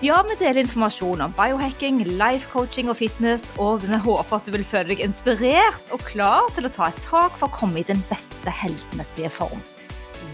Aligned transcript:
Ja, 0.00 0.22
vi 0.28 0.32
deler 0.40 0.62
informasjon 0.62 1.20
om 1.20 1.32
biohacking, 1.36 1.98
life 2.16 2.48
coaching 2.48 2.88
og 2.88 2.96
fitness, 2.96 3.42
og 3.60 3.82
vi 3.84 3.98
håper 4.00 4.32
at 4.38 4.46
du 4.48 4.54
vil 4.54 4.62
føle 4.64 4.94
deg 4.94 5.02
inspirert 5.04 5.90
og 5.92 6.00
klar 6.08 6.46
til 6.56 6.64
å 6.64 6.70
ta 6.72 6.86
et 6.88 7.02
tak 7.04 7.34
for 7.36 7.50
å 7.50 7.52
komme 7.52 7.82
i 7.82 7.84
den 7.84 8.00
beste 8.08 8.48
helsemessige 8.48 9.28
form. 9.28 9.60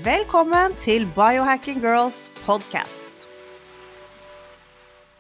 Velkommen 0.05 0.77
til 0.79 1.09
Biohacking 1.17 1.81
Girls 1.83 2.29
podcast. 2.45 3.27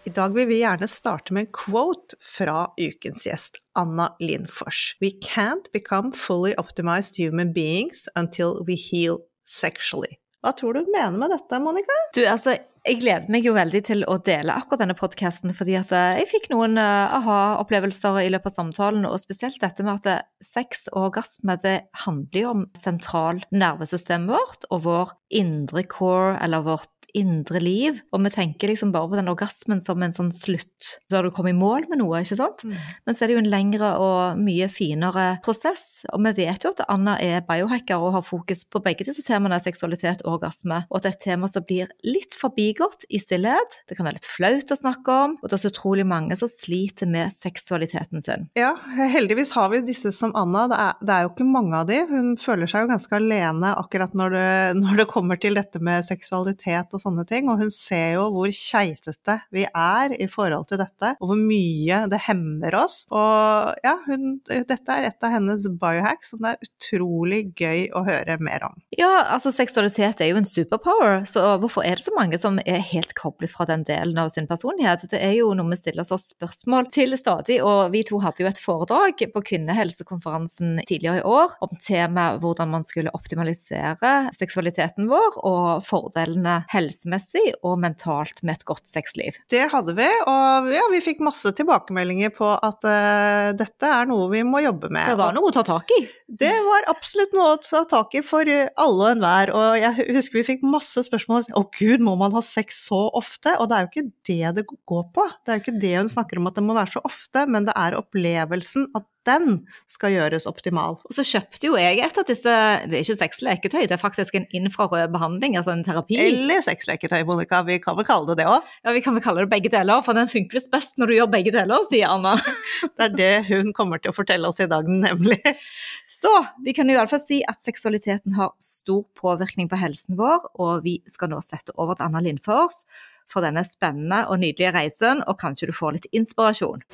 I 0.06 0.12
dag 0.14 0.38
vil 0.38 0.46
vi 0.46 0.60
gjerne 0.60 0.86
starte 0.86 1.34
med 1.34 1.48
en 1.48 1.50
quote 1.50 2.14
fra 2.22 2.68
ukens 2.78 3.26
gjest, 3.26 3.58
Anna 3.74 4.12
Lindfors. 4.22 4.92
We 5.02 5.10
can't 5.26 5.66
become 5.74 6.14
fully 6.14 6.54
optimized 6.54 7.18
human 7.18 7.50
beings 7.50 8.06
until 8.14 8.62
we 8.62 8.78
heal 8.78 9.24
sexually. 9.42 10.20
Hva 10.46 10.52
tror 10.54 10.76
du 10.78 10.86
mener 10.94 11.18
med 11.18 11.32
dette, 11.34 11.58
Monica? 11.58 11.94
Du, 12.14 12.20
altså, 12.30 12.52
jeg 12.86 13.00
gleder 13.00 13.26
meg 13.34 13.42
jo 13.48 13.56
veldig 13.56 13.80
til 13.88 14.04
å 14.06 14.14
dele 14.22 14.54
akkurat 14.54 14.84
denne 14.84 14.94
podkasten, 14.94 15.50
fordi 15.58 15.74
at 15.74 15.90
eh, 15.90 16.20
jeg 16.20 16.28
fikk 16.30 16.46
noen 16.52 16.78
uh, 16.78 17.16
aha-opplevelser 17.18 18.20
i 18.22 18.28
løpet 18.30 18.52
av 18.52 18.54
samtalen, 18.60 19.08
og 19.08 19.18
spesielt 19.18 19.58
dette 19.58 19.82
med 19.82 19.98
at 19.98 20.06
eh, 20.12 20.22
sex 20.46 20.86
og 20.92 21.08
orgasme 21.08 21.58
det 21.64 21.74
handler 22.04 22.44
jo 22.44 22.52
om 22.52 22.62
sentralnervesystemet 22.78 24.30
vårt 24.36 24.68
og 24.70 24.84
vår 24.86 25.16
indre 25.34 25.82
core, 25.90 26.36
eller 26.38 26.62
vårt 26.68 26.92
indre 27.16 27.60
liv. 27.62 28.00
Og 28.14 28.22
vi 28.24 28.32
tenker 28.34 28.70
liksom 28.70 28.92
bare 28.94 29.10
på 29.10 29.18
den 29.18 29.30
orgasmen 29.32 29.82
som 29.84 30.02
en 30.02 30.14
sånn 30.14 30.32
slutt, 30.34 30.96
da 31.12 31.22
du 31.24 31.30
kommer 31.34 31.54
i 31.54 31.56
mål 31.56 31.88
med 31.90 32.00
noe, 32.02 32.22
ikke 32.22 32.38
sant. 32.38 32.64
Mm. 32.66 32.76
Men 33.06 33.16
så 33.16 33.24
er 33.24 33.30
det 33.30 33.36
jo 33.36 33.42
en 33.44 33.52
lengre 33.52 33.92
og 34.02 34.40
mye 34.40 34.68
finere 34.72 35.26
prosess. 35.44 36.04
Og 36.12 36.22
vi 36.26 36.34
vet 36.42 36.66
jo 36.66 36.72
at 36.74 36.84
Anna 36.92 37.16
er 37.22 37.44
biohacker 37.46 38.02
og 38.02 38.14
har 38.18 38.26
fokus 38.26 38.64
på 38.68 38.82
begge 38.84 39.06
disse 39.08 39.24
temaene, 39.26 39.58
seksualitet 39.62 40.24
og 40.24 40.38
orgasme, 40.38 40.82
og 40.90 40.98
at 40.98 41.06
det 41.06 41.12
er 41.12 41.16
et 41.16 41.26
tema 41.26 41.50
som 41.50 41.64
blir 41.66 41.90
litt 42.06 42.36
forbigått 42.36 43.06
i 43.10 43.20
stillhet. 43.22 43.80
Det 43.88 43.98
kan 43.98 44.08
være 44.08 44.18
litt 44.20 44.30
flaut 44.30 44.72
å 44.72 44.78
snakke 44.78 45.18
om, 45.26 45.36
og 45.40 45.48
det 45.48 45.58
er 45.58 45.64
så 45.64 45.72
utrolig 45.72 46.06
mange 46.08 46.36
som 46.38 46.50
sliter 46.50 47.08
med 47.10 47.34
seksualiteten 47.34 48.24
sin. 48.24 48.48
Ja, 48.58 48.74
heldigvis 48.96 49.54
har 49.56 49.70
vi 49.72 49.82
disse 49.86 50.12
som 50.14 50.34
Anna. 50.38 50.66
Det 50.70 50.80
er, 50.82 51.00
det 51.00 51.14
er 51.14 51.26
jo 51.26 51.32
ikke 51.32 51.48
mange 51.48 51.80
av 51.80 51.88
de. 51.90 52.00
Hun 52.10 52.34
føler 52.40 52.70
seg 52.70 52.84
jo 52.84 52.92
ganske 52.92 53.18
alene 53.18 53.72
akkurat 53.78 54.16
når 54.16 54.36
det, 54.36 54.48
når 54.82 55.02
det 55.02 55.08
kommer 55.10 55.40
til 55.40 55.58
dette 55.58 55.80
med 55.82 56.06
seksualitet 56.06 56.94
og 56.96 57.02
sånne 57.06 57.26
ting, 57.28 57.50
og 57.50 57.62
hun 57.62 57.72
ser 57.74 58.16
jo 58.16 58.26
hvor 58.34 58.52
keitete 58.52 59.38
vi 59.54 59.66
er 59.66 60.14
i 60.16 60.28
forhold 60.30 60.68
til 60.70 60.80
dette, 60.82 61.14
og 61.20 61.30
hvor 61.30 61.40
mye 61.40 62.02
det 62.10 62.20
hemmer 62.26 62.76
oss. 62.78 63.04
Og 63.14 63.76
ja, 63.86 63.96
hun, 64.06 64.38
dette 64.46 64.96
er 64.96 65.08
et 65.08 65.26
av 65.26 65.34
hennes 65.36 65.66
biohacks 65.80 66.32
som 66.32 66.42
det 66.44 66.54
er 66.54 66.68
utrolig 66.68 67.42
gøy 67.58 67.86
å 67.96 68.02
høre 68.06 68.38
mer 68.42 68.66
om. 68.68 68.76
Ja, 68.96 69.26
altså 69.34 69.52
seksualitet 69.54 70.22
er 70.22 70.32
jo 70.32 70.40
en 70.40 70.48
superpower, 70.48 71.22
så 71.28 71.56
hvorfor 71.62 71.86
er 71.86 71.98
det 71.98 72.06
så 72.06 72.14
mange 72.16 72.40
som 72.40 72.60
er 72.64 72.82
helt 72.92 73.14
koblet 73.18 73.52
fra 73.54 73.68
den 73.68 73.84
delen 73.86 74.18
av 74.20 74.30
sin 74.34 74.48
personlighet? 74.50 75.06
Det 75.10 75.20
er 75.22 75.36
jo 75.38 75.52
noe 75.56 75.70
vi 75.72 75.80
stiller 75.80 76.06
oss 76.06 76.30
spørsmål 76.32 76.90
til 76.94 77.16
stadig, 77.18 77.60
og 77.64 77.92
vi 77.94 78.04
to 78.06 78.20
hadde 78.22 78.44
jo 78.44 78.50
et 78.50 78.62
foredrag 78.62 79.22
på 79.32 79.44
kvinnehelsekonferansen 79.50 80.80
tidligere 80.88 81.22
i 81.22 81.26
år 81.26 81.56
om 81.64 81.74
temaet 81.82 82.40
hvordan 82.42 82.72
man 82.72 82.86
skulle 82.86 83.12
optimalisere 83.16 84.14
seksualiteten 84.36 85.08
vår 85.10 85.40
og 85.46 85.84
fordelene 85.86 86.60
helse 86.72 86.95
helsemessig 86.96 87.52
og 87.62 87.78
mentalt 87.82 88.42
med 88.42 88.56
et 88.56 88.64
godt 88.66 88.86
sexliv. 88.88 89.36
Det 89.50 89.68
hadde 89.72 89.94
vi, 89.96 90.06
og 90.26 90.68
ja, 90.72 90.84
vi 90.90 91.02
fikk 91.04 91.20
masse 91.24 91.52
tilbakemeldinger 91.56 92.32
på 92.34 92.48
at 92.56 92.86
uh, 92.86 93.52
dette 93.56 93.86
er 93.86 94.08
noe 94.08 94.30
vi 94.32 94.42
må 94.46 94.62
jobbe 94.64 94.88
med. 94.88 95.06
Det 95.06 95.18
var 95.20 95.34
noe 95.36 95.50
å 95.50 95.54
ta 95.54 95.64
tak 95.66 95.90
i? 95.98 96.06
Det 96.26 96.54
var 96.64 96.88
absolutt 96.90 97.34
noe 97.36 97.54
å 97.54 97.60
ta 97.62 97.84
tak 97.88 98.16
i 98.16 98.22
for 98.24 98.46
alle 98.46 99.02
og 99.06 99.10
enhver. 99.12 99.52
Og 99.54 99.78
jeg 99.80 100.08
husker 100.16 100.40
vi 100.40 100.46
fikk 100.54 100.64
masse 100.66 101.06
spørsmål. 101.06 101.50
Å 101.56 101.64
gud, 101.76 102.04
må 102.04 102.16
man 102.18 102.34
ha 102.36 102.42
sex 102.44 102.86
så 102.88 103.06
ofte? 103.16 103.56
Og 103.60 103.68
det 103.70 103.76
er 103.76 103.84
jo 103.84 103.92
ikke 103.92 104.08
det 104.30 104.54
det 104.60 104.66
går 104.66 105.04
på. 105.14 105.26
Det 105.44 105.52
er 105.52 105.60
jo 105.60 105.64
ikke 105.66 105.82
det 105.82 105.94
hun 105.98 106.12
snakker 106.12 106.40
om 106.40 106.48
at 106.50 106.58
det 106.58 106.64
må 106.66 106.76
være 106.76 106.96
så 106.96 107.04
ofte, 107.06 107.44
men 107.50 107.68
det 107.68 107.76
er 107.78 107.98
opplevelsen 107.98 108.90
at 108.96 109.06
den 109.26 109.60
skal 109.90 110.14
gjøres 110.14 110.46
optimal. 110.48 110.98
Og 111.06 111.16
så 111.16 111.24
kjøpte 111.26 111.68
jo 111.68 111.76
jeg 111.80 112.00
et 112.04 112.18
av 112.20 112.26
disse, 112.28 112.54
det 112.86 112.98
er 112.98 113.04
ikke 113.04 113.18
sexleketøy, 113.22 113.82
det 113.84 113.96
er 113.96 114.00
faktisk 114.00 114.36
en 114.38 114.46
infrarød 114.56 115.12
behandling, 115.14 115.56
altså 115.58 115.74
en 115.74 115.84
terapi. 115.86 116.18
Eller 116.22 116.62
sexleketøy, 116.64 117.24
Monica, 117.28 117.62
vi 117.66 117.78
kan 117.82 117.98
vel 117.98 118.06
kalle 118.08 118.30
det 118.30 118.38
det 118.42 118.48
òg? 118.50 118.68
Ja, 118.84 118.94
vi 118.96 119.02
kan 119.04 119.16
vel 119.16 119.24
kalle 119.24 119.44
det 119.44 119.52
begge 119.52 119.72
deler, 119.72 120.04
for 120.06 120.18
den 120.18 120.30
funker 120.30 120.60
visst 120.60 120.72
best 120.72 120.96
når 121.00 121.10
du 121.10 121.16
gjør 121.18 121.32
begge 121.34 121.54
deler, 121.54 121.84
sier 121.90 122.14
Anna. 122.14 122.36
det 122.96 123.08
er 123.08 123.16
det 123.16 123.32
hun 123.50 123.72
kommer 123.76 124.02
til 124.02 124.14
å 124.14 124.16
fortelle 124.16 124.50
oss 124.50 124.62
i 124.62 124.70
dag, 124.70 124.88
nemlig. 124.88 125.40
Så 126.20 126.30
vi 126.62 126.74
kan 126.76 126.88
jo 126.90 126.96
iallfall 126.96 127.22
si 127.24 127.42
at 127.50 127.64
seksualiteten 127.66 128.36
har 128.38 128.54
stor 128.62 129.02
påvirkning 129.18 129.70
på 129.72 129.80
helsen 129.80 130.18
vår, 130.20 130.50
og 130.62 130.86
vi 130.86 131.00
skal 131.10 131.32
nå 131.32 131.42
sette 131.44 131.74
over 131.76 131.98
til 131.98 132.08
Anna 132.08 132.22
Lindfors 132.22 132.84
for 133.30 133.42
denne 133.42 133.64
spennende 133.66 134.22
og 134.30 134.40
nydelige 134.42 134.74
reisen, 134.76 135.24
og 135.26 135.40
kanskje 135.42 135.70
du 135.70 135.76
får 135.76 135.98
litt 135.98 136.10
inspirasjon. 136.14 136.86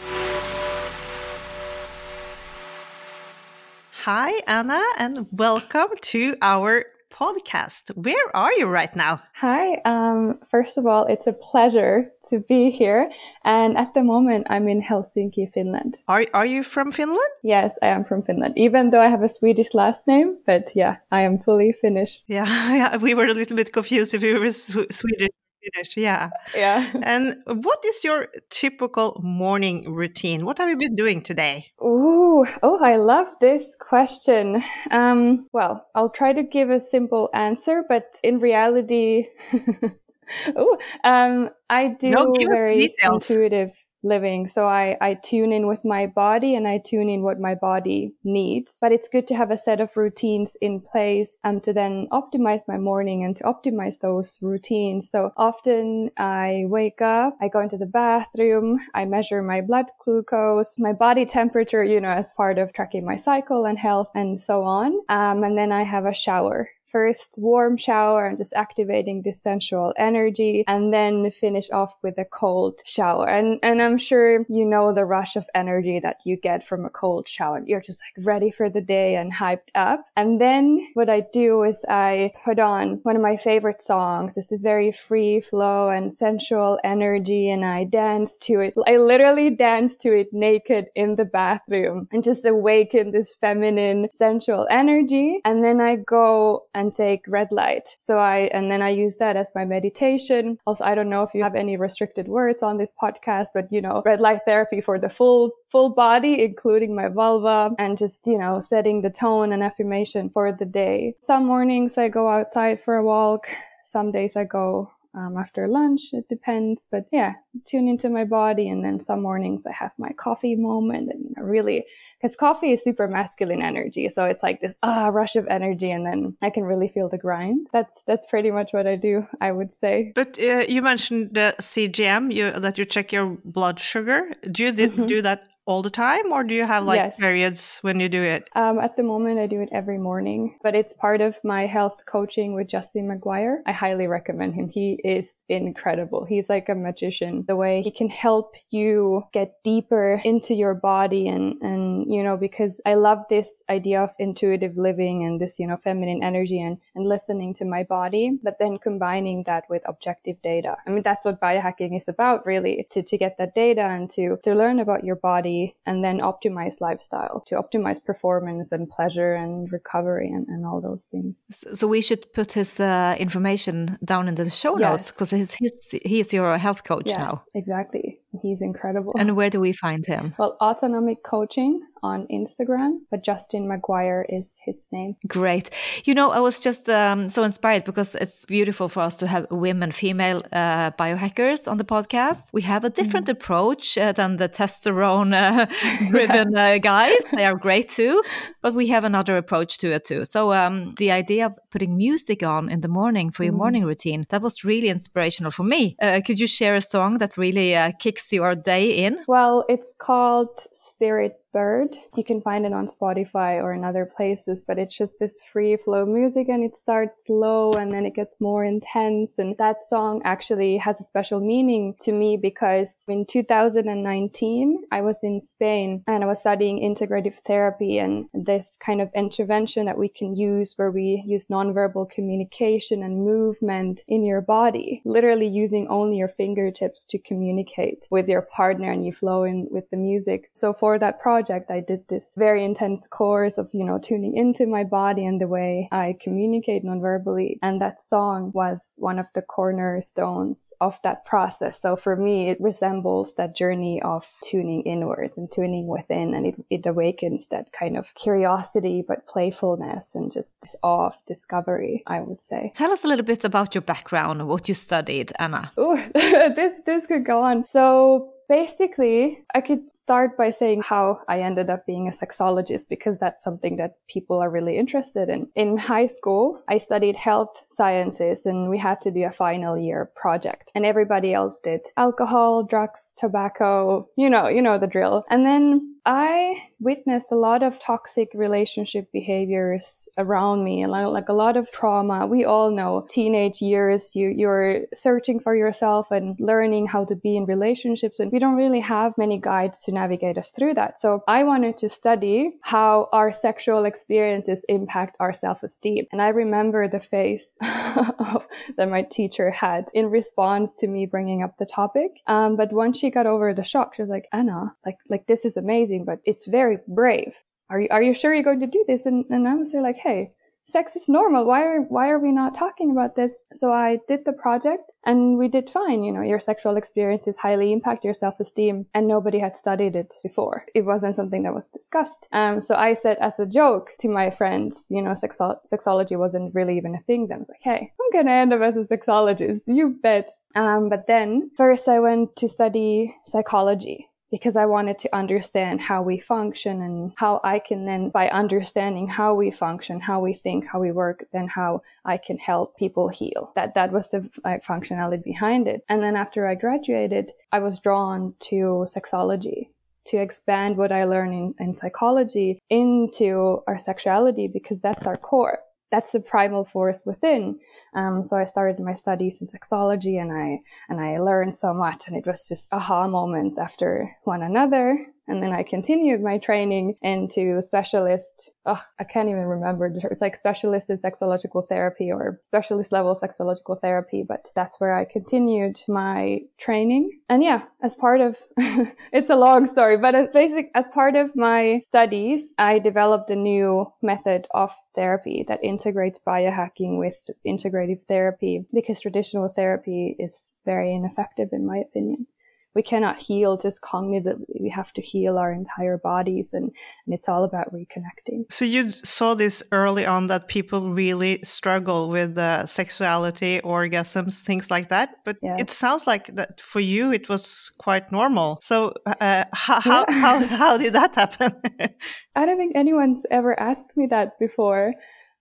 Hi, 4.05 4.33
Anna, 4.49 4.83
and 4.99 5.29
welcome 5.31 5.91
to 6.11 6.35
our 6.43 6.87
podcast. 7.13 7.95
Where 7.95 8.37
are 8.37 8.53
you 8.55 8.67
right 8.67 8.97
now? 8.97 9.23
Hi. 9.35 9.81
Um, 9.85 10.41
first 10.51 10.77
of 10.77 10.87
all, 10.87 11.07
it's 11.07 11.29
a 11.29 11.33
pleasure 11.33 12.11
to 12.29 12.41
be 12.41 12.73
here. 12.73 13.13
And 13.45 13.79
at 13.79 13.95
the 13.95 14.03
moment, 14.03 14.49
I'm 14.51 14.67
in 14.67 14.83
Helsinki, 14.83 15.53
Finland. 15.53 16.03
Are, 16.09 16.27
are 16.35 16.45
you 16.45 16.65
from 16.65 16.91
Finland? 16.91 17.33
Yes, 17.45 17.79
I 17.81 17.91
am 17.91 18.05
from 18.05 18.25
Finland, 18.25 18.55
even 18.57 18.91
though 18.91 19.01
I 19.01 19.07
have 19.07 19.23
a 19.23 19.29
Swedish 19.29 19.73
last 19.73 20.05
name. 20.09 20.37
But 20.47 20.73
yeah, 20.75 20.97
I 21.13 21.21
am 21.21 21.39
fully 21.39 21.71
Finnish. 21.71 22.21
Yeah, 22.27 22.47
yeah 22.75 22.97
we 22.97 23.15
were 23.15 23.27
a 23.27 23.35
little 23.35 23.57
bit 23.57 23.73
confused 23.73 24.15
if 24.15 24.25
you 24.25 24.41
were 24.41 24.51
Swedish 24.51 25.31
Swedish, 25.63 25.97
yeah. 25.97 26.31
Yeah. 26.55 26.91
And 27.03 27.37
what 27.47 27.85
is 27.85 28.05
your 28.05 28.29
typical 28.51 29.21
morning 29.23 29.93
routine? 29.93 30.45
What 30.45 30.59
have 30.59 30.69
you 30.69 30.77
been 30.77 30.97
doing 30.97 31.23
today? 31.23 31.67
Ooh, 31.83 32.45
oh, 32.63 32.79
I 32.81 32.97
love 32.97 33.27
this 33.41 33.77
question. 33.79 34.63
Um, 34.91 35.47
well, 35.53 35.87
I'll 35.95 36.11
try 36.11 36.33
to 36.33 36.43
give 36.43 36.71
a 36.71 36.81
simple 36.81 37.31
answer, 37.35 37.85
but 37.89 38.17
in 38.23 38.39
reality, 38.39 39.29
oh, 40.57 40.79
um, 41.05 41.51
I 41.71 41.89
do 41.89 42.11
no, 42.11 42.35
very 42.39 42.93
intuitive 43.03 43.73
living. 44.03 44.47
So 44.47 44.67
I, 44.67 44.97
I 45.01 45.15
tune 45.15 45.53
in 45.53 45.67
with 45.67 45.85
my 45.85 46.07
body 46.07 46.55
and 46.55 46.67
I 46.67 46.79
tune 46.79 47.09
in 47.09 47.23
what 47.23 47.41
my 47.41 47.55
body 47.55 48.13
needs. 48.25 48.79
But 48.81 48.93
it's 48.93 49.09
good 49.09 49.27
to 49.29 49.35
have 49.35 49.51
a 49.51 49.59
set 49.59 49.81
of 49.81 49.97
routines 49.97 50.57
in 50.61 50.81
place 50.81 51.41
and 51.45 51.63
to 51.65 51.73
then 51.73 52.09
optimize 52.11 52.63
my 52.67 52.79
morning 52.79 53.25
and 53.25 53.37
to 53.37 53.45
optimize 53.45 54.01
those 54.01 54.39
routines. 54.43 55.11
So 55.11 55.33
often 55.37 56.11
I 56.17 56.65
wake 56.67 57.01
up, 57.01 57.37
I 57.41 57.49
go 57.49 57.61
into 57.61 57.79
the 57.79 57.87
bathroom, 57.87 58.81
I 58.95 59.05
measure 59.05 59.43
my 59.43 59.61
blood 59.61 59.87
glucose, 60.01 60.77
my 60.79 60.93
body 60.93 61.25
temperature, 61.25 61.85
you 61.85 62.01
know, 62.01 62.09
as 62.09 62.31
part 62.37 62.59
of 62.59 62.73
tracking 62.73 63.05
my 63.05 63.17
cycle 63.17 63.65
and 63.65 63.79
health 63.79 64.09
and 64.15 64.41
so 64.41 64.65
on. 64.65 64.93
Um, 65.09 65.45
and 65.45 65.57
then 65.57 65.73
I 65.73 65.83
have 65.83 66.07
a 66.07 66.15
shower 66.15 66.69
first 66.93 67.39
warm 67.39 67.77
shower 67.77 68.27
and 68.27 68.37
just 68.37 68.53
activating 68.53 69.23
this 69.23 69.41
sensual 69.41 69.95
energy 69.97 70.65
and 70.69 70.93
then 70.93 71.31
finish 71.33 71.71
off 71.71 71.97
with 72.03 72.19
a 72.19 72.25
cold 72.25 72.81
shower. 72.85 73.27
And, 73.27 73.59
and 73.63 73.81
I'm 73.81 73.99
sure 73.99 74.45
you 74.49 74.65
know 74.67 74.93
the 74.93 75.07
rush 75.07 75.35
of 75.37 75.47
energy 75.55 75.99
that 76.01 76.19
you 76.25 76.37
get 76.37 76.67
from 76.67 76.85
a 76.85 76.91
cold 76.91 77.29
shower. 77.29 77.63
You're 77.67 77.81
just 77.81 78.01
like 78.01 78.27
ready 78.27 78.51
for 78.51 78.69
the 78.69 78.81
day 78.81 79.17
and 79.17 79.33
hyped 79.33 79.71
up. 79.75 80.05
And 80.17 80.41
then 80.41 80.87
what 80.95 81.09
I 81.09 81.23
do 81.33 81.63
is 81.63 81.85
I 81.89 82.33
put 82.45 82.59
on 82.59 83.01
one 83.03 83.17
of 83.17 83.23
my 83.23 83.37
favorite 83.37 83.83
songs. 83.83 84.35
This 84.35 84.53
is 84.53 84.61
very 84.61 84.93
free 84.93 85.41
flow 85.41 85.89
and 85.89 86.17
sensual 86.17 86.79
energy 86.85 87.51
and 87.51 87.65
I 87.65 87.85
dance 87.85 88.37
to 88.39 88.61
it. 88.61 88.75
I 88.87 88.97
literally 88.97 89.51
dance 89.51 89.97
to 89.99 90.13
it 90.13 90.29
naked 90.33 90.87
in 90.95 91.17
the 91.17 91.25
bathroom 91.25 92.09
and 92.13 92.23
just 92.23 92.45
awaken 92.45 93.13
this 93.13 93.35
feminine 93.41 94.09
sensual 94.13 94.67
energy. 94.71 95.41
And 95.45 95.65
then 95.65 95.81
I 95.81 95.97
go 95.97 96.67
and 96.75 96.82
and 96.83 96.93
take 96.93 97.25
red 97.29 97.49
light. 97.53 97.97
So 97.99 98.19
I, 98.19 98.51
and 98.53 98.71
then 98.71 98.83
I 98.83 98.91
use 98.91 99.17
that 99.19 99.37
as 99.37 99.51
my 99.55 99.65
meditation. 99.65 100.59
Also, 100.67 100.85
I 100.85 100.95
don't 100.97 101.09
know 101.09 101.23
if 101.23 101.33
you 101.33 101.43
have 101.43 101.55
any 101.55 101.77
restricted 101.77 102.27
words 102.27 102.63
on 102.63 102.77
this 102.77 102.93
podcast, 103.01 103.49
but 103.55 103.73
you 103.73 103.81
know, 103.81 104.03
red 104.05 104.21
light 104.21 104.41
therapy 104.45 104.81
for 104.81 104.99
the 104.99 105.09
full, 105.09 105.53
full 105.71 105.91
body, 105.91 106.43
including 106.43 106.95
my 106.95 107.09
vulva 107.09 107.71
and 107.79 107.97
just, 107.97 108.27
you 108.27 108.37
know, 108.37 108.59
setting 108.61 109.01
the 109.01 109.11
tone 109.11 109.53
and 109.53 109.63
affirmation 109.63 110.29
for 110.29 110.53
the 110.53 110.67
day. 110.67 111.15
Some 111.23 111.47
mornings 111.47 111.97
I 111.97 112.09
go 112.09 112.29
outside 112.29 112.81
for 112.81 112.97
a 112.97 113.05
walk. 113.05 113.47
Some 113.85 114.11
days 114.11 114.37
I 114.37 114.45
go 114.45 114.91
um, 115.15 115.37
after 115.37 115.69
lunch. 115.69 116.13
It 116.13 116.29
depends, 116.29 116.87
but 116.91 117.07
yeah, 117.13 117.35
tune 117.65 117.89
into 117.89 118.09
my 118.09 118.25
body. 118.25 118.69
And 118.69 118.85
then 118.85 119.01
some 119.01 119.23
mornings 119.23 119.67
I 119.67 119.73
have 119.73 119.93
my 119.99 120.11
coffee 120.13 120.57
moment 120.57 121.11
and 121.11 121.25
you 121.25 121.35
know, 121.37 121.43
really, 121.43 121.85
because 122.21 122.37
coffee 122.37 122.73
is 122.73 122.83
super 122.83 123.07
masculine 123.09 123.63
energy. 123.63 124.09
So 124.09 124.25
it's 124.25 124.43
like 124.43 124.61
this 124.61 124.77
ah 124.83 125.09
rush 125.09 125.37
of 125.37 125.47
energy, 125.49 125.91
and 125.91 126.07
then 126.07 126.37
I 126.43 126.51
can 126.51 126.65
really 126.65 126.89
feel 126.89 127.09
the 127.09 127.19
grind. 127.19 127.69
That's 127.73 128.03
that's 128.07 128.27
pretty 128.27 128.51
much 128.51 128.73
what 128.73 128.87
I 128.87 128.97
do. 128.97 129.27
I 129.41 129.53
would 129.53 129.73
say. 129.73 130.13
But 130.15 130.39
uh, 130.39 130.65
you 130.69 130.83
mentioned 130.83 131.31
the 131.33 131.55
CGM, 131.61 132.33
you, 132.33 132.51
that 132.53 132.79
you 132.79 132.85
check 132.85 133.13
your 133.13 133.37
blood 133.45 133.81
sugar. 133.81 134.31
Do 134.51 134.65
you 134.65 134.73
mm-hmm. 134.73 135.07
do 135.07 135.23
that 135.23 135.52
all 135.65 135.83
the 135.83 135.91
time 135.91 136.33
or 136.33 136.43
do 136.43 136.55
you 136.55 136.65
have 136.65 136.85
like 136.85 136.99
yes. 136.99 137.19
periods 137.19 137.79
when 137.83 138.01
you 138.01 138.09
do 138.09 138.23
it? 138.23 138.49
Um, 138.55 138.79
at 138.79 138.97
the 138.97 139.03
moment 139.03 139.39
i 139.39 139.47
do 139.47 139.61
it 139.61 139.69
every 139.73 139.99
morning 139.99 140.59
but 140.63 140.75
it's 140.75 140.93
part 140.93 141.21
of 141.21 141.39
my 141.45 141.67
health 141.67 142.03
coaching 142.07 142.55
with 142.55 142.69
justin 142.69 143.07
mcguire. 143.07 143.59
I 143.67 143.73
highly 143.73 144.07
recommend 144.07 144.55
him. 144.55 144.69
He 144.69 145.01
is 145.05 145.35
incredible. 145.49 146.25
He's 146.25 146.49
like 146.49 146.69
a 146.69 146.75
magician. 146.75 147.45
The 147.47 147.57
way 147.57 147.83
he 147.83 147.91
can 147.91 148.09
help 148.09 148.55
you 148.71 149.25
get 149.33 149.63
deeper 149.63 150.21
into 150.25 150.55
your 150.55 150.75
body 150.75 151.29
and 151.29 151.61
and 151.63 152.13
you 152.13 152.23
know 152.23 152.37
because 152.37 152.81
i 152.87 152.95
love 152.95 153.21
this 153.29 153.63
idea 153.71 154.01
of 154.03 154.11
intuitive 154.19 154.77
living 154.77 155.25
and 155.25 155.41
this 155.41 155.59
you 155.59 155.67
know 155.67 155.77
feminine 155.77 156.23
energy 156.23 156.61
and 156.61 156.79
and 156.95 157.09
listening 157.09 157.55
to 157.55 157.65
my 157.65 157.83
body 157.85 158.39
but 158.43 158.59
then 158.59 158.79
combining 158.79 159.45
that 159.45 159.65
with 159.69 159.83
objective 159.87 160.41
data. 160.43 160.77
I 160.87 160.91
mean 160.91 161.03
that's 161.03 161.25
what 161.25 161.41
biohacking 161.41 161.97
is 161.97 162.09
about 162.09 162.45
really 162.47 162.87
to 162.91 163.03
to 163.03 163.19
get 163.19 163.39
that 163.39 163.55
data 163.55 163.83
and 163.83 164.11
to 164.11 164.39
to 164.43 164.55
learn 164.55 164.81
about 164.81 165.05
your 165.05 165.17
body 165.17 165.52
body 165.53 165.77
and 165.87 166.05
then 166.05 166.21
optimize 166.21 166.81
lifestyle 166.81 167.43
to 167.47 167.55
optimize 167.57 168.03
performance 168.05 168.73
and 168.73 168.89
pleasure 168.89 169.35
and 169.35 169.71
recovery 169.73 170.29
and, 170.29 170.49
and 170.49 170.67
all 170.67 170.81
those 170.81 171.05
things. 171.05 171.45
So 171.51 171.87
we 171.87 172.01
should 172.01 172.33
put 172.33 172.53
his 172.53 172.81
uh, 172.81 173.17
information 173.19 173.99
down 174.05 174.29
in 174.29 174.35
the 174.35 174.51
show 174.51 174.79
yes. 174.79 174.91
notes 174.91 175.11
because 175.11 175.31
he's, 175.31 175.55
he's, 175.55 175.89
he's 176.05 176.33
your 176.33 176.59
health 176.59 176.85
coach 176.85 177.07
yes, 177.07 177.19
now. 177.19 177.43
Exactly. 177.55 178.21
He's 178.41 178.63
incredible. 178.63 179.13
And 179.19 179.37
where 179.37 179.51
do 179.51 179.61
we 179.61 179.73
find 179.73 180.07
him? 180.07 180.35
Well, 180.43 180.57
Autonomic 180.61 181.23
Coaching 181.23 181.83
on 182.03 182.27
Instagram, 182.27 182.99
but 183.11 183.23
Justin 183.23 183.69
McGuire 183.69 184.25
is 184.29 184.59
his 184.65 184.89
name. 184.91 185.15
Great. 185.29 185.71
You 186.05 186.15
know, 186.15 186.33
I 186.33 186.41
was 186.41 186.59
just 186.59 186.89
um, 186.89 187.29
so 187.29 187.45
inspired 187.45 187.85
because 187.85 188.17
it's 188.17 188.45
beautiful 188.45 188.89
for 188.89 189.01
us 189.01 189.17
to 189.19 189.27
have 189.29 189.47
women, 189.51 189.93
female 189.93 190.43
uh, 190.53 190.91
biohackers 190.93 191.71
on 191.71 191.77
the 191.77 191.85
podcast. 191.85 192.47
We 192.53 192.63
have 192.63 192.83
a 192.85 192.91
different 192.91 193.27
mm. 193.27 193.33
approach 193.33 193.97
uh, 193.97 194.13
than 194.13 194.37
the 194.37 194.49
testosterone 194.49 195.33
uh, 195.33 195.67
driven 196.11 196.57
uh, 196.57 196.79
guys. 196.79 197.21
They 197.37 197.45
are 197.45 197.55
great 197.55 197.89
too, 197.89 198.21
but 198.63 198.75
we 198.75 198.89
have 198.89 199.05
another 199.05 199.37
approach 199.37 199.79
to 199.79 199.93
it 199.93 200.05
too. 200.05 200.25
So 200.25 200.53
um, 200.53 200.95
the 200.99 201.13
idea 201.13 201.47
of 201.47 201.59
putting 201.71 201.97
music 201.97 202.43
on 202.43 202.69
in 202.69 202.81
the 202.81 202.89
morning 202.89 203.31
for 203.31 203.45
your 203.45 203.53
mm. 203.53 203.59
morning 203.59 203.85
routine, 203.85 204.27
that 204.31 204.43
was 204.43 204.65
really 204.65 204.89
inspirational 204.89 205.53
for 205.53 205.63
me. 205.63 205.97
Uh, 206.03 206.21
could 206.27 206.41
you 206.41 206.49
share 206.49 206.75
a 206.75 206.81
song 206.81 207.19
that 207.19 207.37
really 207.37 207.77
uh, 207.77 207.93
your 208.31 208.55
day 208.55 208.91
in? 208.91 209.25
Well, 209.27 209.65
it's 209.69 209.95
called 209.99 210.61
Spirit 210.73 211.42
Bird. 211.53 211.97
You 212.17 212.25
can 212.25 212.41
find 212.41 212.65
it 212.65 212.73
on 212.73 212.87
Spotify 212.87 213.63
or 213.63 213.73
in 213.75 213.85
other 213.85 214.07
places, 214.07 214.65
but 214.67 214.79
it's 214.79 214.97
just 214.97 215.19
this 215.19 215.41
free 215.53 215.77
flow 215.77 216.07
music 216.07 216.49
and 216.49 216.65
it 216.65 216.77
starts 216.77 217.25
slow 217.27 217.73
and 217.73 217.93
then 217.93 218.07
it 218.07 218.15
gets 218.15 218.41
more 218.41 218.65
intense. 218.65 219.39
And 219.39 219.57
that 219.59 219.85
song 219.85 220.23
actually 220.25 220.79
has 220.79 221.01
a 221.01 221.05
special 221.05 221.41
meaning 221.41 221.95
to 222.01 222.13
me 222.13 222.37
because 222.37 223.05
in 223.09 223.27
2019, 223.27 224.85
I 224.91 225.01
was 225.03 225.19
in 225.23 225.41
Spain 225.41 226.03
and 226.07 226.25
I 226.25 226.27
was 226.27 226.41
studying 226.41 226.81
integrative 226.81 227.39
therapy 227.47 227.99
and 227.99 228.29
this 228.33 228.79
kind 228.81 229.01
of 229.01 229.11
intervention 229.15 229.87
that 229.87 229.99
we 229.99 230.09
can 230.09 230.35
use 230.35 230.75
where 230.77 230.91
we 230.91 231.23
use 231.27 231.47
nonverbal 231.47 232.11
communication 232.11 233.03
and 233.03 233.25
movement 233.25 234.03
in 234.09 234.25
your 234.25 234.41
body, 234.41 235.03
literally 235.05 235.49
using 235.49 235.87
only 235.89 236.17
your 236.17 236.29
fingertips 236.29 237.05
to 237.07 237.19
communicate 237.19 238.07
with 238.11 238.29
your 238.29 238.43
partner 238.43 238.91
and 238.91 239.05
you 239.05 239.13
flow 239.13 239.45
in 239.45 239.67
with 239.71 239.89
the 239.91 239.97
music. 239.97 240.51
So 240.53 240.73
for 240.73 240.99
that 240.99 241.21
project, 241.21 241.42
project, 241.43 241.71
I 241.71 241.81
did 241.81 242.07
this 242.09 242.35
very 242.37 242.65
intense 242.65 243.09
course 243.09 243.59
of, 243.59 243.69
you 243.73 243.85
know, 243.85 243.99
tuning 243.99 244.37
into 244.37 244.67
my 244.67 244.85
body 244.85 245.27
and 245.27 245.41
the 245.41 245.49
way 245.49 245.89
I 245.91 246.17
communicate 246.21 246.85
nonverbally. 246.85 247.59
And 247.63 247.81
that 247.81 248.01
song 248.01 248.53
was 248.55 248.95
one 248.99 249.19
of 249.19 249.27
the 249.35 249.43
cornerstones 249.43 250.73
of 250.81 251.01
that 251.03 251.25
process. 251.25 251.81
So 251.81 251.97
for 251.97 252.15
me, 252.15 252.51
it 252.51 252.59
resembles 252.61 253.35
that 253.35 253.57
journey 253.57 254.01
of 254.03 254.31
tuning 254.41 254.83
inwards 254.83 255.37
and 255.37 255.51
tuning 255.51 255.89
within. 255.89 256.35
And 256.35 256.47
it, 256.47 256.55
it 256.71 256.87
awakens 256.87 257.49
that 257.49 257.73
kind 257.73 257.97
of 257.97 258.15
curiosity, 258.15 259.05
but 259.07 259.27
playfulness 259.27 260.15
and 260.15 260.31
just 260.31 260.61
this 260.63 260.77
awe 260.83 261.07
of 261.07 261.17
discovery, 261.27 262.05
I 262.07 262.21
would 262.21 262.41
say. 262.41 262.73
Tell 262.77 262.93
us 262.93 263.05
a 263.05 263.09
little 263.09 263.25
bit 263.25 263.45
about 263.45 263.75
your 263.75 263.83
background, 263.83 264.47
what 264.47 264.69
you 264.69 264.75
studied, 264.75 265.33
Anna. 265.41 265.73
Oh, 265.77 265.97
this, 266.15 266.75
this 266.87 267.07
could 267.07 267.25
go 267.25 267.43
on. 267.43 267.65
So 267.65 268.33
basically, 268.53 269.43
I 269.55 269.63
could 269.63 269.81
start 269.95 270.37
by 270.37 270.51
saying 270.51 270.83
how 270.83 271.21
I 271.27 271.41
ended 271.41 271.71
up 271.71 271.87
being 271.87 272.07
a 272.07 272.11
sexologist 272.11 272.87
because 272.91 273.19
that's 273.19 273.43
something 273.43 273.77
that 273.77 273.93
people 274.09 274.43
are 274.43 274.51
really 274.51 274.77
interested 274.77 275.31
in. 275.31 275.49
In 275.55 275.79
high 275.79 276.07
school, 276.07 276.63
I 276.69 276.77
studied 276.77 277.17
health 277.17 277.63
sciences 277.69 278.45
and 278.45 278.69
we 278.69 278.77
had 278.77 279.01
to 279.01 279.11
do 279.11 279.25
a 279.25 279.33
final 279.33 279.79
year 279.79 280.11
project 280.15 280.71
and 280.75 280.85
everybody 280.85 281.33
else 281.33 281.61
did 281.61 281.81
alcohol, 281.97 282.63
drugs, 282.63 283.15
tobacco, 283.19 284.07
you 284.19 284.29
know, 284.29 284.49
you 284.49 284.61
know 284.61 284.77
the 284.79 284.87
drill. 284.87 285.25
And 285.31 285.47
then 285.47 285.92
I 286.05 286.69
witnessed 286.81 287.27
a 287.31 287.37
lot 287.37 287.63
of 287.63 287.81
toxic 287.81 288.31
relationship 288.35 289.13
behaviors 289.13 290.09
around 290.19 290.65
me, 290.65 290.85
like 290.87 291.29
a 291.29 291.33
lot 291.33 291.57
of 291.57 291.71
trauma. 291.71 292.27
We 292.27 292.45
all 292.45 292.73
know 292.73 293.07
teenage 293.09 293.63
years, 293.63 294.17
you, 294.17 294.29
you're 294.29 294.81
searching 294.95 295.39
for 295.39 295.55
yourself 295.55 296.11
and 296.11 296.35
learning 296.41 296.89
how 296.89 297.05
to 297.05 297.15
be 297.15 297.37
in 297.37 297.45
relationships. 297.45 298.19
And 298.19 298.33
we 298.33 298.41
don't 298.41 298.57
really 298.57 298.81
have 298.81 299.17
many 299.17 299.39
guides 299.39 299.81
to 299.83 299.93
navigate 299.93 300.39
us 300.39 300.51
through 300.51 300.75
that. 300.75 301.01
So 301.01 301.23
I 301.29 301.45
wanted 301.45 301.79
to 301.79 301.89
study 301.89 302.57
how 302.63 303.09
our 303.13 303.33
sexual 303.33 303.85
experiences 303.85 304.65
impact 304.69 305.17
our 305.21 305.33
self-esteem. 305.33 306.07
And 306.11 306.21
I 306.21 306.29
remember 306.31 306.89
the 306.89 307.01
face 307.01 307.57
that 307.61 308.89
my 308.89 309.03
teacher 309.03 309.53
had 309.53 309.89
in 309.95 310.11
response 310.11 310.77
to 310.79 310.89
me 310.89 311.07
bringing 311.07 311.45
up 311.45 311.59
the 311.59 311.67
topic. 311.67 312.23
Um, 312.27 312.57
but 312.57 312.73
once 312.73 312.99
she 312.99 313.11
got 313.11 313.27
over 313.27 313.55
the 313.55 313.63
shock, 313.63 313.95
she 313.95 314.03
was 314.03 314.11
like, 314.11 314.27
Anna, 314.33 314.75
like, 314.85 314.99
like 315.09 315.27
this 315.29 315.45
is 315.45 315.57
amazing 315.57 315.92
amazing, 315.93 316.05
but 316.05 316.21
it's 316.25 316.47
very 316.47 316.79
brave. 316.89 317.43
Are 317.71 317.81
you, 317.81 317.89
are 317.91 318.03
you 318.03 318.15
sure 318.15 318.35
you're 318.35 318.43
going 318.43 318.61
to 318.61 318.67
do 318.67 318.85
this? 318.87 319.07
And, 319.07 319.25
and 319.31 319.49
I 319.49 319.55
was 319.55 319.73
like, 319.73 319.97
hey, 319.97 320.33
sex 320.67 320.95
is 320.95 321.09
normal. 321.09 321.47
Why 321.47 321.63
are, 321.65 321.81
why 321.81 322.11
are 322.11 322.19
we 322.19 322.33
not 322.33 322.55
talking 322.55 322.91
about 322.91 323.17
this? 323.17 323.41
So 323.53 323.73
I 323.73 323.99
did 324.09 324.21
the 324.25 324.33
project 324.33 324.91
and 325.07 325.39
we 325.39 325.49
did 325.49 325.71
fine. 325.71 326.05
You 326.05 326.13
know, 326.13 326.23
your 326.23 326.39
sexual 326.39 326.77
experiences 326.77 327.37
highly 327.37 327.73
impact 327.73 328.05
your 328.05 328.15
self-esteem 328.15 328.87
and 328.95 329.09
nobody 329.09 329.39
had 329.39 329.57
studied 329.57 329.97
it 329.97 330.15
before. 330.23 330.67
It 330.75 330.83
wasn't 330.83 331.17
something 331.17 331.43
that 331.45 331.55
was 331.55 331.69
discussed. 331.69 332.29
Um, 332.33 332.61
so 332.61 332.75
I 332.75 332.95
said 332.95 333.17
as 333.21 333.41
a 333.41 333.47
joke 333.47 333.93
to 334.01 334.09
my 334.09 334.31
friends, 334.31 334.85
you 334.91 335.03
know, 335.03 335.13
sexo- 335.13 335.59
sexology 335.73 336.17
wasn't 336.17 336.55
really 336.55 336.77
even 336.77 336.95
a 336.95 337.03
thing 337.07 337.29
then. 337.29 337.39
I 337.39 337.41
was 337.41 337.49
like, 337.49 337.61
hey, 337.63 337.93
I'm 338.01 338.13
going 338.13 338.27
to 338.27 338.33
end 338.33 338.53
up 338.53 338.61
as 338.61 338.77
a 338.77 338.97
sexologist. 338.97 339.63
You 339.67 339.99
bet. 340.03 340.29
Um, 340.55 340.91
but 340.91 341.07
then 341.07 341.51
first 341.57 341.89
I 341.89 342.01
went 342.01 342.37
to 342.37 342.49
study 342.49 343.17
psychology 343.27 344.09
because 344.33 344.57
I 344.57 344.65
wanted 344.65 344.99
to 345.01 345.15
understand 345.15 345.83
how 345.83 346.01
we 346.01 346.19
function 346.19 346.81
and 346.81 347.13
how 347.17 347.39
I 347.45 347.59
can 347.59 347.85
then, 347.85 348.09
by 348.09 348.31
understanding 348.31 349.07
how 349.07 349.35
we 349.35 349.51
function, 349.51 350.01
how 350.01 350.21
we 350.21 350.33
think, 350.33 350.67
how 350.67 350.81
we 350.81 350.91
work, 350.91 351.27
then 351.35 351.47
how 351.47 351.83
I 352.07 352.17
can 352.17 352.39
help 352.39 352.75
people 352.79 353.09
heal. 353.09 353.53
That, 353.55 353.75
that 353.75 353.93
was 353.93 354.11
the 354.11 354.29
like, 354.43 354.65
functionality 354.65 355.23
behind 355.23 355.69
it. 355.69 355.85
And 355.91 356.03
then 356.03 356.17
after 356.17 356.47
I 356.47 356.55
graduated, 356.55 357.33
I 357.53 357.59
was 357.59 357.79
drawn 357.79 358.33
to 358.49 358.87
sexology 358.89 359.69
to 360.07 360.17
expand 360.17 360.79
what 360.79 360.93
I 360.93 361.05
learned 361.05 361.35
in, 361.35 361.67
in 361.67 361.75
psychology 361.75 362.59
into 362.71 363.63
our 363.67 363.79
sexuality 363.79 364.49
because 364.49 364.81
that's 364.81 365.07
our 365.07 365.17
core 365.17 365.61
that's 365.93 366.13
the 366.13 366.21
primal 366.21 366.65
force 366.65 367.03
within. 367.07 367.61
Um, 367.95 368.23
so 368.23 368.37
I 368.37 368.47
started 368.47 368.81
my 368.81 368.95
studies 368.95 369.41
in 369.41 369.47
sexology 369.47 370.21
and 370.21 370.33
I, 370.33 370.59
and 370.89 371.01
I 371.01 371.19
learned 371.19 371.55
so 371.55 371.73
much 371.75 372.09
and 372.09 372.17
it 372.17 372.27
was 372.27 372.49
just 372.49 372.73
aha 372.73 373.07
moments 373.07 373.59
after 373.59 374.11
one 374.25 374.43
another. 374.43 375.07
And 375.33 375.43
then 375.43 375.53
I 375.55 375.63
continued 375.63 376.23
my 376.23 376.37
training 376.37 376.97
into 377.01 377.63
specialist. 377.63 378.51
Oh, 378.67 378.81
I 379.01 379.05
can't 379.05 379.31
even 379.31 379.47
remember. 379.47 379.91
It's 380.11 380.21
like 380.21 380.37
specialist 380.37 380.91
in 380.91 380.99
sexological 380.99 381.67
therapy 381.67 382.13
or 382.13 382.39
specialist 382.43 382.93
level 382.93 383.17
sexological 383.17 383.81
therapy, 383.81 384.25
but 384.29 384.51
that's 384.55 384.79
where 384.79 384.95
I 384.95 385.07
continued 385.07 385.81
my 385.89 386.41
training. 386.59 387.19
And 387.31 387.43
yeah, 387.43 387.63
as 387.83 387.97
part 387.97 388.21
of, 388.21 388.37
it's 388.59 389.31
a 389.31 389.37
long 389.37 389.67
story, 389.67 389.97
but 389.97 390.15
as 390.15 390.29
basic, 390.35 390.71
as 390.75 390.85
part 390.93 391.17
of 391.17 391.35
my 391.35 391.79
studies, 391.79 392.55
I 392.59 392.79
developed 392.79 393.31
a 393.31 393.35
new 393.35 393.91
method 394.03 394.47
of 394.51 394.77
therapy 394.95 395.47
that 395.49 395.65
integrates 395.65 396.21
biohacking 396.27 396.99
with 396.99 397.19
integrative 397.47 398.03
therapy 398.05 398.67
because 398.75 399.01
traditional 399.01 399.49
therapy 399.49 400.15
is 400.19 400.53
very 400.67 400.93
ineffective 400.93 401.49
in 401.53 401.67
my 401.67 401.79
opinion. 401.79 402.27
We 402.75 402.83
cannot 402.83 403.19
heal 403.19 403.57
just 403.57 403.83
cognitively. 403.83 404.61
We 404.61 404.71
have 404.71 404.93
to 404.95 405.03
heal 405.03 405.37
our 405.39 405.53
entire 405.53 405.99
bodies 405.99 406.55
and, 406.55 406.71
and 407.07 407.15
it's 407.15 407.29
all 407.29 407.45
about 407.45 407.73
reconnecting. 407.73 408.45
So 408.51 408.65
you 408.65 408.91
saw 408.91 409.35
this 409.35 409.63
early 409.73 410.07
on 410.07 410.29
that 410.29 410.49
people 410.49 410.91
really 410.91 411.41
struggle 411.45 412.09
with 412.09 412.39
uh, 412.39 412.67
sexuality, 412.67 413.61
orgasms, 413.63 414.39
things 414.39 414.71
like 414.71 414.89
that. 414.89 415.17
But 415.25 415.37
yes. 415.43 415.61
it 415.61 415.71
sounds 415.71 416.07
like 416.07 416.35
that 416.35 416.61
for 416.61 416.81
you 416.81 417.13
it 417.13 417.29
was 417.29 417.71
quite 417.79 418.11
normal. 418.11 418.59
So 418.63 418.95
uh, 419.07 419.45
how, 419.53 419.81
how, 419.81 420.05
how, 420.09 420.39
how 420.63 420.77
did 420.79 420.95
that 420.95 421.15
happen? 421.15 421.53
I 422.35 422.47
don't 422.47 422.57
think 422.57 422.75
anyone's 422.75 423.25
ever 423.31 423.59
asked 423.61 423.97
me 423.97 424.07
that 424.11 424.39
before. 424.39 424.95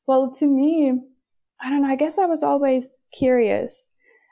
Well, 0.05 0.33
to 0.39 0.45
me, 0.45 0.99
I 1.61 1.69
don't 1.69 1.83
know. 1.83 1.87
I 1.87 1.95
guess 1.95 2.17
I 2.17 2.25
was 2.25 2.43
always 2.43 3.03
curious 3.13 3.87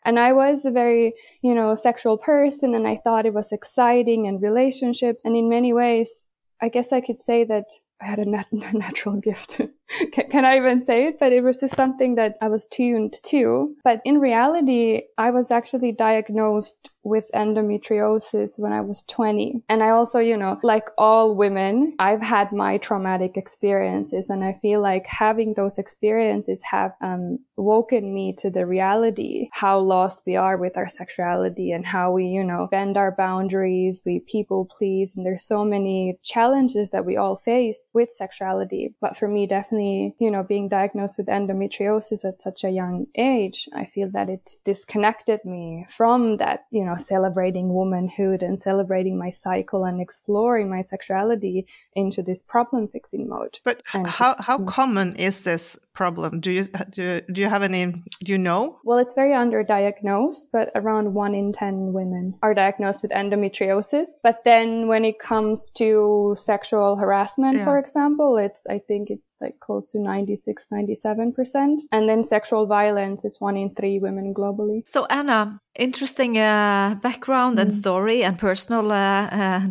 and 0.09 0.19
I 0.19 0.33
was 0.33 0.65
a 0.65 0.71
very, 0.71 1.13
you 1.43 1.53
know, 1.53 1.75
sexual 1.75 2.17
person 2.17 2.73
and 2.73 2.87
I 2.87 2.99
thought 3.03 3.27
it 3.27 3.33
was 3.35 3.51
exciting 3.51 4.25
and 4.25 4.41
relationships. 4.41 5.23
And 5.23 5.37
in 5.37 5.47
many 5.47 5.71
ways, 5.71 6.29
I 6.59 6.69
guess 6.69 6.91
I 6.91 6.99
could 6.99 7.19
say 7.19 7.43
that 7.43 7.65
I 8.01 8.07
had 8.07 8.17
a 8.17 8.25
nat- 8.25 8.47
natural 8.51 9.17
gift. 9.17 9.61
can, 10.13 10.29
can, 10.29 10.45
I 10.45 10.57
even 10.57 10.81
say 10.81 11.07
it? 11.07 11.19
But 11.19 11.33
it 11.33 11.41
was 11.41 11.59
just 11.59 11.75
something 11.75 12.15
that 12.15 12.37
I 12.41 12.47
was 12.47 12.65
tuned 12.65 13.17
to. 13.23 13.75
But 13.83 14.01
in 14.05 14.19
reality, 14.19 15.03
I 15.17 15.31
was 15.31 15.51
actually 15.51 15.91
diagnosed 15.91 16.89
with 17.03 17.29
endometriosis 17.33 18.59
when 18.59 18.73
I 18.73 18.81
was 18.81 19.03
20. 19.03 19.63
And 19.69 19.81
I 19.81 19.89
also, 19.89 20.19
you 20.19 20.37
know, 20.37 20.59
like 20.63 20.89
all 20.97 21.35
women, 21.35 21.95
I've 21.97 22.21
had 22.21 22.51
my 22.51 22.77
traumatic 22.77 23.37
experiences 23.37 24.29
and 24.29 24.43
I 24.43 24.59
feel 24.61 24.81
like 24.81 25.05
having 25.07 25.53
those 25.53 25.77
experiences 25.77 26.61
have 26.69 26.93
um, 27.01 27.39
woken 27.55 28.13
me 28.13 28.33
to 28.39 28.49
the 28.49 28.65
reality, 28.65 29.49
how 29.53 29.79
lost 29.79 30.23
we 30.25 30.35
are 30.35 30.57
with 30.57 30.77
our 30.77 30.89
sexuality 30.89 31.71
and 31.71 31.85
how 31.85 32.11
we, 32.11 32.25
you 32.25 32.43
know, 32.43 32.67
bend 32.69 32.97
our 32.97 33.15
boundaries, 33.15 34.01
we 34.05 34.19
people 34.19 34.69
please. 34.77 35.15
And 35.15 35.25
there's 35.25 35.43
so 35.43 35.63
many 35.63 36.19
challenges 36.23 36.89
that 36.91 37.05
we 37.05 37.17
all 37.17 37.37
face 37.37 37.91
with 37.93 38.09
sexuality. 38.13 38.93
But 38.99 39.17
for 39.17 39.27
me, 39.27 39.47
definitely, 39.47 39.78
you 39.79 40.31
know, 40.31 40.43
being 40.43 40.69
diagnosed 40.69 41.17
with 41.17 41.27
endometriosis 41.27 42.25
at 42.25 42.41
such 42.41 42.63
a 42.63 42.69
young 42.69 43.07
age, 43.15 43.67
I 43.73 43.85
feel 43.85 44.09
that 44.11 44.29
it 44.29 44.55
disconnected 44.63 45.43
me 45.45 45.85
from 45.89 46.37
that, 46.37 46.65
you 46.71 46.83
know, 46.85 46.95
celebrating 46.97 47.73
womanhood 47.73 48.43
and 48.43 48.59
celebrating 48.59 49.17
my 49.17 49.31
cycle 49.31 49.85
and 49.85 50.01
exploring 50.01 50.69
my 50.69 50.83
sexuality 50.83 51.67
into 51.95 52.21
this 52.21 52.41
problem 52.41 52.87
fixing 52.87 53.27
mode. 53.27 53.59
But 53.63 53.83
how, 53.85 54.03
just, 54.03 54.41
how 54.41 54.59
common 54.65 55.15
is 55.15 55.43
this 55.43 55.77
problem? 55.93 56.39
Do 56.39 56.51
you, 56.51 56.67
do, 56.89 57.21
do 57.31 57.41
you 57.41 57.49
have 57.49 57.63
any, 57.63 57.85
do 58.23 58.31
you 58.31 58.37
know? 58.37 58.79
Well, 58.83 58.97
it's 58.97 59.13
very 59.13 59.31
underdiagnosed, 59.31 60.47
but 60.51 60.71
around 60.75 61.13
one 61.13 61.35
in 61.35 61.51
10 61.53 61.93
women 61.93 62.35
are 62.41 62.53
diagnosed 62.53 63.01
with 63.01 63.11
endometriosis. 63.11 64.07
But 64.23 64.41
then 64.45 64.87
when 64.87 65.05
it 65.05 65.19
comes 65.19 65.69
to 65.71 66.35
sexual 66.37 66.97
harassment, 66.97 67.57
yeah. 67.57 67.65
for 67.65 67.77
example, 67.77 68.37
it's, 68.37 68.65
I 68.67 68.79
think 68.79 69.09
it's 69.09 69.35
like 69.41 69.59
close 69.69 69.91
to 69.91 69.99
96, 69.99 70.67
97%. 70.73 71.77
And 71.91 72.09
then 72.09 72.23
sexual 72.23 72.65
violence 72.65 73.23
is 73.23 73.39
one 73.39 73.55
in 73.55 73.69
three 73.75 73.99
women 73.99 74.33
globally. 74.33 74.81
So 74.87 75.05
Anna, 75.11 75.61
interesting 75.75 76.39
uh, 76.39 76.95
background 77.03 77.57
mm. 77.57 77.61
and 77.61 77.71
story 77.71 78.23
and 78.23 78.39
personal 78.39 78.91
uh, 78.91 79.27
uh, 79.41 79.61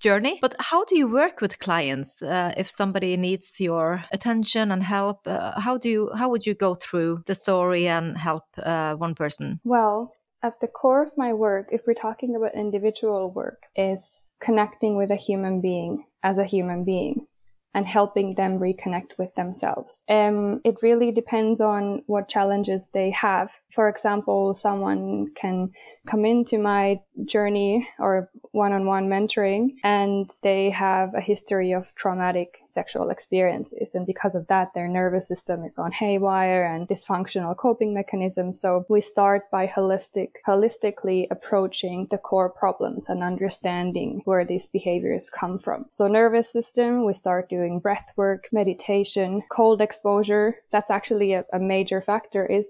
journey. 0.00 0.38
But 0.42 0.54
how 0.58 0.84
do 0.84 0.98
you 0.98 1.08
work 1.08 1.40
with 1.40 1.58
clients 1.60 2.10
uh, 2.22 2.52
if 2.58 2.68
somebody 2.68 3.16
needs 3.16 3.48
your 3.58 4.04
attention 4.12 4.70
and 4.70 4.82
help? 4.82 5.26
Uh, 5.26 5.58
how 5.58 5.78
do 5.78 5.88
you 5.88 6.10
how 6.20 6.28
would 6.28 6.44
you 6.46 6.54
go 6.54 6.74
through 6.74 7.22
the 7.24 7.34
story 7.34 7.88
and 7.88 8.18
help 8.18 8.44
uh, 8.62 8.94
one 9.04 9.14
person? 9.14 9.60
Well. 9.64 10.10
At 10.40 10.60
the 10.60 10.68
core 10.68 11.02
of 11.02 11.10
my 11.16 11.32
work, 11.32 11.66
if 11.72 11.80
we're 11.84 12.02
talking 12.06 12.36
about 12.36 12.54
individual 12.54 13.28
work, 13.40 13.60
is 13.74 14.34
connecting 14.38 14.96
with 14.96 15.10
a 15.10 15.16
human 15.26 15.60
being 15.60 16.04
as 16.22 16.38
a 16.38 16.44
human 16.44 16.84
being 16.84 17.26
and 17.74 17.86
helping 17.86 18.34
them 18.34 18.58
reconnect 18.58 19.18
with 19.18 19.34
themselves. 19.34 20.04
Um, 20.08 20.60
it 20.64 20.82
really 20.82 21.12
depends 21.12 21.60
on 21.60 22.02
what 22.06 22.28
challenges 22.28 22.90
they 22.92 23.10
have. 23.10 23.52
For 23.74 23.88
example, 23.88 24.54
someone 24.54 25.28
can 25.34 25.70
come 26.06 26.24
into 26.24 26.58
my 26.58 27.00
journey 27.24 27.88
or 27.98 28.30
one-on-one 28.52 29.08
mentoring 29.08 29.74
and 29.84 30.30
they 30.42 30.70
have 30.70 31.14
a 31.14 31.20
history 31.20 31.72
of 31.72 31.94
traumatic 31.94 32.57
sexual 32.70 33.10
experiences. 33.10 33.94
And 33.94 34.06
because 34.06 34.34
of 34.34 34.46
that, 34.48 34.74
their 34.74 34.88
nervous 34.88 35.28
system 35.28 35.64
is 35.64 35.78
on 35.78 35.92
haywire 35.92 36.64
and 36.64 36.88
dysfunctional 36.88 37.56
coping 37.56 37.94
mechanisms. 37.94 38.60
So 38.60 38.84
we 38.88 39.00
start 39.00 39.50
by 39.50 39.66
holistic, 39.66 40.30
holistically 40.46 41.26
approaching 41.30 42.06
the 42.10 42.18
core 42.18 42.50
problems 42.50 43.08
and 43.08 43.22
understanding 43.22 44.22
where 44.24 44.44
these 44.44 44.66
behaviors 44.66 45.30
come 45.30 45.58
from. 45.58 45.86
So 45.90 46.08
nervous 46.08 46.50
system, 46.50 47.04
we 47.04 47.14
start 47.14 47.48
doing 47.48 47.80
breath 47.80 48.10
work, 48.16 48.48
meditation, 48.52 49.42
cold 49.50 49.80
exposure. 49.80 50.56
That's 50.70 50.90
actually 50.90 51.32
a, 51.32 51.44
a 51.52 51.58
major 51.58 52.00
factor 52.00 52.46
is 52.46 52.68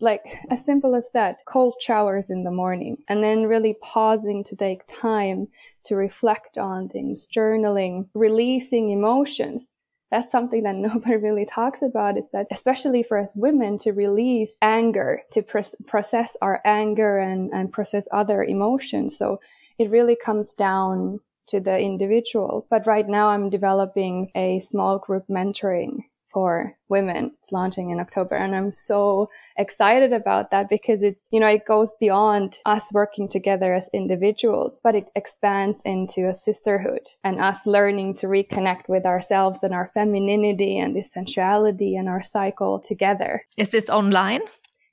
like 0.00 0.22
as 0.50 0.64
simple 0.64 0.94
as 0.94 1.10
that 1.12 1.38
cold 1.46 1.74
showers 1.80 2.30
in 2.30 2.44
the 2.44 2.50
morning 2.50 2.96
and 3.08 3.22
then 3.22 3.46
really 3.46 3.76
pausing 3.82 4.44
to 4.44 4.56
take 4.56 4.82
time 4.86 5.48
to 5.84 5.96
reflect 5.96 6.58
on 6.58 6.88
things, 6.88 7.28
journaling, 7.34 8.08
releasing 8.14 8.90
emotions. 8.90 9.72
That's 10.10 10.30
something 10.30 10.62
that 10.64 10.76
nobody 10.88 11.16
really 11.16 11.46
talks 11.46 11.82
about 11.82 12.18
is 12.18 12.28
that, 12.32 12.46
especially 12.50 13.02
for 13.02 13.18
us 13.18 13.32
women, 13.36 13.78
to 13.78 13.92
release 13.92 14.56
anger, 14.62 15.22
to 15.32 15.42
pr- 15.42 15.76
process 15.86 16.36
our 16.42 16.60
anger 16.64 17.18
and, 17.18 17.50
and 17.52 17.72
process 17.72 18.08
other 18.12 18.42
emotions. 18.42 19.16
So 19.16 19.40
it 19.78 19.90
really 19.90 20.16
comes 20.16 20.54
down 20.54 21.20
to 21.48 21.60
the 21.60 21.78
individual. 21.78 22.66
But 22.70 22.86
right 22.86 23.08
now 23.08 23.28
I'm 23.28 23.50
developing 23.50 24.30
a 24.34 24.60
small 24.60 24.98
group 24.98 25.24
mentoring 25.28 26.04
for 26.30 26.76
women. 26.88 27.32
It's 27.38 27.52
launching 27.52 27.90
in 27.90 28.00
October. 28.00 28.36
And 28.36 28.54
I'm 28.54 28.70
so 28.70 29.30
excited 29.56 30.12
about 30.12 30.50
that 30.50 30.68
because 30.68 31.02
it's, 31.02 31.26
you 31.30 31.40
know, 31.40 31.48
it 31.48 31.66
goes 31.66 31.92
beyond 32.00 32.58
us 32.66 32.92
working 32.92 33.28
together 33.28 33.74
as 33.74 33.88
individuals, 33.92 34.80
but 34.82 34.94
it 34.94 35.08
expands 35.16 35.80
into 35.84 36.28
a 36.28 36.34
sisterhood 36.34 37.06
and 37.24 37.40
us 37.40 37.66
learning 37.66 38.14
to 38.16 38.26
reconnect 38.26 38.88
with 38.88 39.04
ourselves 39.06 39.62
and 39.62 39.74
our 39.74 39.90
femininity 39.94 40.78
and 40.78 40.94
this 40.94 41.12
sensuality 41.12 41.96
and 41.96 42.08
our 42.08 42.22
cycle 42.22 42.78
together. 42.78 43.42
Is 43.56 43.70
this 43.70 43.88
online? 43.88 44.40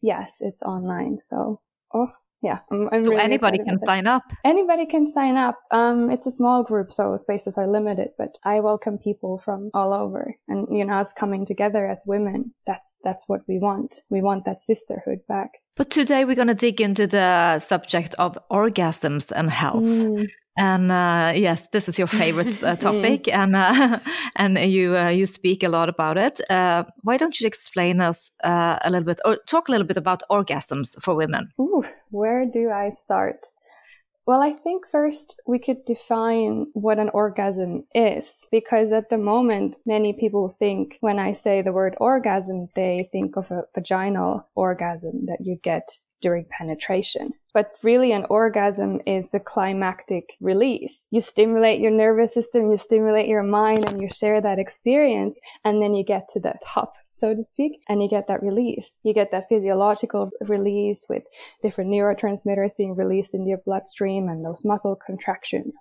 Yes, 0.02 0.38
it's 0.40 0.62
online. 0.62 1.20
So, 1.22 1.62
oh, 1.94 2.12
yeah, 2.42 2.60
I'm, 2.72 2.90
I'm 2.92 3.04
so 3.04 3.12
really 3.12 3.24
anybody 3.24 3.58
can 3.58 3.80
sign 3.86 4.08
up. 4.08 4.24
Anybody 4.44 4.86
can 4.86 5.12
sign 5.12 5.36
up. 5.36 5.58
Um, 5.72 6.12
it's 6.12 6.28
a 6.28 6.32
small 6.32 6.64
group, 6.64 6.92
so 6.92 7.18
spaces 7.18 7.58
are 7.58 7.68
limited, 7.68 8.10
but 8.18 8.38
I 8.44 8.60
welcome 8.60 8.98
people 8.98 9.42
from 9.44 9.72
all 9.74 9.94
over, 9.94 10.36
and 10.48 10.68
you 10.70 10.86
know, 10.86 10.94
us 10.94 11.14
coming 11.14 11.46
together 11.46 11.88
as 11.88 12.04
women. 12.06 12.54
That's 12.68 12.98
that's 13.04 13.24
what 13.28 13.42
we 13.48 13.60
want. 13.60 14.02
We 14.10 14.22
want 14.22 14.46
that 14.46 14.62
sisterhood 14.62 15.20
back. 15.28 15.52
But 15.76 15.90
today 15.90 16.24
we're 16.24 16.36
going 16.36 16.48
to 16.48 16.54
dig 16.54 16.80
into 16.80 17.06
the 17.08 17.60
subject 17.60 18.16
of 18.18 18.38
orgasms 18.52 19.32
and 19.32 19.50
health. 19.50 19.84
Mm. 19.84 20.30
And 20.58 20.90
uh, 20.92 21.34
yes, 21.36 21.68
this 21.68 21.90
is 21.90 21.98
your 21.98 22.08
favorite 22.08 22.64
uh, 22.64 22.76
topic, 22.88 23.28
and 23.28 23.56
uh, 23.56 24.00
and 24.38 24.58
you 24.58 24.96
uh, 24.96 25.10
you 25.10 25.26
speak 25.26 25.64
a 25.64 25.70
lot 25.70 25.90
about 25.90 26.18
it. 26.18 26.40
Uh, 26.50 26.86
why 27.04 27.18
don't 27.18 27.40
you 27.42 27.48
explain 27.48 28.00
us 28.00 28.32
uh, 28.44 28.80
a 28.82 28.90
little 28.90 29.06
bit, 29.06 29.20
or 29.26 29.38
talk 29.48 29.68
a 29.68 29.72
little 29.72 29.88
bit 29.88 29.98
about 29.98 30.24
orgasms 30.32 31.02
for 31.02 31.14
women? 31.14 31.52
Ooh, 31.60 31.84
where 32.10 32.46
do 32.46 32.70
I 32.70 32.92
start? 32.92 33.40
Well, 34.26 34.42
I 34.42 34.54
think 34.54 34.88
first 34.90 35.40
we 35.46 35.60
could 35.60 35.86
define 35.86 36.68
what 36.74 37.00
an 37.00 37.10
orgasm 37.10 37.84
is, 37.94 38.48
because 38.50 38.92
at 38.92 39.10
the 39.10 39.20
moment, 39.20 39.76
many 39.86 40.14
people 40.14 40.56
think 40.58 40.98
when 41.02 41.20
I 41.20 41.34
say 41.34 41.62
the 41.62 41.74
word 41.74 41.96
orgasm, 42.00 42.70
they 42.76 43.08
think 43.12 43.36
of 43.36 43.52
a 43.52 43.66
vaginal 43.76 44.48
orgasm 44.56 45.26
that 45.28 45.46
you 45.46 45.60
get 45.62 46.00
during 46.26 46.46
penetration. 46.50 47.32
But 47.54 47.68
really 47.84 48.12
an 48.12 48.26
orgasm 48.32 49.00
is 49.06 49.32
a 49.36 49.40
climactic 49.40 50.38
release. 50.42 51.06
You 51.12 51.22
stimulate 51.22 51.80
your 51.80 51.92
nervous 51.92 52.34
system, 52.34 52.72
you 52.72 52.78
stimulate 52.78 53.28
your 53.28 53.44
mind 53.44 53.88
and 53.92 54.02
you 54.02 54.10
share 54.10 54.42
that 54.42 54.58
experience 54.58 55.38
and 55.64 55.80
then 55.84 55.94
you 55.94 56.04
get 56.04 56.28
to 56.30 56.40
the 56.40 56.56
top 56.66 56.96
so 57.18 57.34
to 57.34 57.44
speak, 57.46 57.80
and 57.88 58.04
you 58.04 58.10
get 58.10 58.28
that 58.28 58.44
release. 58.44 58.98
You 59.04 59.14
get 59.14 59.32
that 59.32 59.48
physiological 59.48 60.32
release 60.42 61.06
with 61.08 61.24
different 61.62 61.90
neurotransmitters 61.90 62.76
being 62.76 62.94
released 62.94 63.34
in 63.34 63.48
your 63.48 63.60
bloodstream 63.60 64.28
and 64.28 64.44
those 64.44 64.66
muscle 64.66 64.98
contractions. 64.98 65.78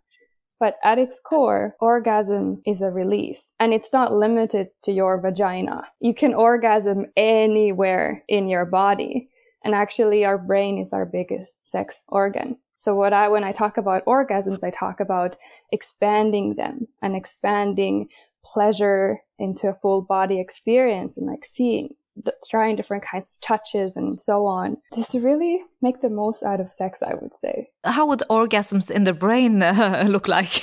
But 0.61 0.77
at 0.85 1.01
its 1.01 1.19
core, 1.19 1.75
orgasm 1.81 2.63
is 2.65 2.83
a 2.83 2.91
release 2.91 3.51
and 3.59 3.75
it's 3.75 3.93
not 3.93 4.13
limited 4.13 4.69
to 4.85 4.93
your 4.93 5.21
vagina. 5.21 5.83
You 6.01 6.15
can 6.15 6.35
orgasm 6.35 7.07
anywhere 7.17 8.23
in 8.29 8.49
your 8.49 8.65
body. 8.65 9.29
And 9.65 9.75
actually 9.75 10.25
our 10.25 10.39
brain 10.39 10.79
is 10.79 10.93
our 10.93 11.07
biggest 11.07 11.69
sex 11.69 12.05
organ. 12.09 12.59
So 12.77 12.95
what 12.95 13.13
I, 13.13 13.29
when 13.29 13.45
I 13.45 13.53
talk 13.53 13.79
about 13.79 14.05
orgasms, 14.05 14.63
I 14.63 14.71
talk 14.71 15.01
about 15.01 15.37
expanding 15.73 16.55
them 16.55 16.87
and 17.01 17.17
expanding 17.17 18.09
pleasure 18.45 19.21
into 19.39 19.69
a 19.69 19.75
full 19.75 20.03
body 20.03 20.39
experience 20.39 21.17
and 21.17 21.27
like 21.27 21.45
seeing 21.45 21.95
trying 22.49 22.77
different 22.77 23.05
kinds 23.05 23.31
of 23.31 23.41
touches 23.41 23.97
and 23.97 24.21
so 24.21 24.47
on, 24.47 24.77
just 24.95 25.13
to 25.13 25.21
really 25.21 25.61
make 25.83 26.01
the 26.01 26.11
most 26.11 26.43
out 26.43 26.61
of 26.61 26.73
sex, 26.73 27.03
I 27.03 27.15
would 27.15 27.35
say. 27.35 27.69
How 27.85 28.07
would 28.07 28.23
orgasms 28.31 28.91
in 28.91 29.05
the 29.05 29.13
brain 29.13 29.63
uh, 29.63 30.05
look 30.09 30.29
like? 30.29 30.63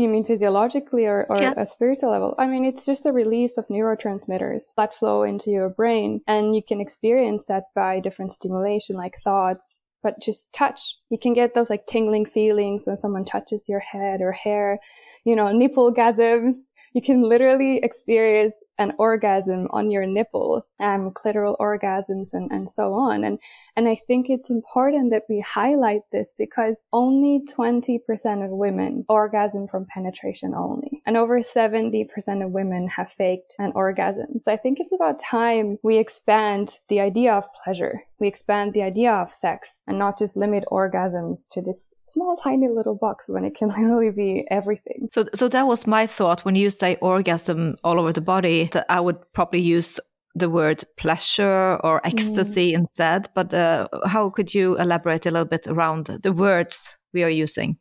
Do 0.00 0.04
you 0.04 0.08
mean 0.08 0.24
physiologically 0.24 1.04
or, 1.04 1.26
or 1.28 1.42
a 1.58 1.66
spiritual 1.66 2.10
level? 2.10 2.34
I 2.38 2.46
mean, 2.46 2.64
it's 2.64 2.86
just 2.86 3.04
a 3.04 3.12
release 3.12 3.58
of 3.58 3.68
neurotransmitters 3.68 4.72
that 4.78 4.94
flow 4.94 5.24
into 5.24 5.50
your 5.50 5.68
brain, 5.68 6.22
and 6.26 6.56
you 6.56 6.62
can 6.66 6.80
experience 6.80 7.48
that 7.48 7.64
by 7.74 8.00
different 8.00 8.32
stimulation, 8.32 8.96
like 8.96 9.20
thoughts, 9.22 9.76
but 10.02 10.18
just 10.18 10.54
touch. 10.54 10.96
You 11.10 11.18
can 11.18 11.34
get 11.34 11.52
those 11.52 11.68
like 11.68 11.86
tingling 11.86 12.24
feelings 12.24 12.86
when 12.86 12.98
someone 12.98 13.26
touches 13.26 13.68
your 13.68 13.80
head 13.80 14.22
or 14.22 14.32
hair, 14.32 14.78
you 15.24 15.36
know, 15.36 15.52
nipple 15.52 15.92
gasms. 15.92 16.54
You 16.94 17.02
can 17.02 17.20
literally 17.20 17.76
experience 17.82 18.54
an 18.80 18.94
orgasm 18.98 19.68
on 19.70 19.90
your 19.90 20.06
nipples, 20.06 20.74
um, 20.80 21.10
clitoral 21.10 21.56
orgasms 21.58 22.30
and, 22.32 22.50
and 22.50 22.68
so 22.70 22.94
on. 22.94 23.22
And, 23.22 23.38
and 23.76 23.86
I 23.86 24.00
think 24.06 24.28
it's 24.28 24.48
important 24.50 25.10
that 25.10 25.24
we 25.28 25.40
highlight 25.40 26.00
this 26.10 26.34
because 26.36 26.76
only 26.92 27.42
20% 27.46 28.00
of 28.44 28.50
women 28.50 29.04
orgasm 29.08 29.68
from 29.68 29.86
penetration 29.86 30.54
only. 30.54 31.02
And 31.06 31.18
over 31.18 31.40
70% 31.40 32.08
of 32.44 32.50
women 32.52 32.88
have 32.88 33.12
faked 33.12 33.54
an 33.58 33.72
orgasm. 33.74 34.40
So 34.42 34.50
I 34.50 34.56
think 34.56 34.78
it's 34.80 34.92
about 34.92 35.18
time 35.18 35.78
we 35.82 35.98
expand 35.98 36.80
the 36.88 37.00
idea 37.00 37.34
of 37.34 37.44
pleasure. 37.62 38.02
We 38.18 38.28
expand 38.28 38.74
the 38.74 38.82
idea 38.82 39.12
of 39.12 39.32
sex 39.32 39.82
and 39.86 39.98
not 39.98 40.18
just 40.18 40.36
limit 40.36 40.64
orgasms 40.70 41.48
to 41.52 41.62
this 41.62 41.94
small, 41.96 42.36
tiny 42.36 42.68
little 42.68 42.94
box 42.94 43.28
when 43.28 43.44
it 43.44 43.54
can 43.54 43.68
literally 43.76 44.10
be 44.10 44.46
everything. 44.50 45.08
So, 45.10 45.26
so 45.34 45.48
that 45.48 45.66
was 45.66 45.86
my 45.86 46.06
thought 46.06 46.44
when 46.44 46.54
you 46.54 46.70
say 46.70 46.96
orgasm 46.96 47.76
all 47.84 47.98
over 47.98 48.12
the 48.12 48.20
body 48.20 48.69
that 48.72 48.86
I 48.88 49.00
would 49.00 49.18
probably 49.32 49.60
use 49.60 50.00
the 50.34 50.50
word 50.50 50.84
pleasure 50.96 51.76
or 51.82 52.06
ecstasy 52.06 52.72
mm. 52.72 52.74
instead. 52.76 53.28
But 53.34 53.52
uh, 53.52 53.88
how 54.06 54.30
could 54.30 54.54
you 54.54 54.76
elaborate 54.78 55.26
a 55.26 55.30
little 55.30 55.48
bit 55.48 55.66
around 55.66 56.06
the 56.06 56.32
words 56.32 56.98
we 57.12 57.22
are 57.24 57.30
using? 57.30 57.78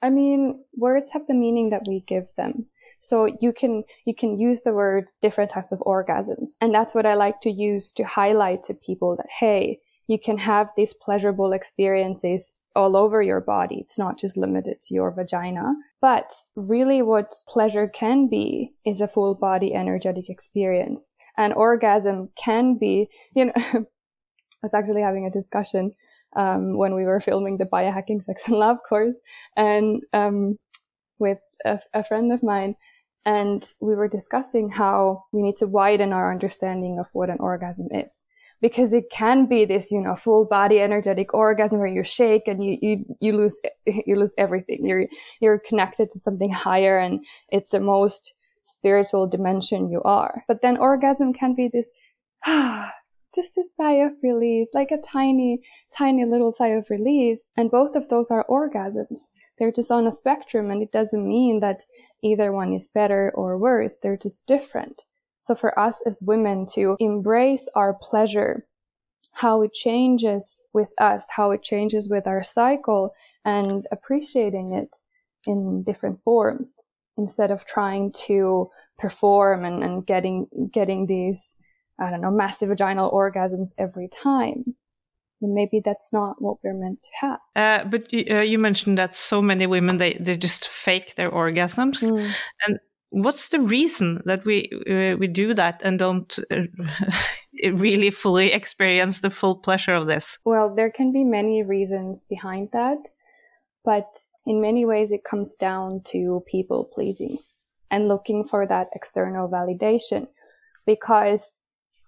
I 0.00 0.10
mean, 0.10 0.64
words 0.76 1.10
have 1.10 1.26
the 1.26 1.34
meaning 1.34 1.70
that 1.70 1.82
we 1.86 2.00
give 2.00 2.26
them. 2.36 2.66
So 3.00 3.26
you 3.40 3.52
can, 3.52 3.84
you 4.06 4.14
can 4.14 4.38
use 4.38 4.62
the 4.62 4.72
words 4.72 5.18
different 5.20 5.50
types 5.50 5.72
of 5.72 5.78
orgasms. 5.80 6.56
And 6.60 6.74
that's 6.74 6.94
what 6.94 7.06
I 7.06 7.14
like 7.14 7.40
to 7.42 7.50
use 7.50 7.92
to 7.92 8.04
highlight 8.04 8.62
to 8.64 8.74
people 8.74 9.16
that, 9.16 9.26
hey, 9.30 9.80
you 10.08 10.18
can 10.18 10.38
have 10.38 10.68
these 10.76 10.94
pleasurable 10.94 11.52
experiences 11.52 12.52
all 12.78 12.96
over 12.96 13.20
your 13.20 13.40
body. 13.40 13.78
It's 13.80 13.98
not 13.98 14.18
just 14.18 14.36
limited 14.36 14.80
to 14.82 14.94
your 14.94 15.10
vagina. 15.10 15.74
But 16.00 16.32
really 16.54 17.02
what 17.02 17.34
pleasure 17.48 17.88
can 17.88 18.28
be 18.28 18.72
is 18.86 19.00
a 19.00 19.08
full 19.08 19.34
body 19.34 19.74
energetic 19.74 20.30
experience. 20.30 21.12
And 21.36 21.52
orgasm 21.52 22.30
can 22.36 22.78
be, 22.78 23.08
you 23.34 23.46
know, 23.46 23.52
I 23.56 23.84
was 24.62 24.74
actually 24.74 25.02
having 25.02 25.26
a 25.26 25.30
discussion 25.30 25.92
um, 26.36 26.78
when 26.78 26.94
we 26.94 27.04
were 27.04 27.20
filming 27.20 27.56
the 27.56 27.64
biohacking 27.64 28.22
sex 28.22 28.42
and 28.46 28.56
love 28.56 28.78
course 28.88 29.16
and 29.56 30.02
um, 30.12 30.56
with 31.18 31.38
a, 31.64 31.80
a 31.94 32.04
friend 32.04 32.32
of 32.32 32.42
mine 32.44 32.76
and 33.24 33.64
we 33.80 33.94
were 33.94 34.08
discussing 34.08 34.68
how 34.70 35.24
we 35.32 35.42
need 35.42 35.56
to 35.56 35.66
widen 35.66 36.12
our 36.12 36.30
understanding 36.30 36.98
of 36.98 37.06
what 37.12 37.30
an 37.30 37.38
orgasm 37.40 37.88
is 37.90 38.24
because 38.60 38.92
it 38.92 39.04
can 39.10 39.46
be 39.46 39.64
this, 39.64 39.90
you 39.90 40.00
know, 40.00 40.16
full 40.16 40.44
body 40.44 40.80
energetic 40.80 41.32
orgasm 41.32 41.78
where 41.78 41.86
you 41.86 42.02
shake 42.02 42.48
and 42.48 42.64
you, 42.64 42.78
you, 42.82 43.04
you 43.20 43.32
lose, 43.36 43.60
you 43.86 44.16
lose 44.16 44.34
everything. 44.38 44.84
You're, 44.84 45.06
you're 45.40 45.58
connected 45.58 46.10
to 46.10 46.18
something 46.18 46.50
higher 46.50 46.98
and 46.98 47.24
it's 47.50 47.70
the 47.70 47.80
most 47.80 48.34
spiritual 48.62 49.26
dimension 49.28 49.88
you 49.88 50.02
are. 50.02 50.44
But 50.48 50.62
then 50.62 50.76
orgasm 50.76 51.32
can 51.32 51.54
be 51.54 51.68
this, 51.68 51.90
ah, 52.46 52.92
just 53.34 53.56
a 53.56 53.64
sigh 53.76 54.04
of 54.04 54.12
release, 54.22 54.70
like 54.74 54.90
a 54.90 54.98
tiny, 54.98 55.60
tiny 55.96 56.24
little 56.24 56.50
sigh 56.50 56.68
of 56.68 56.90
release. 56.90 57.52
And 57.56 57.70
both 57.70 57.94
of 57.94 58.08
those 58.08 58.30
are 58.30 58.44
orgasms. 58.48 59.30
They're 59.58 59.72
just 59.72 59.90
on 59.90 60.06
a 60.06 60.12
spectrum 60.12 60.70
and 60.70 60.82
it 60.82 60.92
doesn't 60.92 61.26
mean 61.26 61.60
that 61.60 61.84
either 62.22 62.52
one 62.52 62.72
is 62.72 62.88
better 62.88 63.30
or 63.34 63.58
worse. 63.58 63.96
They're 63.96 64.16
just 64.16 64.46
different. 64.46 65.02
So 65.40 65.54
for 65.54 65.78
us 65.78 66.02
as 66.06 66.20
women 66.22 66.66
to 66.74 66.96
embrace 66.98 67.68
our 67.74 67.94
pleasure, 67.94 68.66
how 69.32 69.62
it 69.62 69.72
changes 69.72 70.60
with 70.72 70.88
us, 70.98 71.26
how 71.30 71.52
it 71.52 71.62
changes 71.62 72.08
with 72.08 72.26
our 72.26 72.42
cycle 72.42 73.14
and 73.44 73.86
appreciating 73.92 74.74
it 74.74 74.96
in 75.46 75.84
different 75.84 76.22
forms 76.24 76.80
instead 77.16 77.50
of 77.50 77.64
trying 77.64 78.12
to 78.12 78.68
perform 78.98 79.64
and, 79.64 79.84
and 79.84 80.06
getting, 80.06 80.46
getting 80.72 81.06
these, 81.06 81.54
I 82.00 82.10
don't 82.10 82.20
know, 82.20 82.30
massive 82.30 82.68
vaginal 82.68 83.10
orgasms 83.12 83.74
every 83.78 84.08
time. 84.08 84.74
Maybe 85.40 85.80
that's 85.84 86.12
not 86.12 86.42
what 86.42 86.56
we're 86.64 86.74
meant 86.74 87.00
to 87.04 87.10
have. 87.20 87.38
Uh, 87.54 87.84
but 87.84 88.12
uh, 88.12 88.40
you 88.40 88.58
mentioned 88.58 88.98
that 88.98 89.14
so 89.14 89.40
many 89.40 89.68
women 89.68 89.98
they, 89.98 90.14
they 90.14 90.36
just 90.36 90.66
fake 90.66 91.14
their 91.14 91.30
orgasms, 91.30 92.02
mm. 92.02 92.28
and 92.66 92.80
what's 93.10 93.48
the 93.48 93.60
reason 93.60 94.20
that 94.24 94.44
we 94.44 94.68
uh, 94.88 95.16
we 95.16 95.26
do 95.26 95.54
that 95.54 95.80
and 95.84 95.98
don't 95.98 96.38
uh, 96.50 96.62
really 97.72 98.10
fully 98.10 98.52
experience 98.52 99.20
the 99.20 99.30
full 99.30 99.56
pleasure 99.56 99.94
of 99.94 100.06
this? 100.06 100.38
Well 100.44 100.74
there 100.74 100.90
can 100.90 101.12
be 101.12 101.24
many 101.24 101.62
reasons 101.62 102.24
behind 102.24 102.70
that 102.72 102.98
but 103.84 104.18
in 104.44 104.60
many 104.60 104.84
ways 104.84 105.12
it 105.12 105.24
comes 105.24 105.56
down 105.56 106.02
to 106.04 106.42
people 106.46 106.84
pleasing 106.84 107.38
and 107.90 108.08
looking 108.08 108.44
for 108.44 108.66
that 108.66 108.88
external 108.94 109.48
validation. 109.48 110.28
Because 110.86 111.58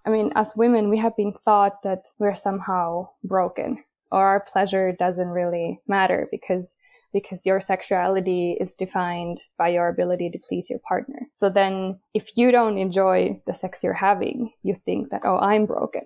i 0.05 0.09
mean 0.09 0.31
as 0.35 0.55
women 0.55 0.89
we 0.89 0.97
have 0.97 1.15
been 1.15 1.33
thought 1.45 1.83
that 1.83 2.05
we're 2.17 2.35
somehow 2.35 3.07
broken 3.23 3.83
or 4.11 4.25
our 4.25 4.39
pleasure 4.39 4.91
doesn't 4.91 5.29
really 5.29 5.79
matter 5.87 6.27
because 6.31 6.73
because 7.13 7.45
your 7.45 7.59
sexuality 7.59 8.57
is 8.59 8.73
defined 8.73 9.39
by 9.57 9.69
your 9.69 9.87
ability 9.87 10.29
to 10.29 10.39
please 10.39 10.69
your 10.69 10.79
partner. 10.79 11.27
So 11.33 11.49
then 11.49 11.99
if 12.13 12.37
you 12.37 12.51
don't 12.51 12.77
enjoy 12.77 13.41
the 13.45 13.53
sex 13.53 13.83
you're 13.83 13.93
having, 13.93 14.51
you 14.63 14.75
think 14.75 15.09
that, 15.09 15.21
oh, 15.25 15.37
I'm 15.39 15.65
broken. 15.65 16.03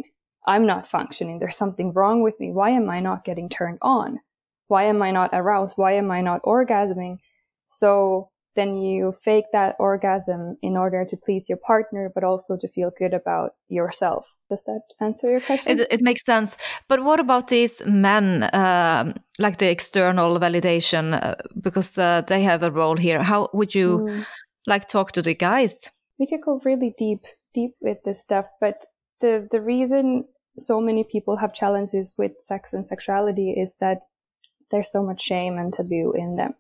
I'm 0.48 0.66
not 0.66 0.88
functioning. 0.88 1.40
There's 1.40 1.58
something 1.58 1.94
wrong 1.94 2.22
with 2.22 2.40
me. 2.40 2.52
Why 2.52 2.72
am 2.72 2.90
I 2.90 3.00
not 3.00 3.26
getting 3.26 3.50
turned 3.50 3.80
on? 3.82 4.20
Why 4.68 4.86
am 4.86 5.02
I 5.02 5.12
not 5.12 5.32
aroused? 5.34 5.78
Why 5.78 5.94
am 5.94 6.12
I 6.12 6.22
not 6.22 6.44
orgasming? 6.44 7.18
So 7.68 8.30
then 8.56 8.78
you 8.78 9.16
fake 9.24 9.46
that 9.52 9.76
orgasm 9.80 10.58
in 10.62 10.78
order 10.78 11.06
to 11.06 11.18
please 11.18 11.50
your 11.50 11.58
partner, 11.58 12.12
but 12.14 12.24
also 12.24 12.58
to 12.58 12.68
feel 12.68 12.92
good 12.98 13.14
about 13.14 13.52
yourself. 13.68 14.34
Does 14.50 14.64
that 14.64 14.82
answer 15.02 15.30
your 15.30 15.42
question? 15.42 15.80
It, 15.80 15.88
it 15.92 16.02
makes 16.02 16.24
sense. 16.24 16.58
But 16.88 17.04
what 17.04 17.20
about 17.20 17.50
these 17.50 17.82
men, 17.86 18.44
uh, 18.44 19.14
like 19.40 19.58
the 19.58 19.70
external 19.70 20.40
validation, 20.40 21.22
uh, 21.22 21.36
because 21.60 21.98
uh, 21.98 22.22
they 22.28 22.42
have 22.44 22.64
a 22.64 22.72
role 22.72 22.98
here? 22.98 23.22
How 23.24 23.50
would 23.54 23.76
you 23.76 24.00
mm. 24.00 24.26
like 24.68 24.88
talk 24.88 25.12
to 25.14 25.22
the 25.22 25.36
guys? 25.36 25.92
We 26.18 26.28
could 26.28 26.42
go 26.42 26.62
really 26.64 26.96
deep, 26.98 27.26
deep 27.54 27.76
with 27.82 27.98
this 28.06 28.22
stuff, 28.22 28.48
but 28.62 28.86
the 29.22 29.48
the 29.52 29.62
reason 29.62 30.26
so 30.58 30.80
many 30.80 31.04
people 31.04 31.38
have 31.38 31.54
challenges 31.54 32.16
with 32.18 32.32
sex 32.40 32.74
and 32.74 32.88
sexuality 32.88 33.52
is 33.52 33.76
that 33.80 34.00
there's 34.72 34.92
so 34.92 35.04
much 35.04 35.22
shame 35.22 35.58
and 35.58 35.74
taboo 35.74 36.14
in 36.14 36.36
them. 36.38 36.54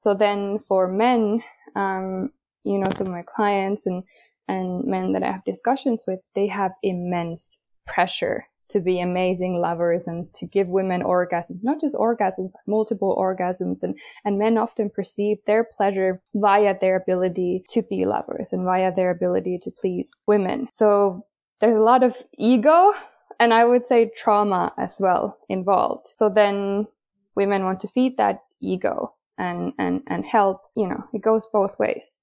So 0.00 0.14
then 0.14 0.60
for 0.66 0.88
men, 0.88 1.44
um, 1.76 2.30
you 2.64 2.78
know, 2.78 2.88
some 2.90 3.08
of 3.08 3.12
my 3.12 3.22
clients 3.22 3.84
and, 3.84 4.02
and 4.48 4.82
men 4.86 5.12
that 5.12 5.22
I 5.22 5.30
have 5.30 5.44
discussions 5.44 6.04
with, 6.06 6.20
they 6.34 6.46
have 6.46 6.72
immense 6.82 7.58
pressure 7.86 8.46
to 8.70 8.80
be 8.80 8.98
amazing 8.98 9.60
lovers 9.60 10.06
and 10.06 10.32
to 10.36 10.46
give 10.46 10.68
women 10.68 11.02
orgasms, 11.02 11.58
not 11.62 11.82
just 11.82 11.94
orgasms, 11.94 12.50
but 12.50 12.62
multiple 12.66 13.14
orgasms. 13.20 13.82
And, 13.82 13.94
and 14.24 14.38
men 14.38 14.56
often 14.56 14.88
perceive 14.88 15.36
their 15.46 15.64
pleasure 15.64 16.22
via 16.34 16.74
their 16.80 16.96
ability 16.96 17.64
to 17.68 17.82
be 17.82 18.06
lovers 18.06 18.54
and 18.54 18.64
via 18.64 18.94
their 18.94 19.10
ability 19.10 19.58
to 19.64 19.70
please 19.70 20.22
women. 20.26 20.68
So 20.70 21.26
there's 21.60 21.76
a 21.76 21.80
lot 21.80 22.02
of 22.02 22.16
ego 22.38 22.94
and 23.38 23.52
I 23.52 23.66
would 23.66 23.84
say 23.84 24.10
trauma 24.16 24.72
as 24.78 24.96
well 24.98 25.36
involved. 25.50 26.12
So 26.14 26.30
then 26.30 26.86
women 27.34 27.64
want 27.64 27.80
to 27.80 27.88
feed 27.88 28.16
that 28.16 28.44
ego 28.62 29.12
and, 29.40 29.72
and, 29.78 30.02
and 30.06 30.24
help, 30.24 30.60
you 30.76 30.86
know, 30.86 31.02
it 31.12 31.22
goes 31.22 31.46
both 31.46 31.78
ways. 31.78 32.18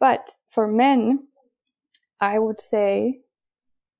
But 0.00 0.30
for 0.50 0.66
men, 0.66 1.28
I 2.20 2.38
would 2.38 2.60
say 2.60 3.20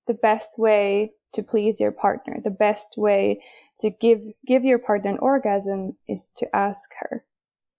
the 0.06 0.14
best 0.14 0.58
way 0.58 1.12
to 1.34 1.42
please 1.42 1.78
your 1.80 1.92
partner, 1.92 2.40
the 2.42 2.50
best 2.50 2.88
way 2.96 3.42
to 3.78 3.90
give, 3.90 4.20
give 4.46 4.64
your 4.64 4.78
partner 4.78 5.10
an 5.10 5.18
orgasm 5.18 5.96
is 6.08 6.32
to 6.36 6.56
ask 6.56 6.90
her. 7.00 7.24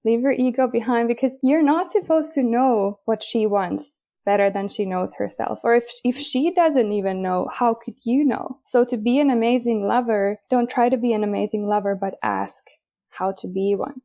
Leave 0.06 0.22
your 0.22 0.32
ego 0.32 0.68
behind 0.68 1.08
because 1.08 1.34
you're 1.44 1.64
not 1.64 1.92
supposed 1.92 2.34
to 2.36 2.44
know 2.44 3.00
what 3.06 3.22
she 3.22 3.46
wants 3.46 3.98
better 4.26 4.50
than 4.50 4.70
she 4.70 4.86
knows 4.86 5.14
herself. 5.16 5.60
Or 5.64 5.76
if, 5.76 5.90
if 6.04 6.18
she 6.18 6.54
doesn't 6.54 6.92
even 6.92 7.22
know, 7.22 7.50
how 7.52 7.74
could 7.74 7.96
you 8.04 8.24
know? 8.24 8.60
So 8.66 8.86
to 8.86 8.98
be 8.98 9.20
an 9.20 9.32
amazing 9.32 9.84
lover, 9.84 10.40
don't 10.50 10.70
try 10.70 10.90
to 10.90 10.98
be 10.98 11.14
an 11.14 11.24
amazing 11.24 11.66
lover, 11.66 11.96
but 11.96 12.16
ask 12.22 12.64
how 13.10 13.32
to 13.40 13.48
be 13.48 13.76
one. 13.76 14.02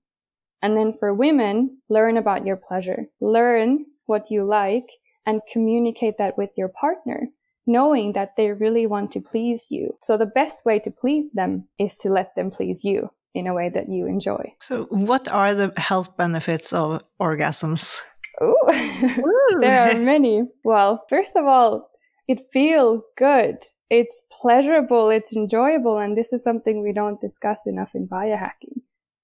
And 0.63 0.77
then 0.77 0.95
for 0.99 1.13
women, 1.13 1.79
learn 1.89 2.17
about 2.17 2.47
your 2.47 2.57
pleasure. 2.57 3.07
Learn 3.21 3.85
what 4.07 4.31
you 4.31 4.45
like 4.45 4.89
and 5.27 5.41
communicate 5.53 6.19
that 6.19 6.39
with 6.39 6.51
your 6.57 6.69
partner. 6.69 7.29
knowing 7.67 8.13
that 8.13 8.35
they 8.37 8.51
really 8.51 8.87
want 8.87 9.13
to 9.13 9.21
please 9.21 9.69
you. 9.71 9.97
So 10.03 10.17
the 10.17 10.27
best 10.27 10.65
way 10.65 10.81
to 10.81 10.91
please 10.91 11.31
them 11.33 11.69
is 11.79 11.97
to 11.99 12.09
let 12.09 12.35
them 12.35 12.51
please 12.51 12.83
you 12.83 13.09
in 13.35 13.47
a 13.47 13.55
way 13.55 13.69
that 13.69 13.89
you 13.89 14.07
enjoy. 14.07 14.53
So, 14.61 14.85
what 14.91 15.29
are 15.29 15.55
the 15.55 15.73
health 15.77 16.17
benefits 16.17 16.73
of 16.73 17.03
orgasms? 17.21 18.01
Ooh, 18.43 18.57
there 19.61 19.91
are 19.91 19.99
many. 19.99 20.43
Well, 20.65 21.05
first 21.09 21.37
of 21.37 21.45
all, 21.45 21.89
it 22.29 22.43
feels 22.53 23.05
good. 23.17 23.59
It's 23.91 24.23
pleasurable. 24.41 25.11
It's 25.11 25.33
enjoyable. 25.35 25.99
And 25.99 26.17
this 26.17 26.33
is 26.33 26.43
something 26.43 26.83
we 26.83 26.93
don't 26.93 27.21
discuss 27.21 27.61
enough 27.67 27.95
in 27.95 28.09
biohacking 28.09 28.83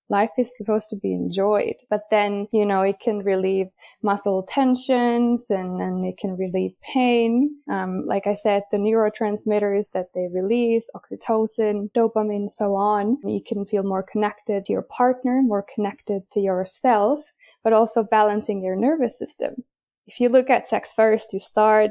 life 0.09 0.31
is 0.39 0.57
supposed 0.57 0.89
to 0.91 0.97
be 0.97 1.13
enjoyed. 1.13 1.77
But 1.91 2.03
then, 2.11 2.49
you 2.53 2.65
know, 2.65 2.83
it 2.83 3.01
can 3.01 3.19
relieve 3.19 3.69
muscle 4.03 4.43
tensions 4.43 5.51
and, 5.51 5.81
and 5.81 6.05
it 6.05 6.19
can 6.19 6.37
relieve 6.37 6.75
pain. 6.81 7.57
Um, 7.71 8.05
like 8.07 8.27
I 8.27 8.35
said, 8.35 8.63
the 8.71 8.79
neurotransmitters 8.79 9.91
that 9.93 10.13
they 10.15 10.29
release, 10.33 10.89
oxytocin, 10.95 11.91
dopamine, 11.93 12.51
so 12.51 12.75
on. 12.75 13.19
You 13.25 13.43
can 13.47 13.67
feel 13.67 13.83
more 13.83 14.03
connected 14.03 14.65
to 14.67 14.73
your 14.73 14.83
partner, 14.83 15.43
more 15.43 15.67
connected 15.75 16.31
to 16.33 16.41
yourself, 16.41 17.21
but 17.63 17.73
also 17.73 18.03
balancing 18.03 18.63
your 18.63 18.77
nervous 18.77 19.19
system. 19.19 19.65
If 20.07 20.21
you 20.21 20.31
look 20.31 20.49
at 20.49 20.69
sex 20.69 20.93
first, 20.95 21.35
you 21.35 21.39
start 21.39 21.91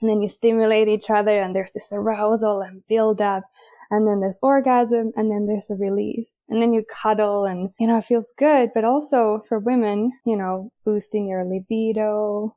and 0.00 0.08
then 0.08 0.22
you 0.22 0.28
stimulate 0.28 0.88
each 0.88 1.10
other 1.10 1.40
and 1.40 1.54
there's 1.54 1.72
this 1.72 1.92
arousal 1.92 2.62
and 2.62 2.86
build 2.86 3.20
up 3.20 3.44
and 3.90 4.06
then 4.06 4.20
there's 4.20 4.38
orgasm 4.42 5.12
and 5.16 5.30
then 5.30 5.46
there's 5.46 5.70
a 5.70 5.74
release. 5.74 6.36
And 6.48 6.62
then 6.62 6.72
you 6.72 6.84
cuddle 6.84 7.44
and 7.44 7.70
you 7.78 7.86
know 7.86 7.98
it 7.98 8.04
feels 8.04 8.32
good 8.38 8.70
but 8.74 8.84
also 8.84 9.42
for 9.48 9.58
women 9.58 10.12
you 10.24 10.36
know 10.36 10.70
boosting 10.84 11.28
your 11.28 11.44
libido 11.44 12.54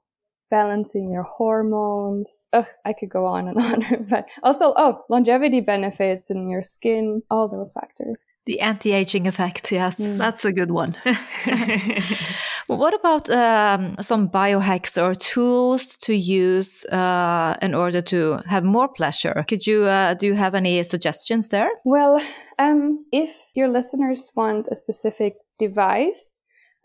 balancing 0.53 1.11
your 1.11 1.23
hormones. 1.23 2.45
Ugh, 2.53 2.67
I 2.85 2.93
could 2.93 3.09
go 3.09 3.25
on 3.25 3.47
and 3.47 3.57
on, 3.69 4.07
but 4.07 4.27
also, 4.43 4.65
oh, 4.77 5.03
longevity 5.09 5.61
benefits 5.61 6.29
in 6.29 6.47
your 6.47 6.61
skin, 6.61 7.23
all 7.31 7.47
those 7.47 7.71
factors. 7.71 8.27
The 8.45 8.59
anti-aging 8.59 9.25
effect, 9.25 9.71
yes, 9.71 9.99
mm. 9.99 10.19
that's 10.19 10.45
a 10.45 10.53
good 10.53 10.69
one. 10.69 10.95
well, 12.67 12.77
what 12.77 12.93
about 12.93 13.27
um, 13.31 13.95
some 13.99 14.29
biohacks 14.29 14.93
or 15.01 15.15
tools 15.15 15.97
to 16.05 16.13
use 16.13 16.85
uh, 16.85 17.55
in 17.63 17.73
order 17.73 18.01
to 18.13 18.39
have 18.45 18.63
more 18.63 18.87
pleasure? 18.87 19.43
Could 19.47 19.65
you 19.65 19.85
uh, 19.85 20.13
do 20.13 20.27
you 20.27 20.35
have 20.35 20.53
any 20.53 20.83
suggestions 20.83 21.49
there? 21.49 21.71
Well, 21.83 22.21
um, 22.59 23.05
if 23.11 23.31
your 23.55 23.69
listeners 23.69 24.29
want 24.35 24.67
a 24.71 24.75
specific 24.75 25.33
device, 25.57 26.39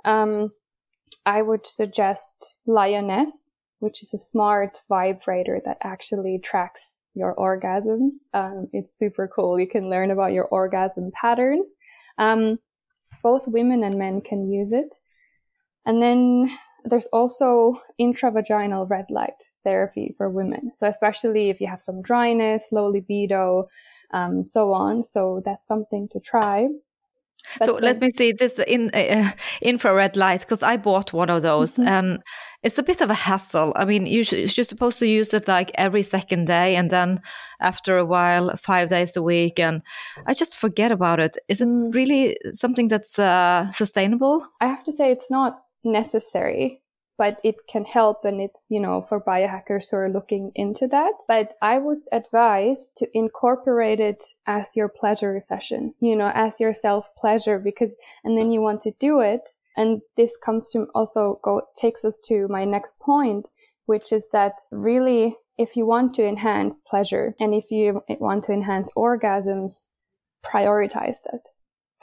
um, 0.06 0.52
I 1.26 1.42
would 1.42 1.66
suggest 1.66 2.56
Lioness 2.66 3.47
which 3.80 4.02
is 4.02 4.14
a 4.14 4.18
smart 4.18 4.82
vibrator 4.88 5.60
that 5.64 5.78
actually 5.82 6.38
tracks 6.38 6.98
your 7.14 7.34
orgasms. 7.36 8.12
Um, 8.34 8.68
it's 8.72 8.98
super 8.98 9.28
cool. 9.28 9.58
You 9.58 9.68
can 9.68 9.90
learn 9.90 10.10
about 10.10 10.32
your 10.32 10.44
orgasm 10.44 11.10
patterns. 11.12 11.76
Um, 12.18 12.58
both 13.22 13.48
women 13.48 13.84
and 13.84 13.98
men 13.98 14.20
can 14.20 14.50
use 14.50 14.72
it. 14.72 14.96
And 15.86 16.02
then 16.02 16.50
there's 16.84 17.06
also 17.06 17.80
intravaginal 18.00 18.88
red 18.88 19.06
light 19.10 19.50
therapy 19.64 20.14
for 20.16 20.30
women. 20.30 20.72
So 20.74 20.86
especially 20.86 21.50
if 21.50 21.60
you 21.60 21.66
have 21.66 21.82
some 21.82 22.02
dryness, 22.02 22.68
low 22.72 22.86
libido, 22.88 23.68
um, 24.12 24.44
so 24.44 24.72
on. 24.72 25.02
So 25.02 25.42
that's 25.44 25.66
something 25.66 26.08
to 26.12 26.20
try. 26.20 26.68
But 27.58 27.66
so 27.66 27.74
let 27.74 28.00
me 28.00 28.10
see 28.10 28.32
this 28.32 28.58
in 28.58 28.90
uh, 28.94 29.30
infrared 29.62 30.16
light 30.16 30.40
because 30.40 30.62
I 30.62 30.76
bought 30.76 31.12
one 31.12 31.30
of 31.30 31.42
those 31.42 31.80
mm 31.80 31.86
-hmm. 31.86 31.92
and 31.92 32.22
it's 32.62 32.78
a 32.78 32.82
bit 32.82 33.00
of 33.00 33.10
a 33.10 33.14
hassle. 33.14 33.72
I 33.76 33.84
mean, 33.84 34.06
you 34.06 34.24
should, 34.24 34.56
you're 34.56 34.68
supposed 34.68 34.98
to 34.98 35.06
use 35.06 35.36
it 35.36 35.48
like 35.48 35.70
every 35.74 36.02
second 36.02 36.46
day 36.46 36.76
and 36.76 36.90
then 36.90 37.20
after 37.60 37.98
a 37.98 38.04
while, 38.04 38.56
five 38.56 38.88
days 38.88 39.16
a 39.16 39.22
week, 39.22 39.58
and 39.58 39.82
I 40.26 40.34
just 40.34 40.56
forget 40.56 40.92
about 40.92 41.18
it. 41.18 41.36
Is 41.46 41.60
it 41.60 41.68
mm. 41.68 41.94
really 41.94 42.36
something 42.52 42.90
that's 42.90 43.18
uh, 43.18 43.70
sustainable? 43.72 44.40
I 44.60 44.66
have 44.66 44.82
to 44.84 44.92
say 44.92 45.12
it's 45.12 45.30
not 45.30 45.52
necessary 45.84 46.82
but 47.18 47.40
it 47.42 47.56
can 47.66 47.84
help 47.84 48.24
and 48.24 48.40
it's, 48.40 48.64
you 48.70 48.78
know, 48.78 49.02
for 49.02 49.20
biohackers 49.20 49.90
who 49.90 49.96
are 49.96 50.08
looking 50.08 50.52
into 50.54 50.86
that. 50.86 51.14
But 51.26 51.56
I 51.60 51.78
would 51.78 52.02
advise 52.12 52.92
to 52.96 53.08
incorporate 53.12 53.98
it 53.98 54.24
as 54.46 54.76
your 54.76 54.88
pleasure 54.88 55.40
session, 55.40 55.92
you 56.00 56.14
know, 56.14 56.30
as 56.32 56.60
your 56.60 56.72
self 56.72 57.14
pleasure 57.16 57.58
because, 57.58 57.96
and 58.22 58.38
then 58.38 58.52
you 58.52 58.60
want 58.60 58.80
to 58.82 58.92
do 59.00 59.18
it. 59.18 59.50
And 59.76 60.00
this 60.16 60.36
comes 60.36 60.70
to 60.72 60.86
also 60.94 61.40
go, 61.42 61.62
takes 61.76 62.04
us 62.04 62.18
to 62.26 62.46
my 62.48 62.64
next 62.64 63.00
point, 63.00 63.48
which 63.86 64.12
is 64.12 64.28
that 64.32 64.54
really, 64.70 65.36
if 65.58 65.76
you 65.76 65.86
want 65.86 66.14
to 66.14 66.26
enhance 66.26 66.80
pleasure 66.88 67.34
and 67.40 67.52
if 67.52 67.70
you 67.72 68.00
want 68.20 68.44
to 68.44 68.52
enhance 68.52 68.92
orgasms, 68.92 69.88
prioritize 70.44 71.18
that. 71.24 71.42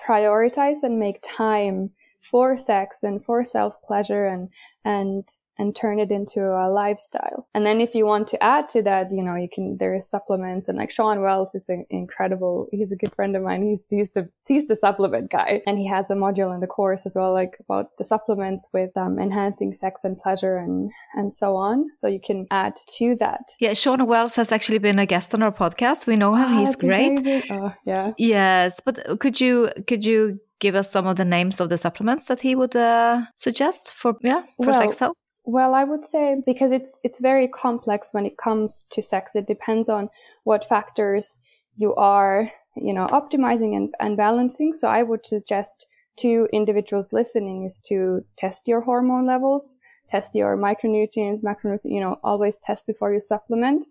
Prioritize 0.06 0.84
and 0.84 1.00
make 1.00 1.20
time 1.24 1.92
for 2.30 2.58
sex 2.58 3.04
and 3.04 3.24
for 3.24 3.44
self 3.44 3.82
pleasure 3.84 4.26
and 4.26 4.50
and 4.84 5.28
and 5.58 5.76
turn 5.76 6.00
it 6.00 6.12
into 6.12 6.42
a 6.42 6.70
lifestyle. 6.70 7.48
And 7.54 7.66
then 7.66 7.80
if 7.80 7.96
you 7.96 8.06
want 8.06 8.28
to 8.30 8.44
add 8.44 8.68
to 8.70 8.82
that, 8.84 9.08
you 9.12 9.24
know, 9.24 9.36
you 9.36 9.48
can, 9.52 9.78
there 9.78 9.96
is 9.96 10.10
supplements 10.10 10.68
and 10.68 10.78
like 10.78 10.92
Shawn 10.92 11.22
Wells 11.22 11.56
is 11.56 11.70
an 11.70 11.86
incredible. 11.90 12.68
He's 12.72 12.92
a 12.92 12.96
good 12.96 13.16
friend 13.16 13.36
of 13.36 13.44
mine. 13.44 13.64
He's, 13.64 13.88
he's 13.90 14.12
the, 14.12 14.30
he's 14.48 14.68
the 14.68 14.76
supplement 14.76 15.32
guy 15.32 15.62
and 15.66 15.78
he 15.78 15.88
has 15.88 16.10
a 16.10 16.14
module 16.14 16.54
in 16.54 16.60
the 16.60 16.68
course 16.68 17.06
as 17.06 17.16
well, 17.16 17.32
like 17.32 17.58
about 17.62 17.98
the 17.98 18.04
supplements 18.04 18.68
with, 18.74 18.96
um, 18.98 19.18
enhancing 19.18 19.74
sex 19.74 20.04
and 20.04 20.20
pleasure 20.20 20.58
and, 20.58 20.92
and 21.14 21.34
so 21.34 21.56
on. 21.56 21.88
So 21.96 22.08
you 22.08 22.20
can 22.20 22.48
add 22.52 22.76
to 22.98 23.16
that. 23.20 23.52
Yeah. 23.60 23.74
Shawn 23.74 24.06
Wells 24.06 24.36
has 24.36 24.52
actually 24.52 24.80
been 24.80 25.00
a 25.00 25.06
guest 25.06 25.34
on 25.34 25.42
our 25.42 25.54
podcast. 25.54 26.06
We 26.06 26.18
know 26.18 26.36
him. 26.36 26.50
Oh, 26.50 26.66
he's 26.66 26.76
great. 26.76 27.46
Oh, 27.50 27.74
yeah. 27.86 28.12
Yes. 28.18 28.82
But 28.84 29.20
could 29.20 29.40
you, 29.40 29.72
could 29.88 30.04
you 30.04 30.40
give 30.60 30.76
us 30.76 30.92
some 30.92 31.08
of 31.08 31.16
the 31.16 31.26
names 31.26 31.60
of 31.60 31.70
the 31.70 31.78
supplements 31.78 32.28
that 32.28 32.42
he 32.42 32.56
would 32.56 32.76
uh, 32.76 33.26
suggest 33.36 33.94
for 33.94 34.16
yeah 34.22 34.44
for 34.58 34.72
well, 34.72 34.82
sex 34.82 35.00
health? 35.00 35.16
Well, 35.44 35.76
I 35.76 35.84
would 35.84 36.06
say 36.06 36.42
because 36.46 36.72
it's 36.72 36.98
it's 37.04 37.20
very 37.20 37.48
complex 37.48 38.10
when 38.14 38.26
it 38.26 38.38
comes 38.38 38.86
to 38.92 39.02
sex. 39.02 39.36
It 39.36 39.48
depends 39.48 39.90
on 39.90 40.10
what 40.44 40.68
factors 40.68 41.38
you 41.78 41.94
are, 41.96 42.52
you 42.76 42.94
know, 42.94 43.08
optimizing 43.08 43.76
and, 43.76 43.94
and 44.00 44.18
balancing. 44.18 44.74
So 44.74 44.88
I 44.88 45.04
would 45.04 45.26
suggest 45.26 45.88
to 46.18 46.48
individuals 46.54 47.12
listening 47.12 47.66
is 47.66 47.80
to 47.88 48.22
test 48.38 48.68
your 48.68 48.82
hormone 48.82 49.28
levels, 49.28 49.78
test 50.08 50.34
your 50.34 50.58
micronutrients, 50.58 51.42
macronutrients, 51.44 51.82
you 51.84 52.00
know, 52.00 52.18
always 52.24 52.58
test 52.60 52.88
before 52.88 53.14
you 53.14 53.20
supplement. 53.20 53.86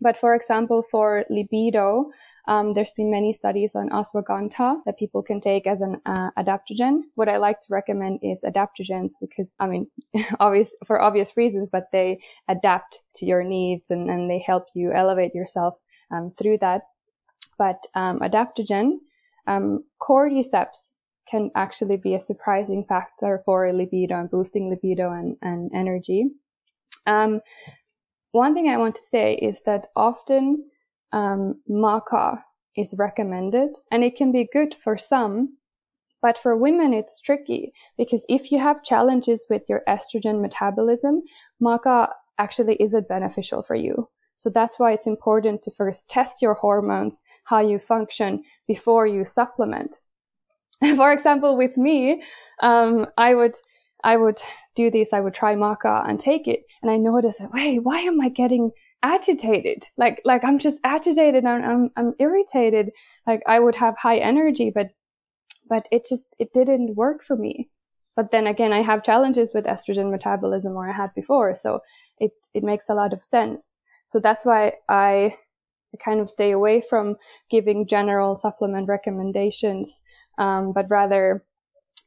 But 0.00 0.16
for 0.16 0.34
example, 0.34 0.84
for 0.90 1.24
libido, 1.28 2.10
um, 2.48 2.72
there's 2.72 2.92
been 2.92 3.10
many 3.10 3.34
studies 3.34 3.74
on 3.74 3.90
ashwagandha 3.90 4.78
that 4.86 4.98
people 4.98 5.22
can 5.22 5.38
take 5.38 5.66
as 5.66 5.82
an 5.82 6.00
uh, 6.06 6.30
adaptogen. 6.38 7.02
What 7.14 7.28
I 7.28 7.36
like 7.36 7.60
to 7.60 7.66
recommend 7.68 8.20
is 8.22 8.42
adaptogens 8.42 9.12
because, 9.20 9.54
I 9.60 9.66
mean, 9.66 9.86
obvious 10.40 10.74
for 10.86 10.98
obvious 10.98 11.36
reasons, 11.36 11.68
but 11.70 11.88
they 11.92 12.20
adapt 12.48 13.02
to 13.16 13.26
your 13.26 13.44
needs 13.44 13.90
and, 13.90 14.08
and 14.08 14.30
they 14.30 14.38
help 14.38 14.64
you 14.74 14.92
elevate 14.92 15.34
yourself 15.34 15.74
um, 16.10 16.32
through 16.38 16.58
that. 16.62 16.84
But 17.58 17.86
um, 17.94 18.20
adaptogen, 18.20 18.92
um, 19.46 19.84
cordyceps 20.00 20.92
can 21.30 21.50
actually 21.54 21.98
be 21.98 22.14
a 22.14 22.20
surprising 22.20 22.86
factor 22.88 23.42
for 23.44 23.70
libido 23.74 24.18
and 24.18 24.30
boosting 24.30 24.70
libido 24.70 25.12
and, 25.12 25.36
and 25.42 25.70
energy. 25.74 26.30
Um, 27.06 27.42
one 28.32 28.54
thing 28.54 28.70
I 28.70 28.78
want 28.78 28.94
to 28.94 29.02
say 29.02 29.34
is 29.34 29.60
that 29.66 29.88
often 29.94 30.64
um, 31.12 31.60
maca 31.68 32.42
is 32.76 32.94
recommended 32.98 33.70
and 33.90 34.04
it 34.04 34.16
can 34.16 34.32
be 34.32 34.48
good 34.52 34.74
for 34.74 34.96
some. 34.96 35.56
But 36.20 36.36
for 36.36 36.56
women, 36.56 36.92
it's 36.92 37.20
tricky 37.20 37.72
because 37.96 38.24
if 38.28 38.50
you 38.50 38.58
have 38.58 38.82
challenges 38.82 39.46
with 39.48 39.62
your 39.68 39.82
estrogen 39.88 40.40
metabolism, 40.40 41.22
maca 41.62 42.10
actually 42.38 42.76
isn't 42.80 43.08
beneficial 43.08 43.62
for 43.62 43.76
you. 43.76 44.08
So 44.36 44.50
that's 44.50 44.78
why 44.78 44.92
it's 44.92 45.06
important 45.06 45.62
to 45.62 45.70
first 45.72 46.08
test 46.08 46.42
your 46.42 46.54
hormones, 46.54 47.22
how 47.44 47.60
you 47.60 47.78
function 47.78 48.42
before 48.66 49.06
you 49.06 49.24
supplement. 49.24 49.96
for 50.96 51.10
example, 51.10 51.56
with 51.56 51.76
me, 51.76 52.22
um, 52.62 53.06
I 53.16 53.34
would, 53.34 53.56
I 54.04 54.16
would 54.16 54.40
do 54.76 54.90
this. 54.90 55.12
I 55.12 55.20
would 55.20 55.34
try 55.34 55.56
maca 55.56 56.08
and 56.08 56.20
take 56.20 56.46
it. 56.46 56.60
And 56.82 56.90
I 56.90 56.96
noticed 56.96 57.40
wait, 57.52 57.80
why 57.80 58.00
am 58.00 58.20
I 58.20 58.28
getting 58.28 58.70
agitated. 59.02 59.86
Like 59.96 60.20
like 60.24 60.44
i'm 60.44 60.58
just 60.58 60.80
agitated 60.84 61.44
and 61.44 61.64
I'm, 61.64 61.90
I'm 61.96 62.14
irritated. 62.18 62.90
Like 63.26 63.42
i 63.46 63.58
would 63.58 63.74
have 63.76 63.96
high 63.96 64.18
energy 64.18 64.70
but 64.74 64.88
but 65.68 65.86
it 65.92 66.06
just 66.08 66.34
it 66.38 66.52
didn't 66.52 66.96
work 66.96 67.22
for 67.22 67.36
me. 67.36 67.70
But 68.16 68.30
then 68.32 68.46
again 68.46 68.72
i 68.72 68.82
have 68.82 69.04
challenges 69.04 69.52
with 69.54 69.64
estrogen 69.64 70.10
metabolism 70.10 70.72
or 70.76 70.88
i 70.88 70.92
had 70.92 71.14
before 71.14 71.54
so 71.54 71.80
it 72.18 72.32
it 72.54 72.64
makes 72.64 72.88
a 72.88 72.94
lot 72.94 73.12
of 73.12 73.24
sense. 73.24 73.74
So 74.06 74.20
that's 74.20 74.44
why 74.44 74.72
i 74.88 75.36
kind 76.04 76.20
of 76.20 76.30
stay 76.30 76.50
away 76.50 76.80
from 76.80 77.16
giving 77.50 77.86
general 77.86 78.36
supplement 78.36 78.88
recommendations 78.88 80.02
um, 80.38 80.72
but 80.72 80.86
rather 80.90 81.44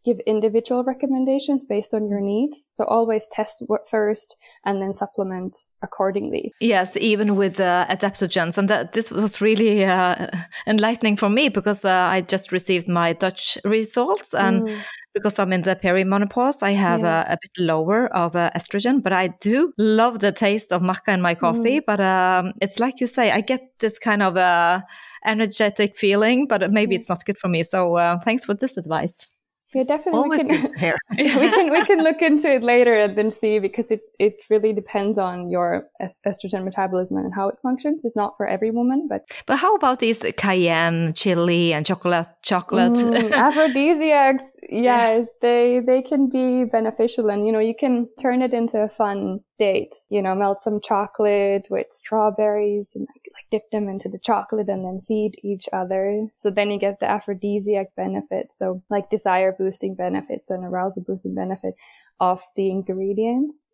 give 0.03 0.19
individual 0.25 0.83
recommendations 0.83 1.63
based 1.63 1.93
on 1.93 2.07
your 2.07 2.21
needs. 2.21 2.67
So 2.71 2.85
always 2.85 3.27
test 3.31 3.61
first 3.89 4.35
and 4.65 4.81
then 4.81 4.93
supplement 4.93 5.65
accordingly. 5.83 6.53
Yes, 6.59 6.97
even 6.97 7.35
with 7.35 7.59
uh, 7.59 7.85
adaptogens. 7.89 8.57
And 8.57 8.67
that, 8.69 8.93
this 8.93 9.11
was 9.11 9.41
really 9.41 9.85
uh, 9.85 10.27
enlightening 10.67 11.17
for 11.17 11.29
me 11.29 11.49
because 11.49 11.85
uh, 11.85 11.89
I 11.89 12.21
just 12.21 12.51
received 12.51 12.87
my 12.87 13.13
Dutch 13.13 13.57
results. 13.63 14.33
And 14.33 14.67
mm. 14.67 14.83
because 15.13 15.37
I'm 15.37 15.53
in 15.53 15.61
the 15.61 15.75
perimenopause, 15.75 16.63
I 16.63 16.71
have 16.71 17.01
yeah. 17.01 17.29
a, 17.29 17.33
a, 17.33 17.37
bit 17.39 17.63
lower 17.63 18.07
of 18.15 18.35
uh, 18.35 18.49
estrogen, 18.55 19.03
but 19.03 19.13
I 19.13 19.27
do 19.39 19.71
love 19.77 20.19
the 20.19 20.31
taste 20.31 20.71
of 20.71 20.81
maca 20.81 21.13
in 21.13 21.21
my 21.21 21.35
coffee. 21.35 21.79
Mm. 21.79 21.85
But 21.85 22.01
um, 22.01 22.53
it's 22.59 22.79
like 22.79 22.99
you 22.99 23.07
say, 23.07 23.31
I 23.31 23.41
get 23.41 23.61
this 23.79 23.99
kind 23.99 24.23
of 24.23 24.35
uh, 24.35 24.81
energetic 25.25 25.95
feeling, 25.95 26.47
but 26.47 26.71
maybe 26.71 26.95
it's 26.95 27.09
not 27.09 27.23
good 27.25 27.37
for 27.37 27.49
me. 27.49 27.61
So 27.61 27.97
uh, 27.97 28.19
thanks 28.19 28.45
for 28.45 28.55
this 28.55 28.77
advice. 28.77 29.27
Yeah, 29.73 29.84
definitely. 29.84 30.29
we 30.29 30.38
can, 30.38 30.97
we 31.17 31.49
can 31.51 31.71
we 31.71 31.86
can 31.89 32.03
look 32.03 32.21
into 32.21 32.53
it 32.53 32.63
later 32.63 32.93
and 32.93 33.17
then 33.17 33.31
see 33.31 33.60
because 33.60 33.89
it, 33.91 34.01
it 34.19 34.36
really 34.49 34.73
depends 34.73 35.17
on 35.17 35.49
your 35.49 35.88
estrogen 36.01 36.63
metabolism 36.63 37.17
and 37.17 37.34
how 37.34 37.47
it 37.47 37.55
functions. 37.62 38.03
It's 38.03 38.15
not 38.15 38.36
for 38.38 38.47
every 38.47 38.71
woman, 38.71 39.07
but 39.10 39.21
but 39.45 39.57
how 39.57 39.75
about 39.75 39.99
these 39.99 40.23
cayenne, 40.38 41.13
chili, 41.13 41.73
and 41.73 41.86
chocolate 41.86 42.27
chocolate 42.41 42.93
mm, 42.93 43.31
aphrodisiacs? 43.31 44.43
Yes, 44.69 45.27
they 45.41 45.81
they 45.86 46.01
can 46.01 46.29
be 46.29 46.65
beneficial, 46.65 47.29
and 47.29 47.45
you 47.45 47.51
know 47.51 47.60
you 47.60 47.75
can 47.77 48.07
turn 48.19 48.41
it 48.41 48.53
into 48.53 48.81
a 48.81 48.89
fun 48.89 49.39
date. 49.57 49.95
You 50.10 50.21
know, 50.21 50.36
melt 50.36 50.62
some 50.62 50.81
chocolate 50.81 51.67
with 51.69 51.88
strawberries 51.91 52.91
and 52.95 53.07
dip 53.51 53.69
them 53.71 53.89
into 53.89 54.09
the 54.09 54.17
chocolate 54.17 54.69
and 54.69 54.85
then 54.85 55.01
feed 55.07 55.35
each 55.43 55.67
other. 55.73 56.27
So 56.35 56.49
then 56.49 56.71
you 56.71 56.79
get 56.79 56.99
the 56.99 57.09
aphrodisiac 57.09 57.95
benefits. 57.95 58.57
So 58.57 58.81
like 58.89 59.09
desire 59.09 59.51
boosting 59.51 59.95
benefits 59.95 60.49
and 60.49 60.63
arousal 60.63 61.03
boosting 61.03 61.35
benefit 61.35 61.75
of 62.19 62.41
the 62.55 62.69
ingredients. 62.69 63.67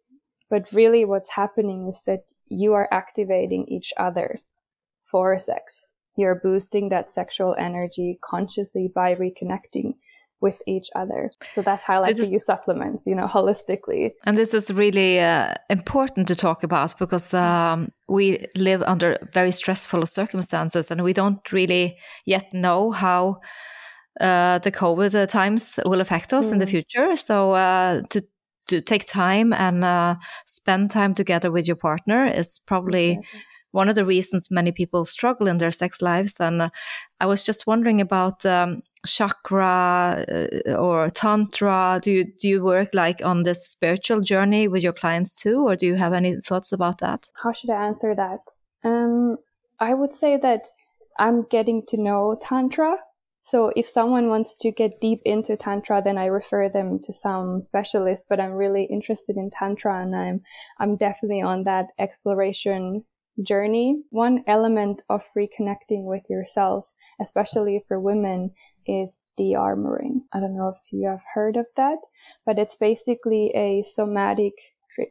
But 0.50 0.72
really 0.72 1.06
what's 1.06 1.30
happening 1.30 1.88
is 1.88 2.02
that 2.08 2.26
you 2.50 2.74
are 2.74 2.88
activating 2.92 3.66
each 3.68 3.94
other 3.98 4.40
for 5.06 5.38
sex. 5.38 5.90
You're 6.18 6.36
boosting 6.36 6.90
that 6.90 7.14
sexual 7.14 7.56
energy 7.58 8.18
consciously 8.24 8.92
by 8.94 9.14
reconnecting 9.16 9.94
with 10.42 10.62
each 10.68 10.90
other. 10.96 11.32
So 11.56 11.62
that's 11.62 11.84
how 11.84 11.96
I 11.96 12.00
like 12.00 12.16
this 12.16 12.28
to 12.28 12.34
use 12.34 12.46
supplements, 12.46 13.04
you 13.06 13.16
know, 13.16 13.28
holistically. 13.28 14.12
And 14.26 14.38
this 14.38 14.54
is 14.54 14.72
really 14.72 15.20
uh, 15.20 15.56
important 15.70 16.28
to 16.28 16.36
talk 16.36 16.64
about 16.64 16.98
because 17.00 17.34
um, 17.34 17.92
we 18.08 18.46
live 18.56 18.84
under 18.84 19.18
very 19.34 19.52
stressful 19.52 20.06
circumstances 20.06 20.92
and 20.92 21.04
we 21.04 21.14
don't 21.14 21.52
really 21.52 21.98
yet 22.26 22.54
know 22.54 22.92
how 22.92 23.42
uh, 24.20 24.60
the 24.60 24.72
COVID 24.72 25.16
uh, 25.16 25.26
times 25.26 25.80
will 25.86 26.02
affect 26.02 26.34
us 26.34 26.48
mm. 26.48 26.52
in 26.54 26.58
the 26.60 26.66
mm. 26.66 26.70
future. 26.70 27.16
So 27.16 27.52
uh, 27.54 28.02
to 28.10 28.24
to 28.68 28.82
take 28.82 29.06
time 29.06 29.54
and 29.54 29.86
uh, 29.86 30.16
spend 30.46 30.92
time 30.92 31.14
together 31.14 31.52
with 31.52 31.68
your 31.68 31.78
partner 31.78 32.28
is 32.28 32.60
probably. 32.66 33.12
Exactly 33.12 33.40
one 33.78 33.90
of 33.90 33.96
the 33.96 34.06
reasons 34.06 34.50
many 34.50 34.72
people 34.72 35.06
struggle 35.06 35.48
in 35.48 35.60
their 35.60 35.70
sex 35.70 36.02
lives. 36.02 36.34
And 36.40 36.64
uh, 36.64 36.70
I 37.22 37.28
was 37.28 37.44
just 37.44 37.68
wondering 37.68 38.02
about 38.02 38.44
um, 38.44 38.82
chakra 39.06 40.26
uh, 40.28 40.74
or 40.74 41.10
tantra. 41.10 42.00
Do 42.02 42.12
you 42.12 42.24
do 42.40 42.50
you 42.50 42.64
work 42.64 42.90
like 42.94 43.24
on 43.24 43.44
this 43.44 43.68
spiritual 43.68 44.22
journey 44.22 44.68
with 44.68 44.82
your 44.82 44.94
clients 44.94 45.36
too, 45.36 45.58
or 45.68 45.76
do 45.76 45.86
you 45.86 45.96
have 45.96 46.14
any 46.14 46.42
thoughts 46.42 46.72
about 46.72 46.98
that? 47.00 47.30
How 47.44 47.52
should 47.52 47.70
I 47.70 47.86
answer 47.86 48.16
that? 48.16 48.42
Um, 48.84 49.38
I 49.80 49.94
would 49.94 50.14
say 50.14 50.38
that 50.38 50.64
I'm 51.20 51.44
getting 51.44 51.86
to 51.90 51.98
know 51.98 52.40
tantra. 52.42 52.96
So 53.44 53.72
if 53.76 53.88
someone 53.88 54.28
wants 54.28 54.58
to 54.64 54.72
get 54.72 55.00
deep 55.00 55.22
into 55.24 55.56
tantra, 55.56 56.02
then 56.04 56.18
I 56.18 56.26
refer 56.26 56.68
them 56.68 57.00
to 57.04 57.14
some 57.14 57.62
specialist. 57.62 58.26
But 58.28 58.40
I'm 58.40 58.54
really 58.54 58.86
interested 58.86 59.38
in 59.38 59.52
tantra, 59.52 60.02
and 60.02 60.16
I'm 60.16 60.42
I'm 60.80 60.98
definitely 60.98 61.44
on 61.44 61.64
that 61.66 61.88
exploration 62.00 63.06
journey. 63.44 64.04
One 64.10 64.44
element 64.48 65.04
of 65.10 65.30
reconnecting 65.38 66.04
with 66.04 66.30
yourself, 66.30 66.90
especially 67.22 67.84
for 67.88 68.00
women, 68.00 68.52
is 68.86 69.28
de-armoring. 69.38 70.22
I 70.34 70.40
don't 70.40 70.56
know 70.56 70.70
if 70.70 70.92
you 70.92 71.08
have 71.08 71.24
heard 71.34 71.58
of 71.58 71.66
that, 71.76 72.00
but 72.46 72.58
it's 72.58 72.76
basically 72.76 73.52
a 73.56 73.84
somatic 73.84 74.54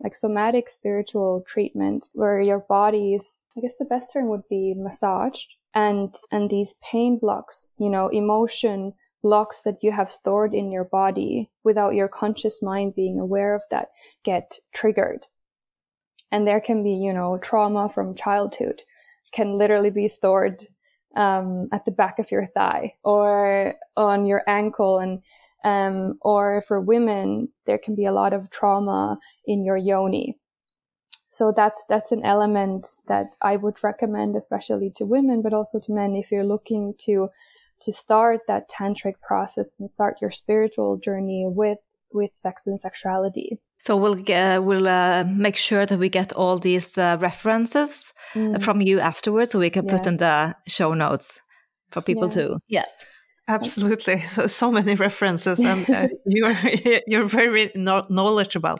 like 0.00 0.16
somatic 0.16 0.68
spiritual 0.68 1.44
treatment 1.46 2.08
where 2.12 2.40
your 2.40 2.58
body 2.58 3.14
is 3.14 3.42
I 3.56 3.60
guess 3.60 3.76
the 3.76 3.84
best 3.84 4.12
term 4.12 4.28
would 4.30 4.48
be 4.48 4.74
massaged 4.76 5.54
and 5.74 6.12
and 6.32 6.50
these 6.50 6.74
pain 6.82 7.18
blocks, 7.18 7.68
you 7.78 7.88
know, 7.88 8.08
emotion 8.08 8.94
blocks 9.22 9.62
that 9.62 9.82
you 9.82 9.92
have 9.92 10.10
stored 10.10 10.54
in 10.54 10.72
your 10.72 10.84
body 10.84 11.50
without 11.62 11.94
your 11.94 12.08
conscious 12.08 12.60
mind 12.62 12.94
being 12.94 13.20
aware 13.20 13.54
of 13.54 13.62
that 13.70 13.90
get 14.24 14.58
triggered 14.72 15.26
and 16.32 16.46
there 16.46 16.60
can 16.60 16.82
be, 16.82 16.92
you 16.92 17.12
know, 17.12 17.38
trauma 17.38 17.88
from 17.88 18.14
childhood 18.14 18.82
can 19.32 19.58
literally 19.58 19.90
be 19.90 20.08
stored 20.08 20.66
um, 21.14 21.68
at 21.72 21.84
the 21.84 21.90
back 21.90 22.18
of 22.18 22.30
your 22.30 22.46
thigh 22.46 22.94
or 23.02 23.74
on 23.96 24.26
your 24.26 24.42
ankle 24.46 24.98
and 24.98 25.22
um, 25.64 26.18
or 26.20 26.60
for 26.60 26.80
women 26.80 27.48
there 27.64 27.78
can 27.78 27.94
be 27.94 28.04
a 28.04 28.12
lot 28.12 28.32
of 28.32 28.50
trauma 28.50 29.18
in 29.46 29.64
your 29.64 29.76
yoni 29.76 30.36
so 31.28 31.52
that's 31.56 31.84
that's 31.88 32.12
an 32.12 32.22
element 32.22 32.86
that 33.08 33.34
i 33.42 33.56
would 33.56 33.82
recommend 33.82 34.36
especially 34.36 34.90
to 34.90 35.04
women 35.04 35.42
but 35.42 35.54
also 35.54 35.80
to 35.80 35.92
men 35.92 36.14
if 36.14 36.30
you're 36.30 36.44
looking 36.44 36.94
to 36.98 37.28
to 37.80 37.92
start 37.92 38.40
that 38.46 38.68
tantric 38.68 39.20
process 39.20 39.76
and 39.78 39.90
start 39.90 40.20
your 40.20 40.30
spiritual 40.30 40.96
journey 40.96 41.44
with 41.46 41.78
with 42.12 42.30
sex 42.34 42.66
and 42.66 42.80
sexuality. 42.80 43.58
So 43.78 43.96
we'll 43.96 44.14
get, 44.14 44.64
we'll 44.64 44.88
uh, 44.88 45.24
make 45.24 45.56
sure 45.56 45.86
that 45.86 45.98
we 45.98 46.08
get 46.08 46.32
all 46.32 46.58
these 46.58 46.96
uh, 46.96 47.18
references 47.20 48.12
mm. 48.34 48.62
from 48.62 48.80
you 48.80 49.00
afterwards, 49.00 49.52
so 49.52 49.58
we 49.58 49.70
can 49.70 49.86
yes. 49.86 49.98
put 49.98 50.06
in 50.06 50.16
the 50.16 50.54
show 50.66 50.94
notes 50.94 51.40
for 51.90 52.00
people 52.00 52.24
yeah. 52.24 52.34
too. 52.34 52.58
Yes. 52.68 52.92
Absolutely, 53.48 54.20
so, 54.26 54.46
so 54.48 54.72
many 54.72 54.94
references, 54.94 55.60
and 55.60 55.88
uh, 55.88 56.08
you're 56.26 56.56
you're 57.06 57.28
very 57.28 57.70
knowledgeable. 57.76 58.78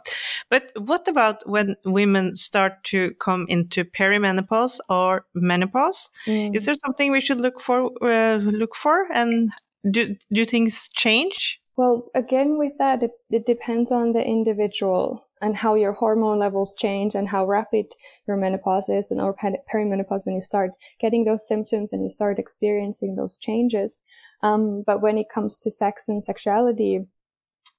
But 0.51 0.73
what 0.77 1.07
about 1.07 1.49
when 1.49 1.77
women 1.85 2.35
start 2.35 2.83
to 2.85 3.13
come 3.21 3.47
into 3.49 3.85
perimenopause 3.85 4.81
or 4.89 5.27
menopause? 5.35 6.11
Mm. 6.27 6.57
Is 6.57 6.67
there 6.67 6.75
something 6.75 7.13
we 7.13 7.21
should 7.21 7.41
look 7.41 7.61
for? 7.61 7.93
Uh, 8.03 8.39
look 8.39 8.75
for, 8.75 9.07
and 9.13 9.49
do 9.89 10.17
do 10.33 10.45
things 10.45 10.89
change? 10.95 11.61
Well, 11.77 12.11
again, 12.15 12.57
with 12.57 12.73
that, 12.79 13.03
it, 13.03 13.13
it 13.31 13.45
depends 13.45 13.91
on 13.91 14.13
the 14.13 14.27
individual 14.27 15.27
and 15.43 15.55
how 15.55 15.75
your 15.75 15.93
hormone 15.93 16.39
levels 16.39 16.75
change 16.75 17.15
and 17.15 17.29
how 17.29 17.45
rapid 17.45 17.87
your 18.27 18.39
menopause 18.39 18.89
is 18.89 19.11
and 19.11 19.21
or 19.21 19.37
perimenopause 19.37 20.25
when 20.25 20.35
you 20.35 20.41
start 20.41 20.71
getting 20.99 21.25
those 21.25 21.47
symptoms 21.47 21.93
and 21.93 22.03
you 22.03 22.11
start 22.11 22.39
experiencing 22.39 23.15
those 23.15 23.37
changes. 23.37 24.03
Um, 24.43 24.85
but 24.87 25.03
when 25.03 25.19
it 25.19 25.29
comes 25.29 25.59
to 25.59 25.71
sex 25.71 26.05
and 26.09 26.25
sexuality, 26.25 27.07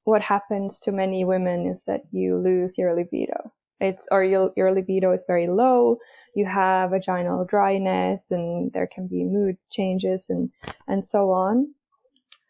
what 0.04 0.22
happens 0.22 0.80
to 0.82 0.92
many 0.92 1.26
women 1.26 1.66
is 1.66 1.86
that 1.86 2.02
you 2.12 2.38
lose 2.38 2.78
your 2.78 2.96
libido. 2.96 3.52
It's, 3.80 4.06
or 4.12 4.24
your, 4.24 4.52
your 4.56 4.72
libido 4.72 5.12
is 5.12 5.26
very 5.28 5.48
low. 5.48 5.98
You 6.36 6.46
have 6.46 6.92
vaginal 6.92 7.46
dryness 7.46 8.30
and 8.30 8.72
there 8.74 8.88
can 8.88 9.08
be 9.08 9.24
mood 9.24 9.58
changes 9.72 10.28
and, 10.30 10.52
and 10.88 11.04
so 11.04 11.32
on. 11.32 11.74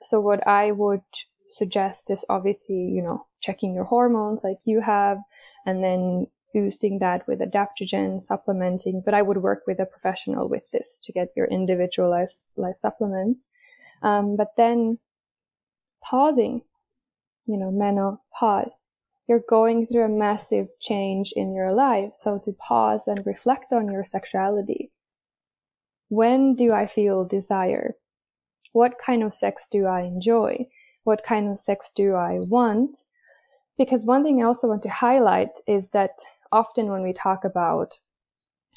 So 0.03 0.19
what 0.19 0.45
I 0.45 0.71
would 0.71 1.01
suggest 1.49 2.09
is 2.09 2.25
obviously, 2.29 2.75
you 2.75 3.01
know, 3.01 3.25
checking 3.41 3.73
your 3.73 3.85
hormones 3.85 4.43
like 4.43 4.57
you 4.65 4.81
have 4.81 5.17
and 5.65 5.83
then 5.83 6.27
boosting 6.53 6.99
that 6.99 7.27
with 7.27 7.39
adaptogen 7.39 8.21
supplementing. 8.21 9.01
But 9.03 9.13
I 9.13 9.21
would 9.21 9.37
work 9.37 9.63
with 9.67 9.79
a 9.79 9.85
professional 9.85 10.49
with 10.49 10.69
this 10.71 10.99
to 11.03 11.11
get 11.11 11.29
your 11.35 11.47
individualized 11.47 12.45
supplements. 12.73 13.49
Um, 14.01 14.35
but 14.35 14.53
then 14.57 14.99
pausing, 16.03 16.61
you 17.45 17.57
know, 17.57 17.71
menopause. 17.71 18.85
You're 19.27 19.43
going 19.49 19.87
through 19.87 20.05
a 20.05 20.09
massive 20.09 20.67
change 20.79 21.33
in 21.35 21.53
your 21.53 21.73
life. 21.73 22.13
So 22.17 22.39
to 22.43 22.53
pause 22.53 23.07
and 23.07 23.25
reflect 23.25 23.73
on 23.73 23.91
your 23.91 24.05
sexuality. 24.05 24.91
When 26.09 26.55
do 26.55 26.71
I 26.71 26.87
feel 26.87 27.25
desire? 27.25 27.95
What 28.71 28.97
kind 28.97 29.23
of 29.23 29.33
sex 29.33 29.67
do 29.69 29.85
I 29.85 30.01
enjoy? 30.01 30.67
What 31.07 31.23
kind 31.23 31.49
of 31.49 31.57
sex 31.57 31.89
do 31.95 32.15
I 32.15 32.39
want? 32.39 33.05
Because 33.77 34.03
one 34.03 34.23
thing 34.23 34.41
I 34.41 34.45
also 34.45 34.67
want 34.67 34.83
to 34.83 34.89
highlight 34.89 35.57
is 35.65 35.89
that 35.91 36.19
often 36.51 36.91
when 36.91 37.01
we 37.01 37.13
talk 37.13 37.45
about, 37.45 37.97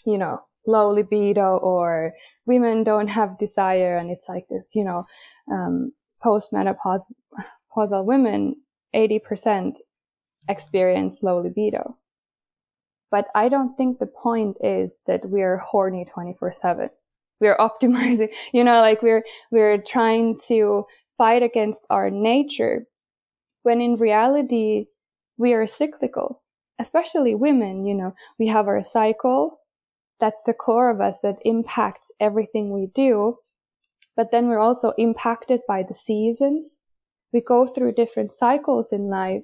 you 0.06 0.16
know, 0.16 0.40
low 0.64 0.90
libido 0.92 1.56
or 1.56 2.12
women 2.46 2.84
don't 2.84 3.08
have 3.08 3.38
desire 3.38 3.96
and 3.96 4.12
it's 4.12 4.28
like 4.28 4.46
this, 4.48 4.76
you 4.76 4.84
know, 4.84 5.06
um, 5.50 5.92
postmenopausal 6.24 8.04
women, 8.04 8.54
80% 8.94 9.78
experience 10.48 11.24
low 11.24 11.40
libido. 11.40 11.96
But 13.10 13.26
I 13.34 13.48
don't 13.48 13.76
think 13.76 13.98
the 13.98 14.06
point 14.06 14.56
is 14.62 15.02
that 15.08 15.24
we're 15.24 15.56
horny 15.56 16.04
24 16.04 16.52
seven. 16.52 16.90
We're 17.40 17.56
optimizing, 17.56 18.32
you 18.52 18.62
know, 18.62 18.80
like 18.80 19.02
we're, 19.02 19.24
we're 19.50 19.78
trying 19.78 20.38
to 20.46 20.86
fight 21.20 21.42
against 21.42 21.84
our 21.90 22.08
nature 22.08 22.86
when 23.62 23.82
in 23.82 23.96
reality, 23.96 24.86
we 25.36 25.52
are 25.52 25.66
cyclical, 25.66 26.42
especially 26.78 27.34
women, 27.34 27.84
you 27.84 27.94
know, 27.94 28.14
we 28.38 28.46
have 28.46 28.66
our 28.66 28.82
cycle. 28.82 29.60
That's 30.18 30.44
the 30.44 30.54
core 30.54 30.88
of 30.88 31.02
us 31.02 31.20
that 31.20 31.36
impacts 31.44 32.10
everything 32.20 32.72
we 32.72 32.86
do. 32.94 33.36
But 34.16 34.30
then 34.30 34.48
we're 34.48 34.66
also 34.68 34.94
impacted 34.96 35.60
by 35.68 35.82
the 35.82 35.94
seasons. 35.94 36.78
We 37.34 37.42
go 37.42 37.66
through 37.66 37.92
different 37.92 38.32
cycles 38.32 38.90
in 38.90 39.10
life. 39.10 39.42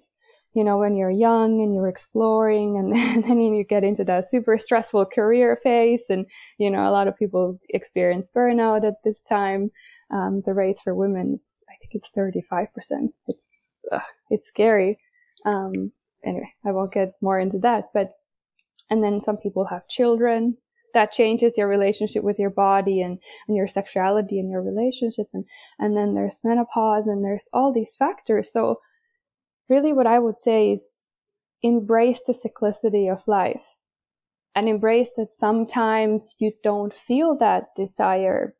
You 0.56 0.64
know, 0.64 0.78
when 0.78 0.96
you're 0.96 1.10
young 1.10 1.60
and 1.60 1.74
you're 1.74 1.86
exploring 1.86 2.78
and 2.78 3.24
then 3.24 3.40
you 3.42 3.62
get 3.62 3.84
into 3.84 4.04
that 4.04 4.26
super 4.26 4.56
stressful 4.56 5.04
career 5.04 5.60
phase. 5.62 6.06
And, 6.08 6.24
you 6.56 6.70
know, 6.70 6.88
a 6.88 6.90
lot 6.90 7.08
of 7.08 7.18
people 7.18 7.60
experience 7.68 8.30
burnout 8.34 8.86
at 8.86 9.02
this 9.04 9.22
time. 9.22 9.70
Um, 10.10 10.42
the 10.46 10.54
rates 10.54 10.80
for 10.80 10.94
women, 10.94 11.38
it's, 11.38 11.62
I 11.68 11.74
think 11.78 11.94
it's 11.94 12.10
35%. 12.10 13.08
It's, 13.28 13.70
uh, 13.92 13.98
it's 14.30 14.46
scary. 14.46 14.98
Um, 15.44 15.92
anyway, 16.24 16.50
I 16.64 16.72
won't 16.72 16.94
get 16.94 17.16
more 17.20 17.38
into 17.38 17.58
that, 17.58 17.90
but, 17.92 18.14
and 18.88 19.04
then 19.04 19.20
some 19.20 19.36
people 19.36 19.66
have 19.66 19.88
children 19.88 20.56
that 20.94 21.12
changes 21.12 21.58
your 21.58 21.68
relationship 21.68 22.24
with 22.24 22.38
your 22.38 22.48
body 22.48 23.02
and, 23.02 23.18
and 23.46 23.56
your 23.58 23.68
sexuality 23.68 24.40
and 24.40 24.50
your 24.50 24.62
relationship. 24.62 25.26
And, 25.34 25.44
and 25.78 25.94
then 25.94 26.14
there's 26.14 26.40
menopause 26.42 27.06
and 27.06 27.22
there's 27.22 27.46
all 27.52 27.74
these 27.74 27.94
factors. 27.94 28.50
So 28.50 28.80
really 29.68 29.92
what 29.92 30.06
I 30.06 30.18
would 30.18 30.38
say 30.38 30.72
is 30.72 31.06
embrace 31.62 32.20
the 32.26 32.32
cyclicity 32.32 33.10
of 33.10 33.26
life 33.26 33.64
and 34.54 34.68
embrace 34.68 35.10
that 35.16 35.32
sometimes 35.32 36.34
you 36.38 36.52
don't 36.62 36.94
feel 36.94 37.36
that 37.38 37.74
desire. 37.76 38.54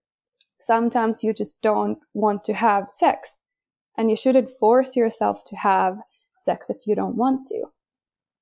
Sometimes 0.61 1.23
you 1.23 1.33
just 1.33 1.61
don't 1.63 1.99
want 2.15 2.45
to 2.45 2.55
have 2.55 2.91
sex 2.91 3.39
and 3.97 4.11
you 4.11 4.17
shouldn't 4.17 4.59
force 4.59 4.97
yourself 4.97 5.45
to 5.47 5.57
have 5.57 5.99
sex 6.41 6.71
if 6.71 6.87
you 6.87 6.95
don't 6.95 7.17
want 7.17 7.47
to. 7.49 7.65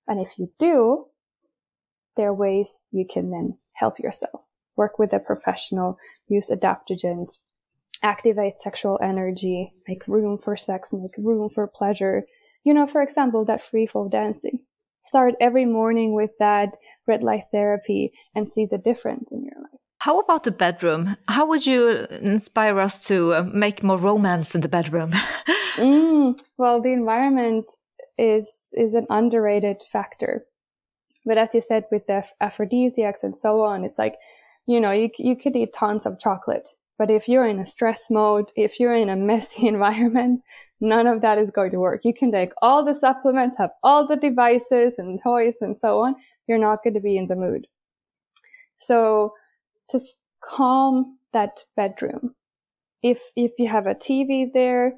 And 0.06 0.20
if 0.20 0.38
you 0.38 0.50
do, 0.58 1.06
there 2.16 2.28
are 2.28 2.34
ways 2.34 2.82
you 2.92 3.06
can 3.08 3.30
then 3.30 3.58
help 3.72 3.98
yourself. 3.98 4.42
Work 4.76 4.98
with 4.98 5.12
a 5.12 5.18
professional, 5.18 5.98
use 6.28 6.50
adaptogens, 6.50 7.38
activate 8.02 8.58
sexual 8.58 8.98
energy, 9.02 9.72
make 9.88 10.06
room 10.06 10.38
for 10.38 10.56
sex, 10.56 10.92
make 10.92 11.14
room 11.16 11.48
for 11.48 11.66
pleasure. 11.66 12.26
You 12.64 12.74
know, 12.74 12.86
for 12.86 13.02
example, 13.02 13.44
that 13.44 13.62
free 13.62 13.86
fall 13.86 14.08
dancing. 14.08 14.60
Start 15.04 15.34
every 15.40 15.66
morning 15.66 16.14
with 16.14 16.30
that 16.38 16.76
red 17.06 17.22
light 17.22 17.44
therapy 17.52 18.12
and 18.34 18.48
see 18.48 18.66
the 18.66 18.78
difference 18.78 19.28
in 19.30 19.44
your 19.44 19.60
life. 19.60 19.80
How 19.98 20.18
about 20.18 20.44
the 20.44 20.50
bedroom? 20.50 21.16
How 21.28 21.46
would 21.46 21.66
you 21.66 22.06
inspire 22.10 22.78
us 22.78 23.02
to 23.04 23.34
uh, 23.34 23.42
make 23.42 23.82
more 23.82 23.98
romance 23.98 24.54
in 24.54 24.60
the 24.60 24.68
bedroom? 24.68 25.10
mm, 25.76 26.38
well, 26.58 26.80
the 26.82 26.92
environment 26.92 27.66
is 28.18 28.66
is 28.72 28.94
an 28.94 29.06
underrated 29.10 29.82
factor. 29.92 30.44
But 31.24 31.38
as 31.38 31.54
you 31.54 31.60
said, 31.60 31.84
with 31.90 32.06
the 32.06 32.24
aphrodisiacs 32.40 33.22
and 33.22 33.34
so 33.34 33.62
on, 33.62 33.84
it's 33.84 33.98
like, 33.98 34.16
you 34.66 34.80
know, 34.80 34.90
you, 34.92 35.10
you 35.18 35.36
could 35.36 35.56
eat 35.56 35.72
tons 35.72 36.04
of 36.06 36.20
chocolate, 36.20 36.68
but 36.98 37.10
if 37.10 37.28
you're 37.28 37.48
in 37.48 37.58
a 37.58 37.66
stress 37.66 38.10
mode, 38.10 38.50
if 38.56 38.78
you're 38.78 38.94
in 38.94 39.08
a 39.08 39.16
messy 39.16 39.66
environment, 39.74 40.42
none 40.84 41.06
of 41.06 41.20
that 41.22 41.38
is 41.38 41.50
going 41.50 41.70
to 41.72 41.80
work. 41.80 42.04
You 42.04 42.14
can 42.14 42.30
take 42.30 42.52
all 42.62 42.84
the 42.84 42.94
supplements, 42.94 43.56
have 43.58 43.70
all 43.82 44.06
the 44.06 44.16
devices 44.16 44.98
and 44.98 45.20
toys 45.22 45.56
and 45.60 45.76
so 45.76 46.00
on. 46.00 46.14
You're 46.46 46.58
not 46.58 46.84
going 46.84 46.94
to 46.94 47.00
be 47.00 47.16
in 47.16 47.26
the 47.26 47.36
mood. 47.36 47.66
So 48.78 49.34
just 49.90 50.16
calm 50.40 51.18
that 51.32 51.64
bedroom. 51.74 52.34
If, 53.02 53.20
if 53.34 53.52
you 53.58 53.68
have 53.68 53.86
a 53.86 53.94
TV 53.94 54.52
there, 54.52 54.94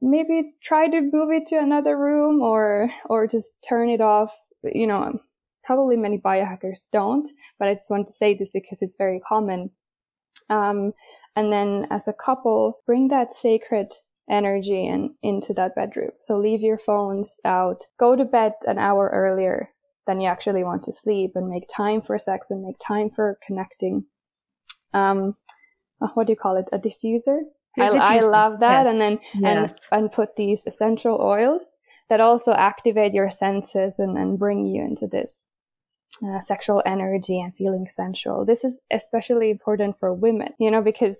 maybe 0.00 0.54
try 0.62 0.88
to 0.88 1.00
move 1.00 1.30
it 1.30 1.46
to 1.48 1.58
another 1.58 1.98
room 1.98 2.40
or, 2.40 2.90
or 3.06 3.26
just 3.26 3.52
turn 3.62 3.88
it 3.88 4.00
off 4.00 4.32
you 4.64 4.86
know, 4.86 5.18
probably 5.64 5.96
many 5.96 6.18
biohackers 6.18 6.86
don't, 6.92 7.30
but 7.58 7.68
I 7.68 7.74
just 7.74 7.90
want 7.90 8.06
to 8.06 8.12
say 8.12 8.34
this 8.34 8.50
because 8.50 8.82
it's 8.82 8.96
very 8.96 9.20
common. 9.20 9.70
Um, 10.50 10.92
and 11.36 11.52
then 11.52 11.86
as 11.90 12.08
a 12.08 12.12
couple, 12.12 12.80
bring 12.86 13.08
that 13.08 13.34
sacred 13.34 13.92
energy 14.32 14.86
and 14.88 15.10
into 15.22 15.52
that 15.54 15.74
bedroom. 15.76 16.10
So 16.18 16.36
leave 16.36 16.62
your 16.62 16.78
phones 16.78 17.38
out, 17.44 17.84
go 18.00 18.16
to 18.16 18.24
bed 18.24 18.54
an 18.66 18.78
hour 18.78 19.10
earlier 19.12 19.68
than 20.06 20.20
you 20.20 20.28
actually 20.28 20.64
want 20.64 20.82
to 20.84 20.92
sleep 20.92 21.32
and 21.34 21.48
make 21.48 21.68
time 21.68 22.02
for 22.02 22.18
sex 22.18 22.50
and 22.50 22.62
make 22.62 22.78
time 22.78 23.10
for 23.14 23.38
connecting. 23.46 24.04
Um, 24.94 25.36
uh, 26.00 26.08
what 26.14 26.26
do 26.26 26.32
you 26.32 26.36
call 26.36 26.56
it? 26.56 26.68
A 26.72 26.78
diffuser? 26.78 27.40
I, 27.78 27.88
I, 27.88 28.18
love 28.18 28.60
that. 28.60 28.86
And 28.86 29.00
then, 29.00 29.18
yes. 29.34 29.72
and, 29.92 30.02
and 30.02 30.12
put 30.12 30.36
these 30.36 30.66
essential 30.66 31.20
oils 31.20 31.62
that 32.08 32.20
also 32.20 32.52
activate 32.52 33.14
your 33.14 33.30
senses 33.30 33.98
and, 33.98 34.18
and 34.18 34.38
bring 34.38 34.66
you 34.66 34.82
into 34.82 35.06
this 35.06 35.44
uh, 36.26 36.40
sexual 36.40 36.82
energy 36.84 37.40
and 37.40 37.54
feeling 37.54 37.88
sensual. 37.88 38.44
This 38.44 38.64
is 38.64 38.80
especially 38.90 39.50
important 39.50 39.98
for 39.98 40.12
women, 40.12 40.52
you 40.58 40.70
know, 40.70 40.82
because 40.82 41.16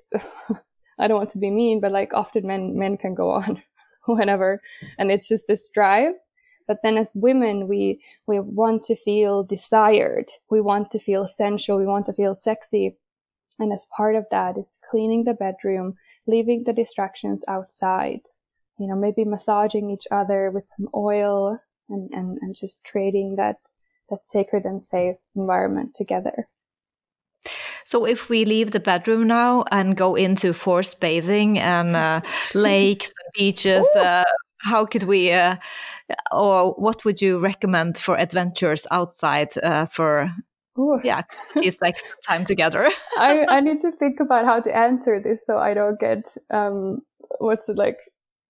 I 1.02 1.08
don't 1.08 1.18
want 1.18 1.30
to 1.30 1.38
be 1.38 1.50
mean, 1.50 1.80
but 1.80 1.92
like 1.92 2.14
often 2.14 2.46
men, 2.46 2.78
men 2.78 2.96
can 2.96 3.14
go 3.14 3.30
on 3.40 3.62
whenever 4.06 4.60
and 4.98 5.10
it's 5.10 5.28
just 5.28 5.46
this 5.46 5.68
drive. 5.74 6.14
But 6.68 6.78
then 6.82 6.96
as 6.96 7.12
women, 7.16 7.68
we, 7.68 8.00
we 8.26 8.38
want 8.38 8.84
to 8.84 8.96
feel 8.96 9.42
desired. 9.42 10.30
We 10.48 10.60
want 10.60 10.90
to 10.92 11.00
feel 11.00 11.26
sensual. 11.26 11.76
We 11.76 11.86
want 11.86 12.06
to 12.06 12.12
feel 12.12 12.36
sexy. 12.38 12.96
And 13.58 13.72
as 13.72 13.86
part 13.94 14.14
of 14.14 14.26
that 14.30 14.56
is 14.56 14.78
cleaning 14.90 15.24
the 15.24 15.34
bedroom, 15.34 15.94
leaving 16.26 16.64
the 16.64 16.72
distractions 16.72 17.44
outside, 17.48 18.20
you 18.78 18.86
know, 18.86 18.96
maybe 18.96 19.24
massaging 19.24 19.90
each 19.90 20.06
other 20.10 20.50
with 20.50 20.68
some 20.68 20.88
oil 20.94 21.58
and, 21.88 22.10
and, 22.12 22.38
and 22.40 22.54
just 22.54 22.86
creating 22.90 23.36
that, 23.36 23.56
that 24.08 24.26
sacred 24.26 24.64
and 24.64 24.82
safe 24.82 25.16
environment 25.34 25.94
together. 25.94 26.48
So 27.92 28.06
if 28.06 28.30
we 28.30 28.46
leave 28.46 28.70
the 28.70 28.80
bedroom 28.80 29.26
now 29.26 29.64
and 29.70 29.94
go 29.94 30.14
into 30.14 30.54
forest 30.54 30.98
bathing 30.98 31.58
and 31.58 31.94
uh, 31.94 32.22
lakes 32.54 33.08
and 33.08 33.32
beaches, 33.34 33.86
uh, 33.94 34.24
how 34.62 34.86
could 34.86 35.02
we, 35.02 35.30
uh, 35.30 35.56
or 36.32 36.72
what 36.78 37.04
would 37.04 37.20
you 37.20 37.38
recommend 37.38 37.98
for 37.98 38.16
adventures 38.16 38.86
outside 38.90 39.50
uh, 39.62 39.84
for, 39.84 40.32
Ooh. 40.78 41.00
yeah, 41.04 41.20
it's 41.56 41.82
like 41.82 41.98
time 42.26 42.44
together? 42.44 42.88
I, 43.18 43.44
I 43.46 43.60
need 43.60 43.80
to 43.80 43.92
think 43.92 44.20
about 44.20 44.46
how 44.46 44.60
to 44.60 44.74
answer 44.74 45.20
this 45.20 45.44
so 45.44 45.58
I 45.58 45.74
don't 45.74 46.00
get, 46.00 46.34
um, 46.50 47.02
what's 47.40 47.68
it 47.68 47.76
like, 47.76 47.98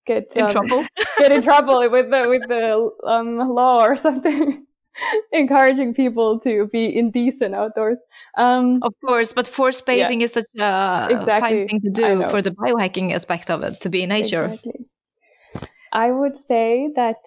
get 0.07 0.37
in 0.37 0.45
um, 0.45 0.51
trouble 0.51 0.85
get 1.17 1.31
in 1.31 1.41
trouble 1.41 1.79
with 1.89 2.09
the 2.09 2.27
with 2.27 2.45
the 2.49 2.91
um, 3.07 3.37
law 3.37 3.85
or 3.85 3.95
something 3.95 4.65
encouraging 5.31 5.93
people 5.93 6.39
to 6.39 6.67
be 6.67 6.95
indecent 6.95 7.55
outdoors 7.55 7.99
um, 8.37 8.79
of 8.83 8.93
course 9.05 9.33
but 9.33 9.47
forest 9.47 9.85
bathing 9.85 10.21
yeah. 10.21 10.25
is 10.25 10.33
such 10.33 10.45
a 10.59 11.07
exactly. 11.09 11.39
fine 11.39 11.67
thing 11.67 11.81
to 11.81 11.89
do 11.89 12.25
for 12.29 12.41
the 12.41 12.51
biohacking 12.51 13.13
aspect 13.13 13.49
of 13.49 13.63
it 13.63 13.79
to 13.79 13.89
be 13.89 14.03
in 14.03 14.09
nature 14.09 14.45
exactly. 14.45 14.85
i 15.91 16.11
would 16.11 16.35
say 16.35 16.89
that 16.95 17.17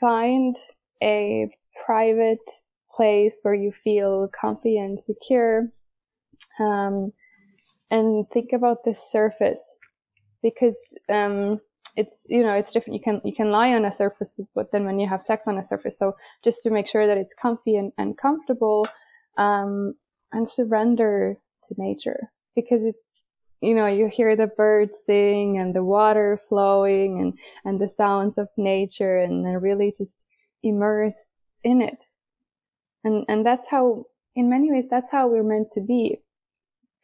find 0.00 0.56
a 1.02 1.48
private 1.84 2.38
place 2.94 3.38
where 3.42 3.54
you 3.54 3.72
feel 3.72 4.28
comfy 4.28 4.78
and 4.78 5.00
secure 5.00 5.68
um, 6.58 7.12
and 7.90 8.28
think 8.30 8.52
about 8.52 8.84
the 8.84 8.94
surface 8.94 9.74
because 10.42 10.78
um, 11.08 11.60
it's 11.96 12.26
you 12.28 12.42
know 12.42 12.54
it's 12.54 12.72
different. 12.72 12.94
You 12.94 13.02
can 13.02 13.20
you 13.24 13.34
can 13.34 13.50
lie 13.50 13.72
on 13.72 13.84
a 13.84 13.92
surface 13.92 14.32
but 14.54 14.72
then 14.72 14.84
when 14.84 14.98
you 14.98 15.08
have 15.08 15.22
sex 15.22 15.46
on 15.46 15.58
a 15.58 15.62
surface. 15.62 15.98
So 15.98 16.16
just 16.42 16.62
to 16.62 16.70
make 16.70 16.88
sure 16.88 17.06
that 17.06 17.18
it's 17.18 17.34
comfy 17.34 17.76
and, 17.76 17.92
and 17.98 18.16
comfortable 18.16 18.88
um 19.36 19.94
and 20.32 20.48
surrender 20.48 21.36
to 21.68 21.74
nature. 21.76 22.30
Because 22.54 22.84
it's 22.84 23.22
you 23.60 23.74
know 23.74 23.86
you 23.86 24.08
hear 24.08 24.34
the 24.36 24.46
birds 24.46 25.00
sing 25.04 25.58
and 25.58 25.74
the 25.74 25.84
water 25.84 26.40
flowing 26.48 27.20
and 27.20 27.38
and 27.64 27.80
the 27.80 27.88
sounds 27.88 28.38
of 28.38 28.48
nature 28.56 29.18
and 29.18 29.44
then 29.44 29.54
really 29.60 29.92
just 29.96 30.26
immerse 30.62 31.34
in 31.62 31.82
it. 31.82 32.04
And 33.04 33.24
and 33.28 33.44
that's 33.44 33.68
how 33.68 34.06
in 34.34 34.48
many 34.48 34.72
ways 34.72 34.86
that's 34.90 35.10
how 35.10 35.28
we're 35.28 35.42
meant 35.42 35.70
to 35.72 35.80
be 35.80 36.20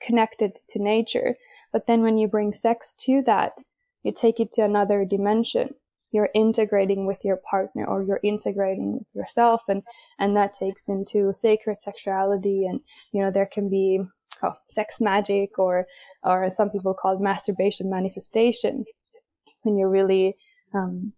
connected 0.01 0.57
to 0.71 0.79
nature. 0.79 1.37
But 1.73 1.87
then 1.87 2.03
when 2.03 2.17
you 2.17 2.29
bring 2.29 2.55
sex 2.55 2.95
to 3.01 3.23
that 3.27 3.53
you 4.09 4.15
take 4.15 4.41
it 4.41 4.53
to 4.53 4.63
another 4.63 5.05
dimension. 5.05 5.75
You're 6.11 6.31
integrating 6.35 7.05
with 7.05 7.23
your 7.23 7.37
partner 7.37 7.85
or 7.85 8.03
you're 8.03 8.21
integrating 8.23 8.95
with 8.95 9.07
yourself 9.13 9.63
and 9.69 9.83
and 10.19 10.35
that 10.37 10.55
takes 10.55 10.89
into 10.89 11.33
sacred 11.35 11.83
sexuality 11.83 12.67
and 12.67 12.81
you 13.13 13.23
know 13.23 13.31
there 13.31 13.51
can 13.55 13.69
be 13.69 14.01
oh, 14.43 14.55
sex 14.69 15.01
magic 15.01 15.59
or 15.59 15.87
or 16.25 16.51
some 16.51 16.71
people 16.71 16.95
call 16.95 17.17
it 17.17 17.21
masturbation 17.21 17.91
manifestation. 17.91 18.87
When 19.63 19.77
you're 19.77 19.91
really 19.91 20.37
um, 20.73 21.13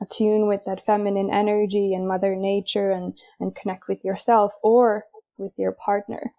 attune 0.00 0.48
with 0.48 0.64
that 0.64 0.86
feminine 0.86 1.30
energy 1.30 1.92
and 1.92 2.08
mother 2.08 2.34
nature 2.34 2.90
and 2.92 3.12
and 3.40 3.54
connect 3.54 3.88
with 3.88 4.02
yourself 4.02 4.54
or 4.62 5.04
with 5.36 5.52
your 5.58 5.72
partner 5.72 6.32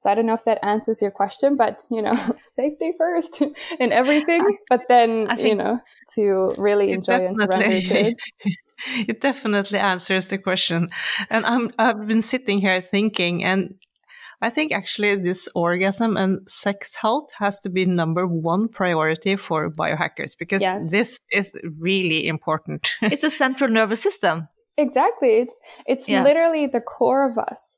So 0.00 0.08
I 0.08 0.14
don't 0.14 0.24
know 0.24 0.32
if 0.32 0.46
that 0.46 0.64
answers 0.64 1.02
your 1.02 1.10
question, 1.10 1.56
but 1.56 1.86
you 1.90 2.00
know, 2.00 2.16
safety 2.48 2.94
first 2.96 3.42
in 3.78 3.92
everything, 3.92 4.56
but 4.70 4.80
then 4.88 5.28
you 5.38 5.54
know, 5.54 5.78
to 6.14 6.54
really 6.56 6.92
enjoy 6.92 7.26
and 7.26 7.36
surrender 7.36 7.80
to 7.82 8.08
it. 8.08 8.16
it 9.08 9.20
definitely 9.20 9.78
answers 9.78 10.26
the 10.28 10.38
question. 10.38 10.88
And 11.28 11.44
I'm 11.44 11.70
I've 11.78 12.06
been 12.06 12.22
sitting 12.22 12.62
here 12.62 12.80
thinking 12.80 13.44
and 13.44 13.74
I 14.40 14.48
think 14.48 14.72
actually 14.72 15.16
this 15.16 15.50
orgasm 15.54 16.16
and 16.16 16.48
sex 16.48 16.94
health 16.94 17.32
has 17.38 17.60
to 17.60 17.68
be 17.68 17.84
number 17.84 18.26
one 18.26 18.68
priority 18.68 19.36
for 19.36 19.70
biohackers 19.70 20.32
because 20.38 20.62
yes. 20.62 20.90
this 20.90 21.18
is 21.30 21.52
really 21.78 22.26
important. 22.26 22.96
it's 23.02 23.22
a 23.22 23.30
central 23.30 23.68
nervous 23.68 24.02
system. 24.02 24.48
Exactly. 24.78 25.40
It's 25.40 25.52
it's 25.84 26.08
yes. 26.08 26.24
literally 26.24 26.66
the 26.68 26.80
core 26.80 27.30
of 27.30 27.36
us. 27.36 27.76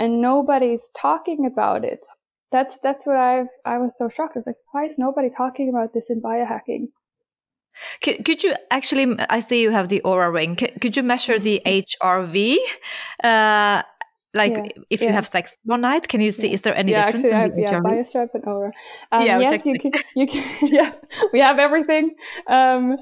And 0.00 0.22
nobody's 0.22 0.90
talking 0.96 1.44
about 1.44 1.84
it. 1.84 2.06
That's 2.50 2.80
that's 2.82 3.06
what 3.06 3.16
I 3.16 3.44
I 3.66 3.76
was 3.76 3.96
so 3.96 4.08
shocked. 4.08 4.32
I 4.34 4.38
was 4.38 4.46
like, 4.46 4.62
why 4.72 4.86
is 4.86 4.96
nobody 4.96 5.28
talking 5.28 5.68
about 5.68 5.92
this 5.92 6.08
in 6.08 6.22
biohacking? 6.22 6.88
Could, 8.02 8.24
could 8.24 8.42
you 8.42 8.54
actually? 8.70 9.14
I 9.28 9.40
see 9.40 9.60
you 9.62 9.70
have 9.70 9.88
the 9.88 10.00
Oura 10.04 10.32
ring. 10.32 10.56
Could, 10.56 10.80
could 10.80 10.96
you 10.96 11.02
measure 11.02 11.38
the 11.38 11.60
HRV? 11.66 12.56
Uh, 13.22 13.82
like 14.32 14.52
yeah, 14.52 14.82
if 14.90 15.02
yeah. 15.02 15.08
you 15.08 15.12
have 15.12 15.26
sex 15.26 15.56
one 15.64 15.82
night, 15.82 16.08
can 16.08 16.20
you 16.20 16.32
see? 16.32 16.48
Yeah. 16.48 16.54
Is 16.54 16.62
there 16.62 16.76
any 16.76 16.92
difference 16.92 17.26
actually, 17.26 17.62
in 17.62 17.64
the 17.64 17.70
yeah, 17.70 17.80
HRV? 17.80 17.84
BioStrap 17.84 18.28
and 18.34 18.44
Oura. 18.44 18.70
Um, 19.12 19.26
yeah, 19.26 19.38
yes, 19.38 19.66
you 19.66 19.78
can. 19.78 19.92
You 20.14 20.26
can. 20.26 20.44
Yeah, 20.62 20.92
we 21.32 21.40
have 21.40 21.58
everything. 21.58 22.14
Um, 22.46 22.96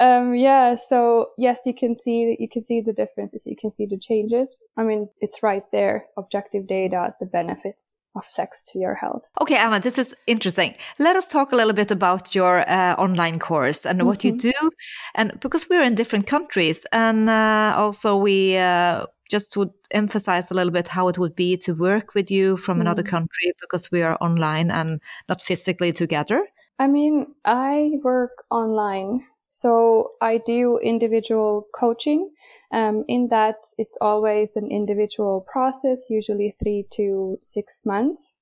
um, 0.00 0.34
yeah, 0.34 0.76
so 0.76 1.30
yes, 1.36 1.60
you 1.66 1.74
can 1.74 2.00
see 2.00 2.30
that 2.30 2.40
you 2.40 2.48
can 2.48 2.64
see 2.64 2.80
the 2.80 2.92
differences. 2.92 3.46
You 3.46 3.56
can 3.56 3.70
see 3.70 3.86
the 3.86 3.98
changes. 3.98 4.58
I 4.76 4.82
mean, 4.82 5.08
it's 5.20 5.42
right 5.42 5.64
there, 5.72 6.06
objective 6.16 6.66
data, 6.66 7.14
the 7.20 7.26
benefits 7.26 7.94
of 8.16 8.24
sex 8.28 8.62
to 8.72 8.78
your 8.78 8.94
health. 8.94 9.22
Okay, 9.40 9.56
Anna, 9.56 9.78
this 9.78 9.98
is 9.98 10.14
interesting. 10.26 10.74
Let 10.98 11.16
us 11.16 11.28
talk 11.28 11.52
a 11.52 11.56
little 11.56 11.74
bit 11.74 11.90
about 11.90 12.34
your 12.34 12.68
uh, 12.68 12.94
online 12.96 13.38
course 13.38 13.88
and 13.88 13.98
mm 13.98 14.00
-hmm. 14.00 14.08
what 14.08 14.24
you 14.24 14.32
mm-hmm. 14.32 14.50
do, 14.50 14.70
and 15.14 15.40
because 15.40 15.66
we're 15.68 15.86
in 15.86 15.94
different 15.94 16.26
countries, 16.26 16.86
and 16.92 17.28
uh, 17.28 17.78
also 17.78 18.22
we. 18.22 18.56
Uh, 18.56 19.04
just 19.32 19.52
to 19.52 19.72
emphasize 19.90 20.50
a 20.50 20.54
little 20.54 20.72
bit 20.72 20.88
how 20.88 21.08
it 21.08 21.16
would 21.16 21.34
be 21.34 21.56
to 21.56 21.72
work 21.74 22.14
with 22.14 22.30
you 22.30 22.56
from 22.56 22.76
mm. 22.76 22.80
another 22.80 23.04
country 23.04 23.52
because 23.60 23.88
we 23.92 24.02
are 24.02 24.16
online 24.20 24.72
and 24.72 25.00
not 25.28 25.42
physically 25.42 25.92
together. 25.92 26.40
I 26.80 26.88
mean, 26.88 27.26
I 27.44 28.00
work 28.02 28.30
online 28.50 29.20
so 29.52 30.12
I 30.20 30.38
do 30.38 30.78
individual 30.78 31.66
coaching. 31.74 32.30
Um, 32.72 33.04
in 33.08 33.26
that, 33.30 33.56
it's 33.78 33.98
always 34.00 34.54
an 34.54 34.70
individual 34.70 35.44
process, 35.52 36.06
usually 36.08 36.54
three 36.62 36.86
to 36.92 37.36
six 37.42 37.80
months. 37.84 38.32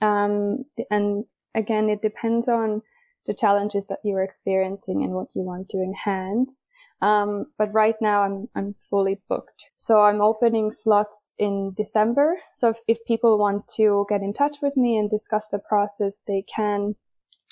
Um, 0.00 0.64
and 0.90 1.26
again, 1.54 1.90
it 1.90 2.00
depends 2.00 2.48
on 2.48 2.80
the 3.26 3.34
challenges 3.34 3.84
that 3.86 3.98
you're 4.02 4.22
experiencing 4.22 5.04
and 5.04 5.12
what 5.12 5.28
you 5.34 5.42
want 5.42 5.68
to 5.68 5.76
enhance. 5.76 6.64
Um, 7.02 7.44
but 7.58 7.70
right 7.74 7.96
now 8.00 8.22
I'm, 8.22 8.48
I'm 8.54 8.74
fully 8.88 9.20
booked. 9.28 9.70
So 9.76 10.00
I'm 10.00 10.22
opening 10.22 10.72
slots 10.72 11.34
in 11.38 11.74
December. 11.76 12.36
So 12.54 12.70
if, 12.70 12.78
if 12.88 12.96
people 13.06 13.36
want 13.36 13.68
to 13.76 14.06
get 14.08 14.22
in 14.22 14.32
touch 14.32 14.56
with 14.62 14.74
me 14.74 14.96
and 14.96 15.10
discuss 15.10 15.48
the 15.48 15.58
process, 15.58 16.22
they 16.26 16.46
can. 16.54 16.94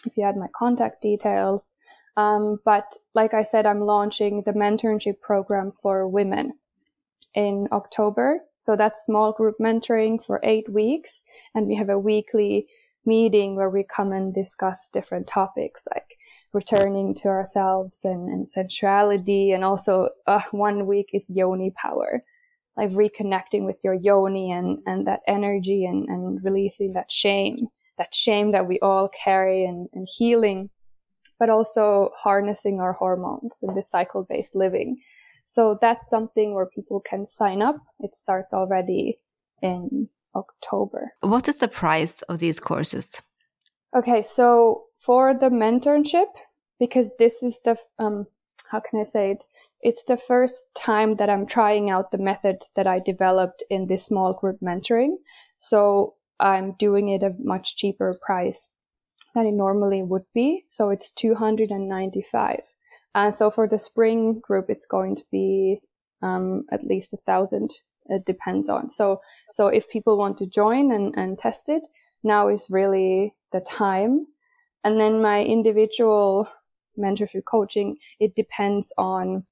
If 0.06 0.16
you 0.16 0.24
had 0.24 0.36
my 0.36 0.46
contact 0.56 1.02
details, 1.02 1.74
um, 2.18 2.58
but 2.64 2.96
like 3.14 3.32
I 3.32 3.44
said, 3.44 3.64
I'm 3.64 3.80
launching 3.80 4.42
the 4.42 4.52
mentorship 4.52 5.20
program 5.20 5.72
for 5.80 6.08
women 6.08 6.54
in 7.32 7.68
October. 7.70 8.40
So 8.58 8.74
that's 8.74 9.06
small 9.06 9.30
group 9.30 9.54
mentoring 9.60 10.24
for 10.24 10.40
eight 10.42 10.68
weeks. 10.68 11.22
And 11.54 11.68
we 11.68 11.76
have 11.76 11.90
a 11.90 11.98
weekly 11.98 12.66
meeting 13.06 13.54
where 13.54 13.70
we 13.70 13.84
come 13.84 14.10
and 14.10 14.34
discuss 14.34 14.90
different 14.92 15.28
topics 15.28 15.86
like 15.94 16.16
returning 16.52 17.14
to 17.14 17.28
ourselves 17.28 18.00
and, 18.02 18.28
and 18.28 18.48
sensuality. 18.48 19.52
And 19.52 19.62
also 19.62 20.08
uh, 20.26 20.40
one 20.50 20.88
week 20.88 21.10
is 21.12 21.30
yoni 21.30 21.70
power, 21.70 22.24
like 22.76 22.90
reconnecting 22.90 23.64
with 23.64 23.78
your 23.84 23.94
yoni 23.94 24.50
and, 24.50 24.80
and 24.86 25.06
that 25.06 25.20
energy 25.28 25.84
and, 25.84 26.08
and 26.08 26.42
releasing 26.42 26.94
that 26.94 27.12
shame, 27.12 27.68
that 27.96 28.12
shame 28.12 28.50
that 28.50 28.66
we 28.66 28.80
all 28.80 29.08
carry 29.08 29.64
and, 29.64 29.88
and 29.92 30.08
healing 30.10 30.70
but 31.38 31.50
also 31.50 32.10
harnessing 32.16 32.80
our 32.80 32.92
hormones 32.92 33.58
in 33.62 33.74
this 33.74 33.90
cycle 33.90 34.26
based 34.28 34.54
living. 34.54 34.98
So 35.46 35.78
that's 35.80 36.08
something 36.08 36.54
where 36.54 36.66
people 36.66 37.00
can 37.00 37.26
sign 37.26 37.62
up. 37.62 37.76
It 38.00 38.16
starts 38.16 38.52
already 38.52 39.18
in 39.62 40.08
October. 40.34 41.12
What 41.20 41.48
is 41.48 41.58
the 41.58 41.68
price 41.68 42.22
of 42.22 42.38
these 42.38 42.60
courses? 42.60 43.22
Okay, 43.96 44.22
so 44.22 44.84
for 44.98 45.32
the 45.32 45.48
mentorship, 45.48 46.26
because 46.78 47.10
this 47.18 47.42
is 47.42 47.60
the, 47.64 47.78
um, 47.98 48.26
how 48.70 48.80
can 48.80 49.00
I 49.00 49.04
say 49.04 49.32
it? 49.32 49.44
It's 49.80 50.04
the 50.04 50.18
first 50.18 50.66
time 50.74 51.16
that 51.16 51.30
I'm 51.30 51.46
trying 51.46 51.88
out 51.88 52.10
the 52.10 52.18
method 52.18 52.64
that 52.76 52.86
I 52.86 52.98
developed 52.98 53.62
in 53.70 53.86
this 53.86 54.04
small 54.04 54.32
group 54.34 54.58
mentoring. 54.60 55.16
So 55.58 56.14
I'm 56.40 56.74
doing 56.78 57.08
it 57.08 57.22
a 57.22 57.34
much 57.38 57.76
cheaper 57.76 58.18
price 58.20 58.68
than 59.38 59.46
it 59.46 59.56
normally 59.56 60.02
would 60.02 60.24
be. 60.34 60.64
So 60.70 60.90
it's 60.90 61.10
295. 61.12 62.60
And 63.14 63.34
so 63.34 63.50
for 63.50 63.66
the 63.68 63.78
spring 63.78 64.40
group, 64.40 64.66
it's 64.68 64.86
going 64.86 65.16
to 65.16 65.24
be 65.30 65.80
um, 66.22 66.64
at 66.70 66.84
least 66.84 67.12
a 67.12 67.18
thousand. 67.18 67.70
It 68.06 68.24
depends 68.24 68.68
on. 68.68 68.90
So 68.90 69.20
so 69.52 69.68
if 69.68 69.88
people 69.88 70.18
want 70.18 70.38
to 70.38 70.46
join 70.46 70.92
and, 70.92 71.14
and 71.16 71.38
test 71.38 71.68
it, 71.68 71.82
now 72.22 72.48
is 72.48 72.68
really 72.70 73.34
the 73.52 73.60
time. 73.60 74.26
And 74.84 74.98
then 74.98 75.22
my 75.22 75.42
individual 75.42 76.48
mentorship 76.98 77.44
coaching, 77.44 77.96
it 78.18 78.34
depends 78.34 78.92
on 78.98 79.44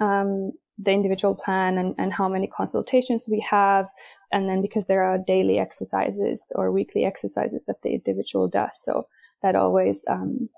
um, 0.00 0.52
the 0.78 0.92
individual 0.92 1.34
plan 1.34 1.78
and, 1.78 1.94
and 1.98 2.12
how 2.12 2.28
many 2.28 2.46
consultations 2.46 3.26
we 3.28 3.40
have. 3.40 3.88
And 4.32 4.48
then 4.48 4.62
because 4.62 4.86
there 4.86 5.02
are 5.02 5.18
daily 5.18 5.58
exercises 5.58 6.52
or 6.54 6.70
weekly 6.70 7.04
exercises 7.04 7.60
that 7.66 7.82
the 7.82 7.94
individual 7.94 8.48
does. 8.48 8.82
So 8.82 9.06
that 9.42 9.54
always 9.54 10.04
um, 10.08 10.48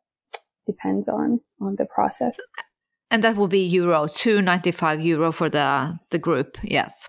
depends 0.66 1.09
on, 1.09 1.41
on 1.61 1.76
the 1.76 1.87
process. 1.87 2.39
And 3.11 3.24
that 3.24 3.37
will 3.37 3.49
be 3.49 3.66
euro, 3.66 4.07
295 4.07 5.01
euro 5.01 5.33
for 5.33 5.49
the, 5.49 5.99
the 6.11 6.18
group. 6.18 6.59
Yes. 6.62 7.09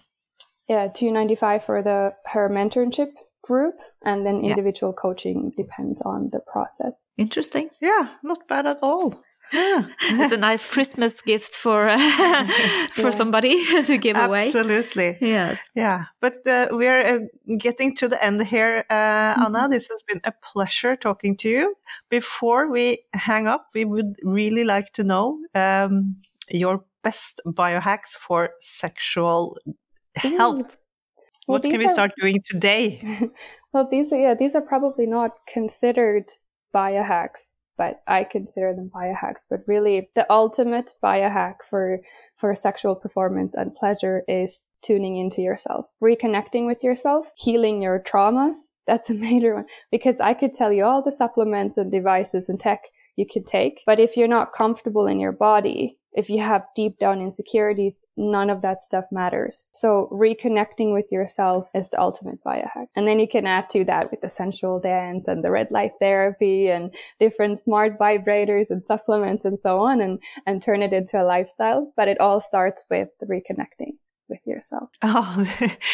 Yeah, 0.67 0.87
295 0.87 1.63
for 1.63 1.81
the 1.81 2.13
her 2.25 2.47
mentorship 2.49 3.11
group 3.43 3.75
and 4.03 4.25
then 4.25 4.41
individual 4.41 4.93
yeah. 4.95 5.01
coaching 5.01 5.51
depends 5.57 6.01
on 6.01 6.29
the 6.31 6.39
process. 6.39 7.07
Interesting. 7.17 7.69
Yeah, 7.81 8.09
not 8.23 8.47
bad 8.47 8.67
at 8.67 8.79
all. 8.81 9.23
Yeah. 9.51 9.87
it's 10.01 10.31
a 10.31 10.37
nice 10.37 10.69
Christmas 10.69 11.21
gift 11.21 11.55
for 11.55 11.87
uh, 11.87 11.97
for 12.93 13.01
yeah. 13.01 13.09
somebody 13.09 13.83
to 13.85 13.97
give 13.97 14.17
away. 14.17 14.47
Absolutely. 14.47 15.17
Yes. 15.21 15.59
Yeah. 15.75 16.05
But 16.19 16.45
uh, 16.47 16.67
we're 16.71 17.01
uh, 17.01 17.19
getting 17.57 17.95
to 17.97 18.07
the 18.07 18.23
end 18.23 18.41
here, 18.45 18.85
uh, 18.89 18.93
mm-hmm. 18.93 19.55
Anna. 19.55 19.69
This 19.69 19.87
has 19.89 20.03
been 20.03 20.21
a 20.23 20.33
pleasure 20.43 20.95
talking 20.95 21.35
to 21.37 21.49
you. 21.49 21.75
Before 22.09 22.69
we 22.69 23.05
hang 23.13 23.47
up, 23.47 23.67
we 23.73 23.85
would 23.85 24.15
really 24.23 24.63
like 24.63 24.93
to 24.93 25.03
know 25.03 25.39
um, 25.55 26.17
your 26.49 26.83
best 27.03 27.41
biohacks 27.45 28.09
for 28.09 28.51
sexual 28.59 29.57
health. 30.15 30.77
Well, 31.47 31.59
what 31.61 31.63
can 31.63 31.77
we 31.79 31.85
are... 31.85 31.93
start 31.93 32.11
doing 32.21 32.41
today? 32.45 33.01
well, 33.73 33.87
these 33.89 34.13
are 34.13 34.19
yeah, 34.19 34.35
these 34.35 34.53
are 34.53 34.61
probably 34.61 35.07
not 35.07 35.31
considered 35.47 36.25
biohacks 36.73 37.49
but 37.79 38.01
I 38.07 38.25
consider 38.25 38.75
them 38.75 38.91
biohacks. 38.93 39.45
But 39.49 39.61
really, 39.65 40.09
the 40.13 40.27
ultimate 40.29 40.93
biohack 41.01 41.63
for 41.67 42.01
for 42.35 42.53
sexual 42.53 42.95
performance 42.95 43.55
and 43.55 43.73
pleasure 43.73 44.23
is 44.27 44.69
tuning 44.81 45.15
into 45.17 45.41
yourself, 45.41 45.87
reconnecting 46.03 46.67
with 46.67 46.83
yourself, 46.83 47.31
healing 47.35 47.81
your 47.81 47.99
traumas. 47.99 48.57
That's 48.85 49.09
a 49.09 49.13
major 49.27 49.55
one 49.55 49.65
because 49.91 50.19
I 50.19 50.33
could 50.33 50.53
tell 50.53 50.71
you 50.71 50.83
all 50.83 51.01
the 51.01 51.11
supplements 51.11 51.77
and 51.77 51.91
devices 51.91 52.49
and 52.49 52.59
tech 52.59 52.83
you 53.15 53.25
could 53.25 53.47
take, 53.47 53.83
but 53.85 53.99
if 53.99 54.15
you're 54.15 54.29
not 54.29 54.53
comfortable 54.53 55.07
in 55.07 55.19
your 55.19 55.33
body, 55.33 55.98
if 56.13 56.29
you 56.29 56.39
have 56.39 56.65
deep 56.75 56.97
down 56.99 57.21
insecurities, 57.21 58.07
none 58.17 58.49
of 58.49 58.61
that 58.61 58.81
stuff 58.81 59.05
matters. 59.11 59.67
So 59.71 60.09
reconnecting 60.11 60.93
with 60.93 61.05
yourself 61.11 61.69
is 61.73 61.89
the 61.89 62.01
ultimate 62.01 62.43
biohack. 62.43 62.87
And 62.95 63.07
then 63.07 63.19
you 63.19 63.27
can 63.27 63.45
add 63.45 63.69
to 63.71 63.83
that 63.85 64.11
with 64.11 64.21
the 64.21 64.29
sensual 64.29 64.79
dance 64.79 65.27
and 65.27 65.43
the 65.43 65.51
red 65.51 65.69
light 65.71 65.91
therapy 65.99 66.69
and 66.69 66.93
different 67.19 67.59
smart 67.59 67.99
vibrators 67.99 68.69
and 68.69 68.83
supplements 68.85 69.45
and 69.45 69.59
so 69.59 69.79
on 69.79 70.01
and, 70.01 70.19
and 70.45 70.63
turn 70.63 70.81
it 70.81 70.93
into 70.93 71.21
a 71.21 71.23
lifestyle. 71.23 71.93
But 71.95 72.07
it 72.07 72.19
all 72.19 72.41
starts 72.41 72.83
with 72.89 73.09
reconnecting 73.23 73.97
with 74.27 74.39
yourself. 74.45 74.89
Oh, 75.01 75.45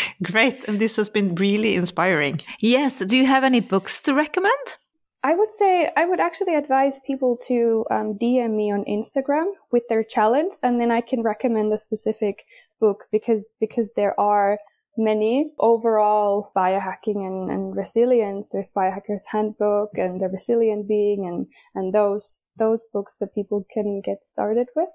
great. 0.24 0.68
And 0.68 0.80
this 0.80 0.96
has 0.98 1.10
been 1.10 1.36
really 1.36 1.76
inspiring. 1.76 2.42
Yes. 2.60 3.00
Do 3.00 3.18
you 3.18 3.26
have 3.26 3.44
any 3.44 3.60
books 3.60 4.04
to 4.04 4.14
recommend? 4.14 4.78
I 5.26 5.34
would 5.34 5.52
say 5.52 5.90
I 5.98 6.06
would 6.06 6.20
actually 6.20 6.54
advise 6.54 7.00
people 7.00 7.36
to 7.48 7.84
um, 7.90 8.14
DM 8.22 8.52
me 8.56 8.72
on 8.72 8.86
Instagram 8.86 9.48
with 9.72 9.82
their 9.90 10.04
challenge, 10.04 10.54
and 10.62 10.80
then 10.80 10.92
I 10.92 11.02
can 11.02 11.24
recommend 11.24 11.74
a 11.74 11.80
specific 11.80 12.46
book 12.80 13.06
because 13.12 13.50
because 13.60 13.90
there 13.96 14.14
are 14.20 14.60
many 14.98 15.52
overall 15.58 16.52
biohacking 16.56 17.26
and, 17.26 17.50
and 17.50 17.76
resilience. 17.76 18.50
There's 18.50 18.70
Biohacker's 18.70 19.26
Handbook 19.26 19.90
and 19.96 20.22
The 20.22 20.30
Resilient 20.30 20.88
Being 20.88 21.26
and, 21.28 21.48
and 21.74 21.92
those, 21.92 22.42
those 22.58 22.86
books 22.94 23.18
that 23.20 23.36
people 23.36 23.66
can 23.74 24.02
get 24.02 24.24
started 24.24 24.68
with. 24.76 24.94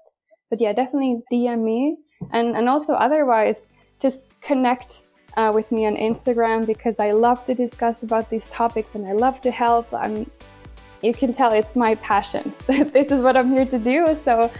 But 0.49 0.61
yeah, 0.61 0.73
definitely 0.73 1.21
DM 1.31 1.63
me 1.63 1.97
and, 2.31 2.55
and 2.55 2.67
also 2.67 2.93
otherwise 2.93 3.67
just 3.99 4.25
connect 4.41 5.03
uh, 5.37 5.51
with 5.53 5.71
me 5.71 5.85
on 5.85 5.95
Instagram 5.95 6.65
because 6.65 6.99
I 6.99 7.11
love 7.11 7.45
to 7.45 7.55
discuss 7.55 8.03
about 8.03 8.29
these 8.29 8.47
topics 8.47 8.95
and 8.95 9.05
I 9.07 9.13
love 9.13 9.41
to 9.41 9.51
help. 9.51 9.93
I'm, 9.93 10.29
you 11.01 11.13
can 11.13 11.33
tell 11.33 11.51
it's 11.53 11.75
my 11.75 11.95
passion. 11.95 12.53
this 12.67 13.11
is 13.11 13.21
what 13.21 13.35
I'm 13.35 13.51
here 13.51 13.65
to 13.65 13.79
do. 13.79 14.15
So, 14.15 14.51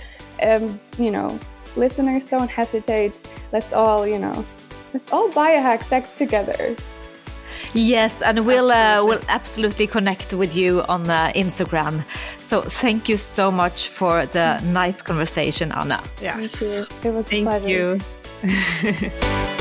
um, 0.41 0.79
you 0.97 1.11
know, 1.11 1.37
listeners, 1.75 2.27
don't 2.27 2.49
hesitate. 2.49 3.15
Let's 3.51 3.73
all, 3.73 4.07
you 4.07 4.19
know, 4.19 4.45
let's 4.93 5.11
all 5.11 5.29
biohack 5.29 5.83
sex 5.83 6.11
together. 6.11 6.75
Yes, 7.73 8.21
and 8.21 8.45
we'll 8.45 8.69
uh, 8.69 9.01
we'll 9.05 9.21
absolutely 9.29 9.87
connect 9.87 10.33
with 10.33 10.53
you 10.55 10.81
on 10.89 11.09
uh, 11.09 11.31
Instagram. 11.33 12.03
So 12.37 12.61
thank 12.61 13.07
you 13.07 13.15
so 13.15 13.49
much 13.49 13.87
for 13.87 14.25
the 14.25 14.59
nice 14.65 15.01
conversation, 15.01 15.71
Anna. 15.71 16.03
Yes, 16.21 16.59
thank 16.59 17.03
you. 17.03 17.09
It 17.09 17.13
was 17.13 17.25
thank 17.27 17.47
pleasure. 17.47 17.97
you. 18.43 19.11